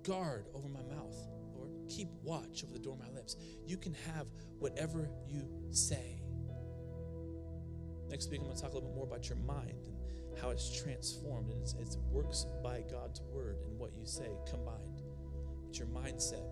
guard 0.04 0.46
over 0.54 0.68
my 0.68 0.82
mouth, 0.94 1.16
Lord. 1.54 1.70
Keep 1.88 2.08
watch 2.22 2.62
over 2.64 2.72
the 2.72 2.78
door 2.78 2.94
of 2.94 3.00
my 3.00 3.10
lips. 3.14 3.36
You 3.66 3.76
can 3.76 3.94
have 4.14 4.26
whatever 4.58 5.10
you 5.26 5.48
say. 5.70 6.22
Next 8.08 8.30
week, 8.30 8.40
I'm 8.40 8.46
going 8.46 8.56
to 8.56 8.62
talk 8.62 8.72
a 8.72 8.74
little 8.74 8.88
bit 8.88 8.96
more 8.96 9.06
about 9.06 9.28
your 9.28 9.38
mind 9.38 9.88
and 10.30 10.38
how 10.40 10.50
it's 10.50 10.70
transformed. 10.80 11.50
And 11.50 11.60
it's, 11.62 11.74
it 11.74 11.96
works 12.10 12.46
by 12.62 12.84
God's 12.90 13.20
word 13.32 13.56
and 13.66 13.78
what 13.78 13.94
you 13.94 14.06
say 14.06 14.28
combined. 14.48 15.02
But 15.66 15.78
your 15.78 15.88
mindset 15.88 16.44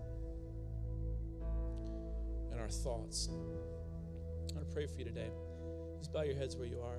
and 2.57 2.63
our 2.63 2.69
thoughts. 2.69 3.29
I 3.29 4.55
want 4.55 4.67
to 4.67 4.73
pray 4.73 4.87
for 4.87 4.97
you 4.97 5.05
today. 5.05 5.29
Just 5.99 6.11
bow 6.11 6.23
your 6.23 6.35
heads 6.35 6.55
where 6.55 6.67
you 6.67 6.81
are. 6.81 6.97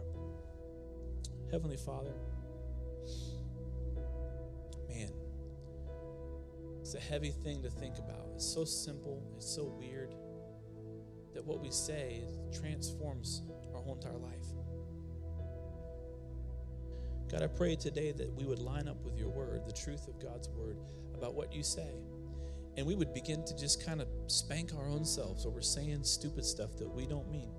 Heavenly 1.50 1.76
Father, 1.76 2.12
man, 4.88 5.10
it's 6.80 6.94
a 6.94 7.00
heavy 7.00 7.30
thing 7.30 7.62
to 7.62 7.70
think 7.70 7.98
about. 7.98 8.28
It's 8.36 8.46
so 8.46 8.64
simple, 8.64 9.20
it's 9.36 9.52
so 9.52 9.64
weird 9.64 10.14
that 11.34 11.44
what 11.44 11.60
we 11.60 11.70
say 11.70 12.22
transforms 12.52 13.42
our 13.74 13.80
whole 13.80 13.96
entire 13.96 14.18
life. 14.18 14.46
God, 17.32 17.42
I 17.42 17.48
pray 17.48 17.74
today 17.74 18.12
that 18.12 18.32
we 18.34 18.44
would 18.44 18.60
line 18.60 18.86
up 18.86 19.02
with 19.04 19.18
your 19.18 19.28
word, 19.28 19.66
the 19.66 19.72
truth 19.72 20.06
of 20.06 20.22
God's 20.22 20.48
word 20.50 20.78
about 21.14 21.34
what 21.34 21.52
you 21.52 21.64
say. 21.64 21.90
And 22.78 22.86
we 22.86 22.94
would 22.94 23.12
begin 23.12 23.44
to 23.44 23.56
just 23.56 23.84
kind 23.84 24.00
of 24.00 24.06
spank 24.28 24.70
our 24.72 24.88
own 24.88 25.04
selves 25.04 25.44
over 25.44 25.60
saying 25.60 26.04
stupid 26.04 26.44
stuff 26.44 26.76
that 26.76 26.88
we 26.88 27.06
don't 27.06 27.28
mean. 27.28 27.50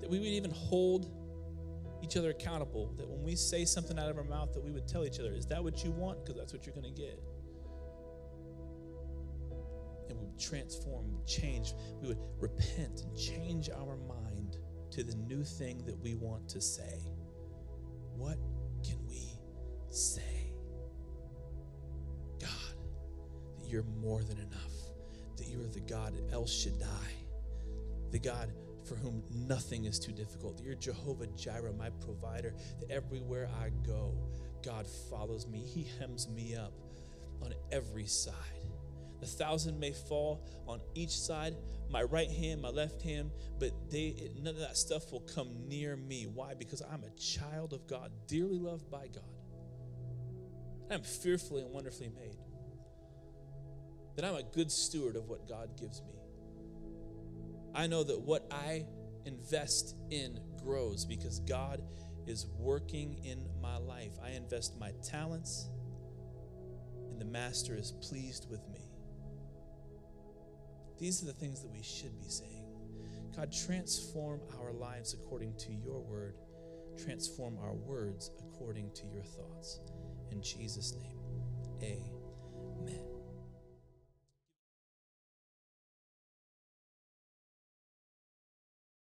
That 0.00 0.10
we 0.10 0.18
would 0.18 0.26
even 0.26 0.50
hold 0.50 1.12
each 2.02 2.16
other 2.16 2.30
accountable. 2.30 2.92
That 2.98 3.08
when 3.08 3.22
we 3.22 3.36
say 3.36 3.64
something 3.64 3.96
out 3.96 4.10
of 4.10 4.18
our 4.18 4.24
mouth, 4.24 4.52
that 4.54 4.64
we 4.64 4.72
would 4.72 4.88
tell 4.88 5.04
each 5.04 5.20
other, 5.20 5.32
is 5.32 5.46
that 5.46 5.62
what 5.62 5.84
you 5.84 5.92
want? 5.92 6.24
Because 6.24 6.36
that's 6.36 6.52
what 6.52 6.66
you're 6.66 6.74
going 6.74 6.92
to 6.92 7.00
get. 7.00 7.22
And 10.10 10.18
we 10.18 10.26
would 10.26 10.40
transform, 10.40 11.16
change. 11.24 11.74
We 12.02 12.08
would 12.08 12.18
repent 12.40 13.02
and 13.02 13.16
change 13.16 13.70
our 13.70 13.96
mind 13.96 14.56
to 14.90 15.04
the 15.04 15.14
new 15.14 15.44
thing 15.44 15.84
that 15.86 15.96
we 16.00 16.16
want 16.16 16.48
to 16.48 16.60
say. 16.60 16.98
What 18.16 18.38
can 18.82 18.98
we 19.06 19.38
say? 19.88 20.33
You're 23.74 23.82
more 24.00 24.22
than 24.22 24.38
enough, 24.38 24.72
that 25.36 25.48
you 25.48 25.60
are 25.60 25.66
the 25.66 25.80
God 25.80 26.14
El 26.32 26.46
Shaddai, 26.46 27.10
the 28.12 28.20
God 28.20 28.52
for 28.84 28.94
whom 28.94 29.24
nothing 29.34 29.86
is 29.86 29.98
too 29.98 30.12
difficult. 30.12 30.60
You're 30.62 30.76
Jehovah 30.76 31.26
Jireh, 31.36 31.72
my 31.72 31.90
provider, 31.90 32.54
that 32.78 32.90
everywhere 32.92 33.48
I 33.60 33.70
go, 33.84 34.14
God 34.64 34.86
follows 35.10 35.48
me. 35.48 35.58
He 35.58 35.88
hems 35.98 36.28
me 36.28 36.54
up 36.54 36.72
on 37.42 37.52
every 37.72 38.06
side. 38.06 38.34
The 39.18 39.26
thousand 39.26 39.80
may 39.80 39.90
fall 39.90 40.46
on 40.68 40.80
each 40.94 41.18
side, 41.18 41.56
my 41.90 42.04
right 42.04 42.30
hand, 42.30 42.62
my 42.62 42.68
left 42.68 43.02
hand, 43.02 43.32
but 43.58 43.72
they 43.90 44.30
none 44.40 44.54
of 44.54 44.60
that 44.60 44.76
stuff 44.76 45.10
will 45.10 45.26
come 45.34 45.66
near 45.66 45.96
me. 45.96 46.28
Why? 46.32 46.54
Because 46.54 46.80
I'm 46.80 47.02
a 47.02 47.10
child 47.18 47.72
of 47.72 47.88
God, 47.88 48.12
dearly 48.28 48.58
loved 48.58 48.88
by 48.88 49.08
God. 49.08 49.24
I'm 50.92 51.02
fearfully 51.02 51.62
and 51.62 51.72
wonderfully 51.72 52.10
made. 52.14 52.43
That 54.16 54.24
I'm 54.24 54.36
a 54.36 54.42
good 54.42 54.70
steward 54.70 55.16
of 55.16 55.28
what 55.28 55.48
God 55.48 55.70
gives 55.78 56.02
me. 56.02 56.14
I 57.74 57.86
know 57.86 58.04
that 58.04 58.20
what 58.20 58.46
I 58.52 58.86
invest 59.26 59.96
in 60.10 60.38
grows 60.62 61.04
because 61.04 61.40
God 61.40 61.82
is 62.26 62.46
working 62.58 63.20
in 63.24 63.46
my 63.60 63.76
life. 63.76 64.12
I 64.24 64.30
invest 64.30 64.78
my 64.78 64.92
talents, 65.02 65.68
and 67.10 67.20
the 67.20 67.24
Master 67.24 67.76
is 67.76 67.92
pleased 67.92 68.46
with 68.50 68.60
me. 68.72 68.80
These 70.98 71.22
are 71.22 71.26
the 71.26 71.32
things 71.32 71.60
that 71.62 71.70
we 71.70 71.82
should 71.82 72.18
be 72.20 72.28
saying. 72.28 72.64
God, 73.36 73.52
transform 73.52 74.40
our 74.60 74.72
lives 74.72 75.12
according 75.12 75.56
to 75.56 75.72
your 75.72 76.00
word, 76.00 76.36
transform 77.02 77.58
our 77.58 77.74
words 77.74 78.30
according 78.38 78.92
to 78.92 79.06
your 79.06 79.24
thoughts. 79.24 79.80
In 80.30 80.40
Jesus' 80.40 80.94
name, 80.94 81.18
amen. 81.82 83.13